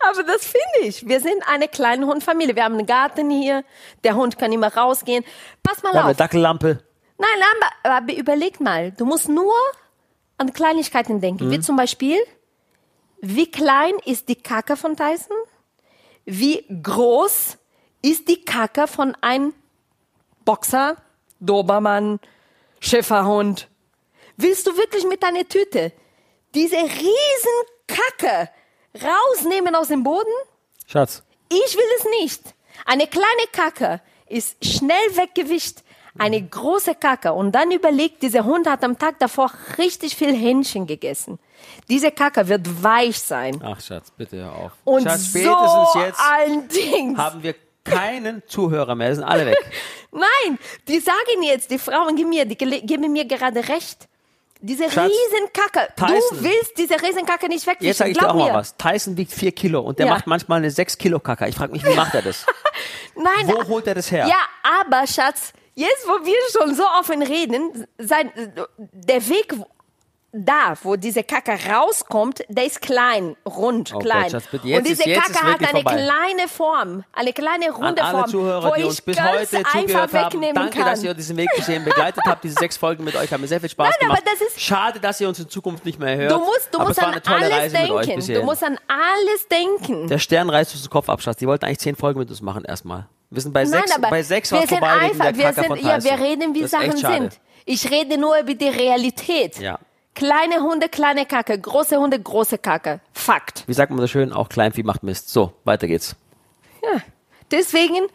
Aber 0.00 0.22
das 0.22 0.44
finde 0.44 0.88
ich. 0.88 1.06
Wir 1.08 1.20
sind 1.20 1.42
eine 1.48 1.66
kleine 1.68 2.06
Hundfamilie. 2.06 2.54
Wir 2.54 2.64
haben 2.64 2.74
einen 2.74 2.86
Garten 2.86 3.30
hier. 3.30 3.64
Der 4.04 4.14
Hund 4.14 4.38
kann 4.38 4.52
immer 4.52 4.72
rausgehen. 4.74 5.24
Pass 5.62 5.82
mal 5.82 5.92
Wir 5.92 5.98
haben 6.00 6.04
eine 6.06 6.10
auf. 6.12 6.16
Dackellampe. 6.16 6.78
Nein, 7.18 7.28
aber, 7.82 7.96
aber 7.96 8.12
überleg 8.14 8.60
mal. 8.60 8.92
Du 8.92 9.04
musst 9.06 9.28
nur 9.28 9.54
an 10.38 10.52
Kleinigkeiten 10.52 11.20
denken. 11.20 11.46
Mhm. 11.48 11.50
Wie 11.50 11.60
zum 11.60 11.76
Beispiel, 11.76 12.18
wie 13.20 13.50
klein 13.50 13.94
ist 14.04 14.28
die 14.28 14.36
Kacke 14.36 14.76
von 14.76 14.96
Tyson? 14.96 15.36
Wie 16.26 16.64
groß 16.82 17.56
ist 18.02 18.28
die 18.28 18.44
Kacke 18.44 18.88
von 18.88 19.16
einem 19.20 19.54
Boxer, 20.44 20.96
Dobermann, 21.38 22.18
Schäferhund? 22.80 23.68
Willst 24.36 24.66
du 24.66 24.76
wirklich 24.76 25.04
mit 25.06 25.22
deiner 25.22 25.48
Tüte 25.48 25.92
diese 26.54 26.76
riesen 26.76 27.58
Kacke 27.86 28.50
rausnehmen 29.00 29.74
aus 29.76 29.88
dem 29.88 30.02
Boden? 30.02 30.32
Schatz, 30.86 31.22
Ich 31.48 31.76
will 31.76 31.88
es 31.98 32.04
nicht. 32.20 32.42
Eine 32.84 33.06
kleine 33.06 33.46
Kacke 33.52 34.00
ist 34.28 34.62
schnell 34.64 35.16
weggewischt. 35.16 35.78
Eine 36.18 36.42
große 36.42 36.94
Kacke 36.94 37.32
und 37.32 37.52
dann 37.52 37.70
überlegt, 37.70 38.22
dieser 38.22 38.44
Hund 38.44 38.68
hat 38.68 38.84
am 38.84 38.98
Tag 38.98 39.18
davor 39.18 39.50
richtig 39.78 40.16
viel 40.16 40.34
Hähnchen 40.34 40.86
gegessen. 40.86 41.38
Diese 41.88 42.10
Kacke 42.10 42.48
wird 42.48 42.82
weich 42.82 43.18
sein. 43.20 43.60
Ach, 43.64 43.80
Schatz, 43.80 44.10
bitte 44.10 44.36
hör 44.38 44.52
auf. 44.52 44.72
Und 44.84 45.02
Schatz, 45.04 45.32
so 45.32 45.54
ein 46.32 46.68
Ding. 46.68 47.16
haben 47.16 47.42
wir 47.42 47.54
keinen 47.84 48.42
Zuhörer 48.46 48.94
mehr, 48.94 49.14
sind 49.14 49.24
alle 49.24 49.46
weg. 49.46 49.56
Nein, 50.12 50.58
die 50.88 50.98
sagen 50.98 51.42
jetzt, 51.42 51.70
die 51.70 51.78
Frauen 51.78 52.16
geben 52.16 52.30
mir, 52.30 52.44
die 52.44 52.56
geben 52.56 53.12
mir 53.12 53.24
gerade 53.24 53.66
recht. 53.68 54.08
Diese 54.60 54.90
Schatz, 54.90 55.12
Riesenkacke. 55.12 55.92
Tyson. 55.96 56.38
Du 56.38 56.44
willst 56.44 56.78
diese 56.78 56.94
Riesenkacke 57.00 57.46
nicht 57.46 57.66
wegfischen. 57.66 57.86
Jetzt 57.86 57.98
sage 57.98 58.10
ich 58.12 58.18
dir 58.18 58.30
auch 58.30 58.34
mal 58.34 58.54
was. 58.54 58.74
Tyson 58.76 59.16
wiegt 59.16 59.30
vier 59.32 59.52
Kilo 59.52 59.80
und 59.80 59.98
der 59.98 60.06
Ja. 60.06 60.14
macht 60.14 60.26
manchmal 60.26 60.58
eine 60.58 60.70
sechs 60.70 60.96
Kilo 60.96 61.20
Kacke. 61.20 61.46
Ich 61.46 61.54
frage 61.54 61.72
mich, 61.72 61.84
wie 61.84 61.94
macht 61.94 62.14
er 62.14 62.22
das? 62.22 62.46
Nein, 63.14 63.46
Wo 63.46 63.68
holt 63.68 63.86
er 63.86 63.94
das 63.94 64.10
her? 64.10 64.26
Ja, 64.26 64.40
aber 64.82 65.06
Schatz, 65.06 65.52
jetzt 65.76 66.06
wo 66.08 66.24
wir 66.26 66.36
schon 66.52 66.74
so 66.74 66.82
offen 66.98 67.22
reden, 67.22 67.86
sein, 67.98 68.32
der 68.92 69.28
Weg 69.28 69.54
da, 70.38 70.74
wo 70.82 70.96
diese 70.96 71.22
Kacke 71.24 71.56
rauskommt, 71.72 72.44
der 72.48 72.66
ist 72.66 72.82
klein, 72.82 73.36
rund, 73.46 73.94
Oh 73.94 73.98
klein. 74.00 74.24
Gott, 74.30 74.42
Schatz, 74.42 74.48
Und 74.52 74.64
diese 74.86 75.08
ist- 75.08 75.18
Kacke 75.18 75.40
hat 75.42 75.60
eine 75.60 75.68
vorbei. 75.68 75.94
kleine 75.94 76.48
Form, 76.48 77.04
eine 77.14 77.32
kleine 77.32 77.66
An 77.68 77.72
runde 77.72 78.02
alle 78.04 78.18
Form, 78.18 78.30
Zuhörer, 78.30 78.68
wo 78.70 78.74
die 78.74 78.80
ich 78.80 78.86
uns 78.86 79.00
bis 79.00 79.16
ganz 79.16 79.30
heute 79.30 79.56
einfach 79.58 79.80
zugehört 79.80 80.12
haben, 80.12 80.12
wegnehmen 80.32 80.54
danke, 80.54 80.78
kann. 80.78 80.90
dass 80.90 81.02
ihr 81.02 81.14
diesen 81.14 81.36
Weg 81.38 81.48
bisher 81.56 81.80
begleitet 81.80 82.22
habt. 82.26 82.44
Diese 82.44 82.56
sechs 82.58 82.76
Folgen 82.76 83.04
mit 83.04 83.16
euch 83.16 83.32
haben 83.32 83.40
mir 83.40 83.46
sehr 83.48 83.60
viel 83.60 83.70
Spaß 83.70 83.88
Nein, 83.98 84.08
gemacht. 84.08 84.22
das 84.26 84.60
Schade, 84.62 85.00
dass 85.00 85.20
ihr 85.22 85.28
uns 85.28 85.38
in 85.38 85.48
Zukunft 85.48 85.86
nicht 85.86 85.98
mehr 85.98 86.16
hört. 86.16 86.32
Du 86.32 86.38
musst, 86.38 86.68
du 86.70 86.78
aber 86.80 86.88
musst 86.88 87.02
an 87.02 87.14
alles 87.24 87.72
denken. 87.72 88.34
Du 88.34 88.42
musst 88.42 88.62
an 88.64 88.78
alles 88.88 89.48
denken. 89.48 90.08
Der 90.08 90.18
Stern 90.18 90.50
reißt 90.50 90.74
uns 90.74 90.82
den 90.82 90.90
Kopf 90.90 91.08
ab, 91.08 91.22
Schatz. 91.22 91.38
Die 91.38 91.46
wollten 91.46 91.64
eigentlich 91.64 91.78
zehn 91.78 91.96
Folgen 91.96 92.18
mit 92.18 92.28
uns 92.28 92.42
machen 92.42 92.64
erstmal. 92.64 93.08
Wir 93.30 93.42
sind 93.42 93.52
bei 93.52 93.64
Nein, 93.64 93.82
sechs, 93.86 94.00
bei 94.00 94.22
sechs 94.22 94.52
wir 94.52 94.66
sind 94.66 94.82
einfach, 94.82 95.34
wir 95.34 95.52
sind, 95.52 95.82
ja, 95.82 96.02
wir 96.02 96.18
reden, 96.18 96.54
wie 96.54 96.66
Sachen 96.66 96.96
sind. 96.96 97.40
Ich 97.64 97.90
rede 97.90 98.18
nur 98.18 98.38
über 98.38 98.54
die 98.54 98.68
Realität. 98.68 99.58
Ja. 99.58 99.78
Kleine 100.14 100.62
Hunde, 100.62 100.88
kleine 100.88 101.26
Kacke. 101.26 101.58
Große 101.58 101.98
Hunde, 101.98 102.20
große 102.20 102.58
Kacke. 102.58 103.00
Fakt. 103.12 103.64
Wie 103.66 103.74
sagt 103.74 103.90
man 103.90 104.00
so 104.00 104.06
schön? 104.06 104.32
Auch 104.32 104.48
Kleinvieh 104.48 104.84
macht 104.84 105.02
Mist. 105.02 105.28
So, 105.28 105.52
weiter 105.64 105.88
geht's. 105.88 106.16
Ja. 106.82 107.00
Deswegen, 107.50 108.06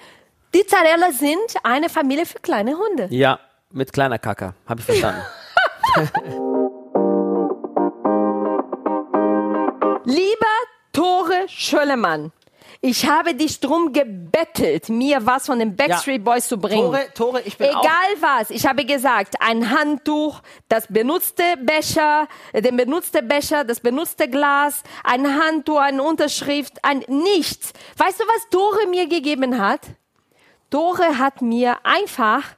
die 0.55 0.65
Zarella 0.65 1.11
sind 1.11 1.37
eine 1.63 1.89
Familie 1.89 2.25
für 2.25 2.39
kleine 2.39 2.77
Hunde. 2.77 3.07
Ja, 3.11 3.39
mit 3.69 3.93
kleiner 3.93 4.17
Kacke. 4.17 4.55
Habe 4.65 4.79
ich 4.79 4.85
verstanden. 4.85 5.21
Lieber 10.05 10.47
Tore 10.93 11.45
Schöllemann, 11.47 12.31
ich 12.83 13.07
habe 13.07 13.35
dich 13.35 13.59
drum 13.59 13.93
gebettelt, 13.93 14.89
mir 14.89 15.23
was 15.23 15.45
von 15.45 15.59
den 15.59 15.75
Backstreet 15.75 16.23
Boys 16.23 16.47
zu 16.47 16.57
bringen. 16.57 16.91
Tore, 16.91 17.13
Tore, 17.13 17.41
ich 17.41 17.55
bin 17.55 17.67
Egal 17.67 17.83
auch... 17.83 18.21
was, 18.21 18.49
ich 18.49 18.65
habe 18.65 18.85
gesagt, 18.85 19.35
ein 19.39 19.69
Handtuch, 19.69 20.41
das 20.67 20.87
benutzte 20.87 21.43
Becher, 21.59 22.27
äh, 22.53 22.61
den 22.63 22.77
benutzte 22.77 23.21
Becher, 23.21 23.63
das 23.63 23.79
benutzte 23.81 24.27
Glas, 24.27 24.81
ein 25.03 25.27
Handtuch, 25.27 25.77
eine 25.77 26.01
Unterschrift, 26.01 26.83
ein 26.83 27.05
nichts. 27.07 27.71
Weißt 27.97 28.19
du, 28.19 28.23
was 28.23 28.49
Tore 28.49 28.87
mir 28.89 29.07
gegeben 29.07 29.59
hat? 29.59 29.81
Tore 30.71 31.19
hat 31.19 31.43
mir 31.43 31.77
einfach 31.85 32.55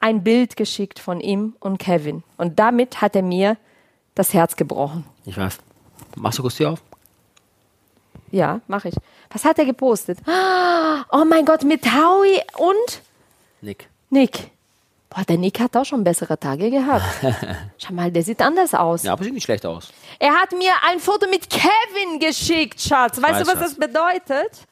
ein 0.00 0.24
Bild 0.24 0.56
geschickt 0.56 0.98
von 0.98 1.20
ihm 1.20 1.54
und 1.60 1.78
Kevin. 1.78 2.24
Und 2.38 2.58
damit 2.58 3.00
hat 3.02 3.14
er 3.14 3.22
mir 3.22 3.56
das 4.16 4.34
Herz 4.34 4.56
gebrochen. 4.56 5.04
Ich 5.24 5.36
weiß. 5.36 5.58
Machst 6.16 6.38
du 6.38 6.42
kurz 6.42 6.56
die 6.56 6.66
auf? 6.66 6.82
Ja, 8.30 8.60
mache 8.66 8.88
ich. 8.88 8.94
Was 9.30 9.44
hat 9.44 9.58
er 9.58 9.64
gepostet? 9.64 10.18
Oh 11.12 11.24
mein 11.24 11.44
Gott, 11.44 11.62
mit 11.64 11.84
Howie 11.84 12.40
und 12.58 13.02
Nick. 13.60 13.88
Nick. 14.10 14.50
Boah, 15.08 15.24
der 15.24 15.38
Nick 15.38 15.60
hat 15.60 15.76
auch 15.76 15.84
schon 15.84 16.04
bessere 16.04 16.38
Tage 16.38 16.70
gehabt. 16.70 17.04
Schau 17.78 17.94
mal, 17.94 18.10
der 18.10 18.22
sieht 18.22 18.42
anders 18.42 18.74
aus. 18.74 19.04
Ja, 19.04 19.12
aber 19.12 19.24
sieht 19.24 19.32
nicht 19.34 19.44
schlecht 19.44 19.64
aus. 19.64 19.92
Er 20.18 20.34
hat 20.34 20.52
mir 20.52 20.72
ein 20.88 20.98
Foto 20.98 21.28
mit 21.28 21.48
Kevin 21.48 22.18
geschickt, 22.18 22.80
Schatz. 22.80 23.22
Weißt 23.22 23.34
weiß, 23.34 23.42
du, 23.42 23.46
was 23.46 23.58
Schatz. 23.58 23.76
das 23.76 23.88
bedeutet? 23.88 24.66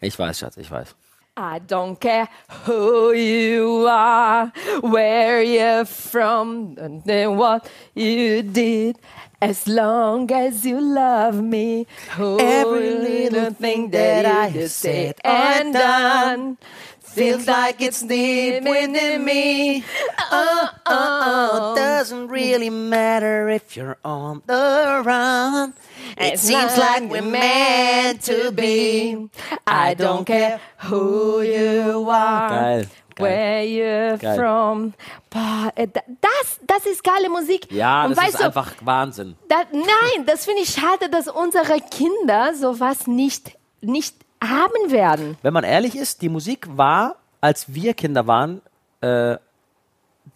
Ich 0.00 0.18
weiß, 0.18 0.38
Schatz, 0.38 0.56
ich 0.56 0.70
weiß. 0.70 0.94
I 1.38 1.58
don't 1.66 1.98
care 1.98 2.28
who 2.66 3.12
you 3.12 3.86
are, 3.86 4.52
where 4.82 5.42
you're 5.42 5.86
from, 5.86 6.76
and 6.78 7.02
then 7.04 7.38
what 7.38 7.62
you 7.94 8.42
did. 8.42 8.96
As 9.42 9.66
long 9.66 10.30
as 10.30 10.66
you 10.66 10.78
love 10.80 11.42
me, 11.42 11.86
every 12.18 12.90
little 12.94 13.50
thing 13.52 13.90
that 13.90 14.26
I 14.26 14.48
have 14.48 14.70
said 14.70 15.16
and 15.24 15.72
done 15.72 16.58
feels 17.00 17.46
like 17.46 17.80
it's 17.80 18.02
deep 18.02 18.62
within 18.64 19.24
me. 19.24 19.82
Oh, 20.30 20.68
oh, 20.86 21.74
doesn't 21.74 22.28
really 22.28 22.70
matter 22.70 23.48
if 23.48 23.76
you're 23.76 23.96
on 24.04 24.42
the 24.46 25.02
run. 25.04 25.72
It 26.18 26.38
seems 26.38 26.76
like 26.76 27.10
we're 27.10 27.22
meant 27.22 28.22
to 28.24 28.52
be. 28.52 29.28
I 29.66 29.94
don't 29.94 30.24
care 30.26 30.60
who 30.78 31.40
you 31.40 32.06
are. 32.10 32.50
Geil. 32.50 32.88
Where 33.22 33.62
you're 33.64 34.18
Geil. 34.18 34.36
from. 34.38 34.94
Boah, 35.30 35.72
äh, 35.74 35.86
da- 35.88 36.00
das, 36.20 36.58
das 36.66 36.86
ist 36.86 37.02
geile 37.04 37.28
Musik. 37.28 37.70
Ja, 37.70 38.04
Und 38.06 38.16
das 38.16 38.28
ist 38.28 38.40
du, 38.40 38.44
einfach 38.44 38.72
Wahnsinn. 38.82 39.36
da, 39.48 39.56
nein, 39.72 40.26
das 40.26 40.44
finde 40.44 40.62
ich 40.62 40.70
schade, 40.70 41.08
dass 41.10 41.28
unsere 41.28 41.78
Kinder 41.90 42.54
sowas 42.54 43.06
nicht, 43.06 43.52
nicht 43.80 44.16
haben 44.42 44.90
werden. 44.90 45.36
Wenn 45.42 45.52
man 45.52 45.64
ehrlich 45.64 45.94
ist, 45.96 46.22
die 46.22 46.28
Musik 46.28 46.66
war, 46.76 47.16
als 47.40 47.72
wir 47.74 47.94
Kinder 47.94 48.26
waren, 48.26 48.60
äh, 49.00 49.36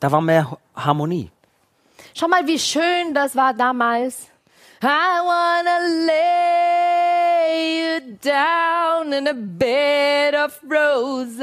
da 0.01 0.12
war 0.12 0.20
mehr 0.20 0.57
Harmonie. 0.77 1.31
Schau 2.14 2.29
mal, 2.29 2.47
wie 2.47 2.59
schön 2.59 3.14
das 3.14 3.35
war 3.37 3.55
damals. 3.55 4.29
I 4.87 5.20
wanna 5.25 5.79
lay 6.07 7.55
you 7.79 8.18
down 8.20 9.12
in 9.14 9.27
a 9.27 9.33
bed 9.33 10.35
of 10.35 10.61
roses. 10.68 11.38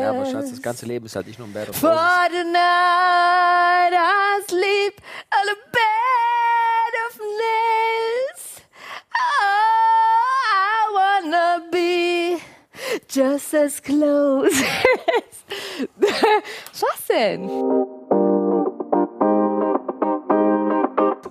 Ja, 0.00 0.10
aber 0.10 0.24
Schatz, 0.26 0.50
das 0.50 0.62
ganze 0.62 0.86
Leben 0.86 1.04
ist 1.06 1.14
halt 1.14 1.26
nicht 1.26 1.38
nur 1.38 1.48
ein 1.48 1.52
Bad 1.52 1.68
of 1.68 1.76
For 1.76 1.90
Roses. 1.90 2.28
tonight 2.30 3.92
I 3.92 4.40
sleep 4.48 5.02
on 5.34 5.48
a 5.48 5.56
bed 5.70 6.94
of 7.08 7.18
nails. 7.20 8.62
Oh, 9.14 10.22
I 10.48 10.82
wanna 10.94 11.62
be 11.70 12.38
just 13.08 13.52
as 13.54 13.82
close. 13.82 14.50
Was 15.98 17.06
denn? 17.08 17.50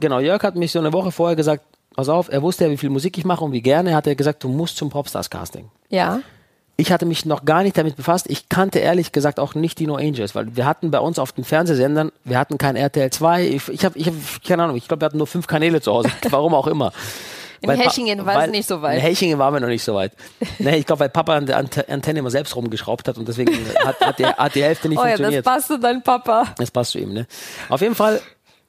Genau, 0.02 0.20
Jörg 0.20 0.44
hat 0.44 0.56
mich 0.58 0.74
so 0.74 0.80
eine 0.80 0.92
Woche 0.92 1.12
vorher 1.14 1.38
gesagt, 1.38 1.64
pass 1.96 2.10
auf, 2.10 2.28
er 2.30 2.42
wusste 2.42 2.66
ja, 2.66 2.72
wie 2.72 2.78
viel 2.78 2.90
Musik 2.90 3.18
ich 3.18 3.24
mache 3.24 3.44
und 3.46 3.54
wie 3.54 3.62
gerne, 3.62 3.96
hat 3.96 4.06
er 4.08 4.16
gesagt, 4.16 4.44
du 4.44 4.50
musst 4.50 4.76
zum 4.76 4.90
Popstars-Casting. 4.90 5.70
Ja. 5.90 6.20
Ich 6.78 6.92
hatte 6.92 7.06
mich 7.06 7.26
noch 7.26 7.46
gar 7.46 7.62
nicht 7.64 7.78
damit 7.78 7.96
befasst. 7.96 8.26
Ich 8.30 8.50
kannte 8.50 8.80
ehrlich 8.80 9.12
gesagt 9.12 9.40
auch 9.40 9.54
nicht 9.56 9.78
die 9.78 9.86
No 9.88 9.96
Angels, 9.98 10.34
weil 10.34 10.56
wir 10.56 10.66
hatten 10.66 10.90
bei 10.90 11.00
uns 11.00 11.20
auf 11.20 11.32
den 11.32 11.44
Fernsehsendern, 11.44 12.12
wir 12.24 12.40
hatten 12.40 12.58
kein 12.58 12.76
RTL 12.76 13.12
2. 13.12 13.46
Ich, 13.48 13.68
ich 13.70 13.86
habe, 13.86 13.98
ich 14.00 14.08
hab, 14.08 14.14
keine 14.46 14.64
Ahnung, 14.64 14.76
ich 14.78 14.88
glaube, 14.88 15.02
wir 15.02 15.06
hatten 15.06 15.18
nur 15.20 15.28
fünf 15.28 15.46
Kanäle 15.48 15.80
zu 15.82 15.92
Hause. 15.94 16.10
Warum 16.30 16.56
auch 16.56 16.66
immer. 16.68 16.92
In 17.64 17.70
Weil 17.70 17.78
Hechingen 17.78 18.26
war 18.26 18.46
es 18.46 18.50
nicht 18.50 18.68
so 18.68 18.82
weit. 18.82 18.96
In 18.96 19.02
Hechingen 19.02 19.38
waren 19.38 19.54
wir 19.54 19.60
noch 19.60 19.68
nicht 19.68 19.84
so 19.84 19.94
weit. 19.94 20.14
nee, 20.58 20.78
ich 20.78 20.86
glaube, 20.88 21.02
weil 21.02 21.10
Papa 21.10 21.36
an 21.36 21.46
der 21.46 21.58
Ante- 21.58 21.88
Antenne 21.88 22.18
immer 22.20 22.32
selbst 22.32 22.56
rumgeschraubt 22.56 23.08
hat 23.08 23.20
und 23.20 23.28
deswegen 23.28 23.54
hat, 23.86 24.00
hat, 24.02 24.18
der, 24.18 24.36
hat 24.38 24.56
die 24.56 24.64
Hälfte 24.64 24.90
nicht 24.90 24.98
Oh 24.98 25.02
ja, 25.04 25.10
das 25.10 25.18
funktioniert. 25.18 25.46
passt 25.46 25.68
zu 25.68 25.78
deinem 25.78 26.02
Papa. 26.02 26.46
Das 26.58 26.72
passt 26.72 26.94
zu 26.94 27.00
ihm, 27.00 27.14
ne? 27.14 27.28
Auf 27.70 27.82
jeden 27.82 27.94
Fall, 27.94 28.20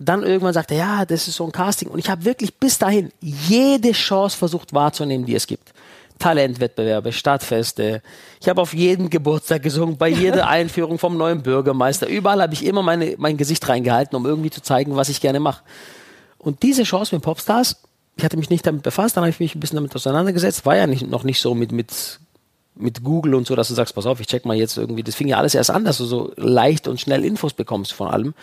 dann 0.02 0.22
irgendwann 0.22 0.54
sagt 0.54 0.70
er, 0.70 0.76
ja, 0.76 1.04
das 1.04 1.28
ist 1.28 1.36
so 1.36 1.44
ein 1.44 1.52
Casting. 1.52 1.88
Und 1.88 1.98
ich 1.98 2.10
habe 2.10 2.24
wirklich 2.24 2.54
bis 2.54 2.78
dahin 2.78 3.12
jede 3.20 3.92
Chance 3.92 4.36
versucht 4.36 4.72
wahrzunehmen, 4.72 5.26
die 5.26 5.34
es 5.34 5.46
gibt. 5.46 5.72
Talentwettbewerbe, 6.18 7.12
Stadtfeste. 7.12 8.02
Ich 8.40 8.48
habe 8.48 8.60
auf 8.60 8.74
jeden 8.74 9.10
Geburtstag 9.10 9.62
gesungen, 9.62 9.96
bei 9.96 10.08
jeder 10.08 10.48
Einführung 10.48 10.98
vom 10.98 11.16
neuen 11.16 11.42
Bürgermeister. 11.42 12.06
Überall 12.06 12.40
habe 12.40 12.54
ich 12.54 12.64
immer 12.64 12.82
meine, 12.82 13.16
mein 13.18 13.36
Gesicht 13.36 13.68
reingehalten, 13.68 14.16
um 14.16 14.24
irgendwie 14.24 14.50
zu 14.50 14.62
zeigen, 14.62 14.94
was 14.96 15.08
ich 15.08 15.20
gerne 15.20 15.40
mache. 15.40 15.62
Und 16.38 16.62
diese 16.62 16.84
Chance 16.84 17.14
mit 17.14 17.24
Popstars, 17.24 17.76
ich 18.16 18.24
hatte 18.24 18.36
mich 18.36 18.50
nicht 18.50 18.66
damit 18.66 18.82
befasst, 18.82 19.16
dann 19.16 19.22
habe 19.22 19.30
ich 19.30 19.40
mich 19.40 19.54
ein 19.54 19.60
bisschen 19.60 19.76
damit 19.76 19.94
auseinandergesetzt. 19.94 20.64
War 20.64 20.76
ja 20.76 20.86
nicht, 20.86 21.08
noch 21.08 21.24
nicht 21.24 21.40
so 21.40 21.54
mit, 21.54 21.72
mit, 21.72 22.20
mit 22.74 23.02
Google 23.02 23.34
und 23.34 23.46
so, 23.46 23.56
dass 23.56 23.68
du 23.68 23.74
sagst, 23.74 23.94
pass 23.94 24.06
auf, 24.06 24.20
ich 24.20 24.26
check 24.26 24.44
mal 24.44 24.56
jetzt 24.56 24.76
irgendwie. 24.76 25.02
Das 25.02 25.14
fing 25.14 25.28
ja 25.28 25.38
alles 25.38 25.54
erst 25.54 25.70
an, 25.70 25.84
dass 25.84 25.98
du 25.98 26.04
so 26.04 26.32
leicht 26.36 26.86
und 26.88 27.00
schnell 27.00 27.24
Infos 27.24 27.52
bekommst 27.52 27.92
von 27.92 28.08
allem. 28.08 28.34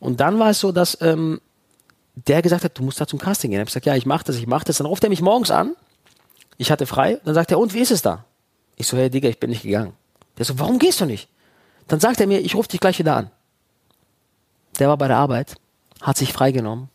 Und 0.00 0.20
dann 0.20 0.38
war 0.38 0.50
es 0.50 0.60
so, 0.60 0.72
dass 0.72 0.98
ähm, 1.00 1.40
der 2.14 2.42
gesagt 2.42 2.64
hat, 2.64 2.76
du 2.76 2.82
musst 2.82 3.00
da 3.00 3.06
zum 3.06 3.18
Casting 3.18 3.50
gehen. 3.50 3.58
Ich 3.58 3.60
habe 3.60 3.66
gesagt, 3.66 3.86
ja, 3.86 3.94
ich 3.94 4.06
mache 4.06 4.24
das, 4.24 4.36
ich 4.36 4.46
mache 4.46 4.64
das. 4.64 4.78
Dann 4.78 4.86
ruft 4.86 5.04
er 5.04 5.10
mich 5.10 5.20
morgens 5.20 5.50
an. 5.50 5.76
Ich 6.56 6.70
hatte 6.70 6.86
frei. 6.86 7.20
Dann 7.24 7.34
sagt 7.34 7.50
er, 7.50 7.58
und 7.58 7.74
wie 7.74 7.80
ist 7.80 7.90
es 7.90 8.02
da? 8.02 8.24
Ich 8.76 8.86
so, 8.86 8.96
hey 8.96 9.10
Digga, 9.10 9.28
ich 9.28 9.38
bin 9.38 9.50
nicht 9.50 9.62
gegangen. 9.62 9.92
Der 10.38 10.44
so, 10.44 10.58
warum 10.58 10.78
gehst 10.78 11.00
du 11.00 11.04
nicht? 11.04 11.28
Dann 11.86 12.00
sagt 12.00 12.20
er 12.20 12.26
mir, 12.26 12.40
ich 12.40 12.54
rufe 12.54 12.68
dich 12.68 12.80
gleich 12.80 12.98
wieder 12.98 13.16
an. 13.16 13.30
Der 14.78 14.88
war 14.88 14.96
bei 14.96 15.08
der 15.08 15.18
Arbeit, 15.18 15.56
hat 16.00 16.16
sich 16.16 16.32
freigenommen, 16.32 16.88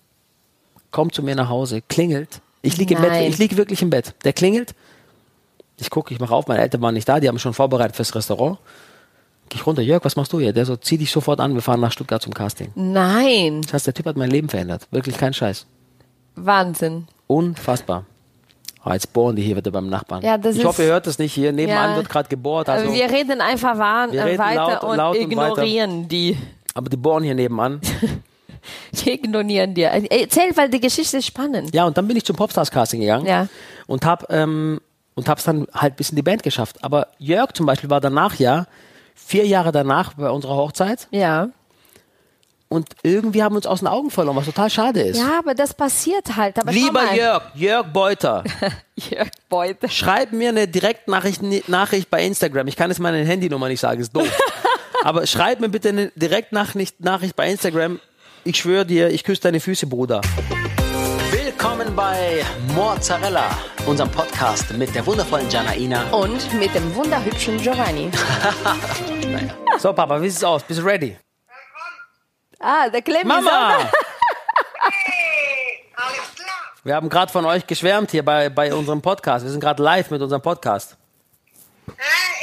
kommt 0.91 1.13
zu 1.13 1.21
mir 1.21 1.35
nach 1.35 1.49
Hause, 1.49 1.81
klingelt. 1.81 2.41
Ich 2.61 2.77
liege 2.77 2.95
im 2.95 3.01
Bett, 3.01 3.29
ich 3.29 3.37
liege 3.37 3.57
wirklich 3.57 3.81
im 3.81 3.91
Bett. 3.91 4.15
Der 4.23 4.33
klingelt. 4.33 4.73
Ich 5.77 5.89
gucke, 5.89 6.13
ich 6.13 6.19
mache 6.19 6.33
auf, 6.33 6.47
meine 6.47 6.61
Eltern 6.61 6.81
waren 6.81 6.93
nicht 6.93 7.07
da, 7.07 7.19
die 7.19 7.27
haben 7.27 7.37
schon 7.37 7.53
vorbereitet 7.53 7.95
fürs 7.95 8.15
Restaurant. 8.15 8.57
Geh 9.49 9.57
ich 9.57 9.65
runter, 9.67 9.81
Jörg, 9.81 10.03
was 10.03 10.15
machst 10.15 10.33
du 10.33 10.39
hier? 10.39 10.53
Der 10.53 10.65
so, 10.65 10.75
zieh 10.75 10.97
dich 10.97 11.11
sofort 11.11 11.39
an, 11.39 11.53
wir 11.53 11.61
fahren 11.61 11.79
nach 11.79 11.91
Stuttgart 11.91 12.21
zum 12.21 12.33
Casting. 12.33 12.71
Nein. 12.75 13.61
Das 13.61 13.73
heißt, 13.73 13.87
der 13.87 13.93
Typ 13.93 14.05
hat 14.07 14.17
mein 14.17 14.31
Leben 14.31 14.49
verändert. 14.49 14.87
Wirklich 14.91 15.17
kein 15.17 15.33
Scheiß. 15.33 15.65
Wahnsinn. 16.35 17.07
Unfassbar. 17.27 18.05
Oh, 18.83 18.91
jetzt 18.91 19.13
bohren 19.13 19.35
die 19.35 19.41
hier 19.41 19.55
wieder 19.55 19.71
beim 19.71 19.87
Nachbarn. 19.89 20.23
Ja, 20.23 20.37
ich 20.43 20.63
hoffe, 20.63 20.83
ihr 20.83 20.89
hört 20.89 21.07
das 21.07 21.17
nicht 21.17 21.33
hier. 21.33 21.51
Nebenan 21.51 21.91
Ja. 21.91 21.95
wird 21.97 22.07
gerade 22.09 22.29
gebohrt. 22.29 22.69
Also, 22.69 22.93
wir 22.93 23.09
reden 23.09 23.41
einfach 23.41 23.77
wahr, 23.79 24.11
Wir 24.11 24.25
reden 24.25 24.37
weiter 24.37 24.55
laut- 24.55 24.83
und 24.83 24.97
laut 24.97 25.15
und 25.17 25.21
ignorieren 25.23 26.07
die. 26.07 26.37
aber 26.75 26.89
die 26.89 26.97
bohren 26.97 27.23
hier 27.23 27.35
nebenan. 27.35 27.81
Die 28.93 29.11
ignorieren 29.11 29.75
dir. 29.75 29.89
Erzähl, 29.89 30.55
weil 30.57 30.69
die 30.69 30.79
Geschichte 30.79 31.17
ist 31.17 31.27
spannend. 31.27 31.71
Ja, 31.75 31.85
und 31.85 31.95
dann 31.97 32.07
bin 32.07 32.17
ich 32.17 32.25
zum 32.25 32.35
Popstars-Casting 32.35 32.99
gegangen 32.99 33.27
Ja. 33.27 33.47
und 33.85 34.03
hab 34.05 34.31
ähm, 34.31 34.81
und 35.13 35.29
hab's 35.29 35.43
dann 35.43 35.67
halt 35.71 35.95
bis 35.97 36.09
in 36.09 36.15
die 36.15 36.23
Band 36.23 36.41
geschafft. 36.41 36.83
Aber 36.83 37.07
Jörg 37.19 37.53
zum 37.53 37.67
Beispiel 37.67 37.91
war 37.91 38.01
danach 38.01 38.35
ja 38.39 38.65
vier 39.15 39.47
Jahre 39.47 39.71
danach 39.71 40.13
bei 40.13 40.29
unserer 40.29 40.55
Hochzeit 40.55 41.07
Ja. 41.11 41.49
und 42.69 42.89
irgendwie 43.03 43.41
haben 43.41 43.53
wir 43.53 43.57
uns 43.57 43.65
aus 43.67 43.79
den 43.79 43.87
Augen 43.87 44.11
verloren, 44.11 44.35
was 44.35 44.45
total 44.45 44.69
schade 44.69 45.01
ist. 45.01 45.17
Ja, 45.17 45.39
aber 45.39 45.53
das 45.55 45.73
passiert 45.73 46.35
halt. 46.35 46.59
Aber 46.59 46.71
Lieber. 46.71 47.13
Jörg, 47.15 47.43
Jörg 47.55 47.87
Beuter, 47.93 48.43
Jörg 48.95 49.29
Beute. 49.49 49.89
schreib 49.89 50.31
mir 50.33 50.49
eine 50.49 50.67
Direktnachricht 50.67 51.41
Nachricht 51.69 52.09
bei 52.09 52.23
Instagram. 52.25 52.67
Ich 52.67 52.75
kann 52.75 52.89
jetzt 52.91 52.99
meine 52.99 53.23
Handynummer 53.25 53.67
nicht 53.69 53.79
sagen, 53.79 54.01
ist 54.01 54.15
doof. 54.15 54.29
Aber 55.03 55.25
schreib 55.27 55.59
mir 55.59 55.69
bitte 55.69 55.89
eine 55.89 56.11
Direktnachricht 56.15 56.99
Nachricht 56.99 57.35
bei 57.35 57.49
Instagram. 57.49 57.99
Ich 58.43 58.57
schwöre 58.57 58.85
dir, 58.85 59.09
ich 59.09 59.23
küsse 59.23 59.41
deine 59.41 59.59
Füße, 59.59 59.87
Bruder. 59.87 60.21
Willkommen 61.65 61.95
bei 61.95 62.45
Mozzarella, 62.75 63.49
unserem 63.87 64.11
Podcast 64.11 64.71
mit 64.73 64.93
der 64.93 65.03
wundervollen 65.03 65.49
Janaina. 65.49 66.03
Und 66.11 66.53
mit 66.53 66.75
dem 66.75 66.93
wunderhübschen 66.93 67.57
Giovanni. 67.57 68.11
So, 69.79 69.91
Papa, 69.91 70.21
wie 70.21 70.29
sieht's 70.29 70.43
aus? 70.43 70.61
Bist 70.61 70.79
du 70.79 70.85
ready? 70.85 71.17
Ah, 72.59 72.87
der 72.87 73.01
Clemens. 73.01 73.25
Mama! 73.25 73.79
Hey, 73.79 73.89
alles 75.95 76.35
klar. 76.35 76.47
Wir 76.83 76.93
haben 76.93 77.09
gerade 77.09 77.31
von 77.31 77.45
euch 77.45 77.65
geschwärmt 77.65 78.11
hier 78.11 78.23
bei, 78.23 78.49
bei 78.49 78.71
unserem 78.71 79.01
Podcast. 79.01 79.43
Wir 79.43 79.51
sind 79.51 79.59
gerade 79.59 79.81
live 79.81 80.11
mit 80.11 80.21
unserem 80.21 80.43
Podcast. 80.43 80.95
Hä, 81.87 81.93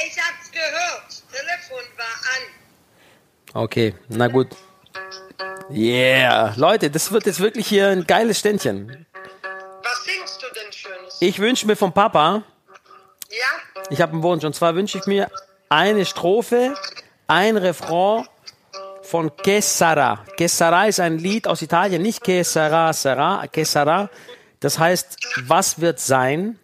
ich 0.05 0.17
hab's 0.17 0.51
gehört. 0.51 1.23
Telefon 1.31 1.85
war 1.95 3.55
an. 3.55 3.63
Okay, 3.63 3.95
na 4.09 4.27
gut. 4.27 4.49
Yeah. 5.71 6.53
Leute, 6.57 6.89
das 6.89 7.09
wird 7.13 7.25
jetzt 7.25 7.39
wirklich 7.39 7.67
hier 7.67 7.87
ein 7.87 8.05
geiles 8.05 8.39
Ständchen. 8.39 9.05
Ich 11.23 11.39
wünsche 11.39 11.65
mir 11.65 11.77
vom 11.77 11.93
Papa, 11.93 12.43
Ja? 13.29 13.85
ich 13.89 14.01
habe 14.01 14.11
einen 14.11 14.23
Wunsch, 14.23 14.43
und 14.43 14.53
zwar 14.53 14.75
wünsche 14.75 14.97
ich 14.97 15.05
mir 15.05 15.31
eine 15.69 16.05
Strophe, 16.05 16.73
ein 17.27 17.55
Refrain 17.55 18.25
von 19.03 19.31
Che 19.41 19.59
Sarà. 19.59 20.17
Che 20.35 20.47
Sarà 20.47 20.89
ist 20.89 20.99
ein 20.99 21.17
Lied 21.17 21.47
aus 21.47 21.61
Italien, 21.61 22.01
nicht 22.01 22.21
Che 22.21 22.41
Sarà, 22.41 22.91
Sarà, 22.91 23.47
Che 23.47 23.63
Sarà. 23.63 24.09
Das 24.59 24.79
heißt, 24.79 25.17
was 25.47 25.79
wird 25.79 26.01
sein? 26.01 26.59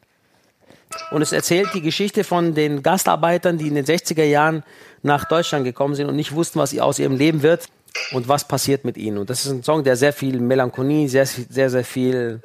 Und 1.12 1.22
es 1.22 1.32
erzählt 1.32 1.70
die 1.74 1.82
Geschichte 1.82 2.26
von 2.26 2.54
den 2.54 2.84
Gastarbeitern, 2.84 3.58
die 3.58 3.70
in 3.70 3.76
den 3.76 3.86
60er 3.86 4.26
Jahren 4.26 4.66
nach 5.04 5.24
Deutschland 5.24 5.64
gekommen 5.64 5.96
sind 5.96 6.10
und 6.10 6.18
nicht 6.18 6.36
wussten, 6.36 6.60
was 6.60 6.78
aus 6.78 7.00
ihrem 7.00 7.16
Leben 7.16 7.44
wird 7.44 7.68
und 8.12 8.28
was 8.28 8.46
passiert 8.46 8.84
mit 8.84 8.98
ihnen. 8.98 9.20
Und 9.20 9.30
das 9.30 9.46
ist 9.46 9.52
ein 9.52 9.64
Song, 9.64 9.86
der 9.86 9.96
sehr 9.96 10.12
viel 10.12 10.38
Melancholie, 10.42 11.08
sehr, 11.08 11.26
sehr, 11.26 11.70
sehr 11.70 11.86
viel. 11.86 12.42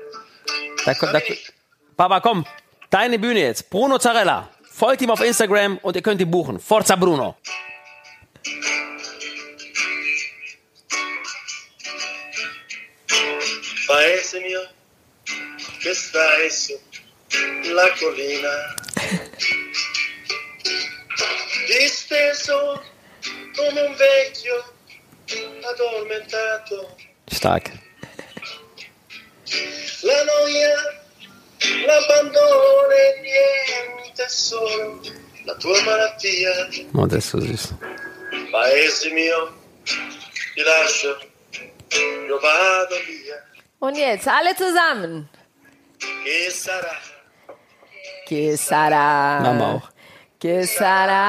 Da, 0.84 0.92
da, 0.92 1.20
Papa, 1.96 2.20
komm, 2.20 2.44
deine 2.90 3.18
Bühne 3.18 3.40
jetzt. 3.40 3.70
Bruno 3.70 3.98
Zarella. 3.98 4.48
Folgt 4.70 5.02
ihm 5.02 5.10
auf 5.10 5.20
Instagram 5.20 5.78
und 5.78 5.94
ihr 5.94 6.02
könnt 6.02 6.20
ihn 6.20 6.30
buchen. 6.30 6.58
Forza 6.58 6.96
Bruno. 6.96 7.36
Paese 13.86 14.40
mio, 14.40 14.60
che 15.80 15.94
stai 15.94 16.50
su 16.50 16.72
la 17.72 17.88
collina, 18.00 18.74
disteso 21.68 22.82
come 23.54 23.80
un 23.80 23.94
vecchio 23.94 24.64
addormentato. 25.70 26.96
Stark. 27.30 27.70
La 30.02 30.24
noia, 30.24 31.03
l'abbandono 31.86 32.90
e 32.90 33.20
niente 33.22 34.28
solo 34.28 35.00
la 35.44 35.54
tua 35.56 35.82
malattia. 35.82 36.68
Oh, 36.94 37.06
das 37.06 37.24
ist 37.24 37.30
so 37.30 37.38
süß. 37.40 37.74
Paese 38.50 39.10
mio, 39.10 39.52
ti 40.54 40.62
lascio, 40.62 41.16
io 42.28 42.38
vado 42.38 42.96
via. 43.06 43.36
Und 43.80 43.96
jetzt 43.96 44.26
alle 44.28 44.54
zusammen. 44.56 45.28
Che 46.22 46.50
sarà? 46.50 46.96
Que 48.26 48.56
sarà? 48.56 49.40
Mama 49.40 49.74
auch. 49.74 49.88
Que 50.40 50.66
sarà? 50.66 51.24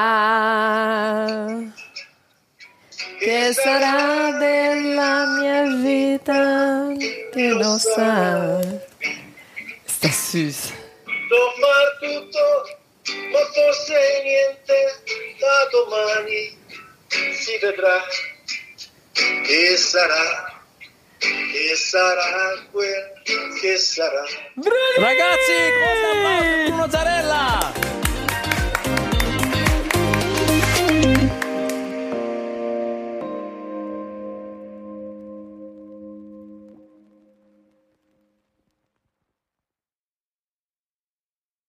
Que 3.20 3.52
sarà 3.52 4.32
della 4.38 5.26
mia 5.38 5.62
vita? 5.82 6.88
Che 7.32 7.48
lo 7.50 7.78
sa. 7.78 8.60
Ist 10.06 10.12
das 10.12 10.32
süß. 10.32 10.72
Devo 11.30 11.50
far 11.60 11.86
tutto, 11.98 12.46
ma 13.32 13.40
forse 13.54 13.98
niente 14.22 14.78
da 15.40 15.68
domani 15.72 16.56
si 17.34 17.58
vedrà. 17.58 18.04
Che 19.12 19.76
sarà? 19.76 20.62
Che 21.18 21.76
sarà 21.76 22.54
quel 22.70 23.12
che 23.60 23.76
sarà? 23.78 24.24
Ragazzi, 24.96 25.54
großen 25.76 26.24
Applaus 26.24 27.85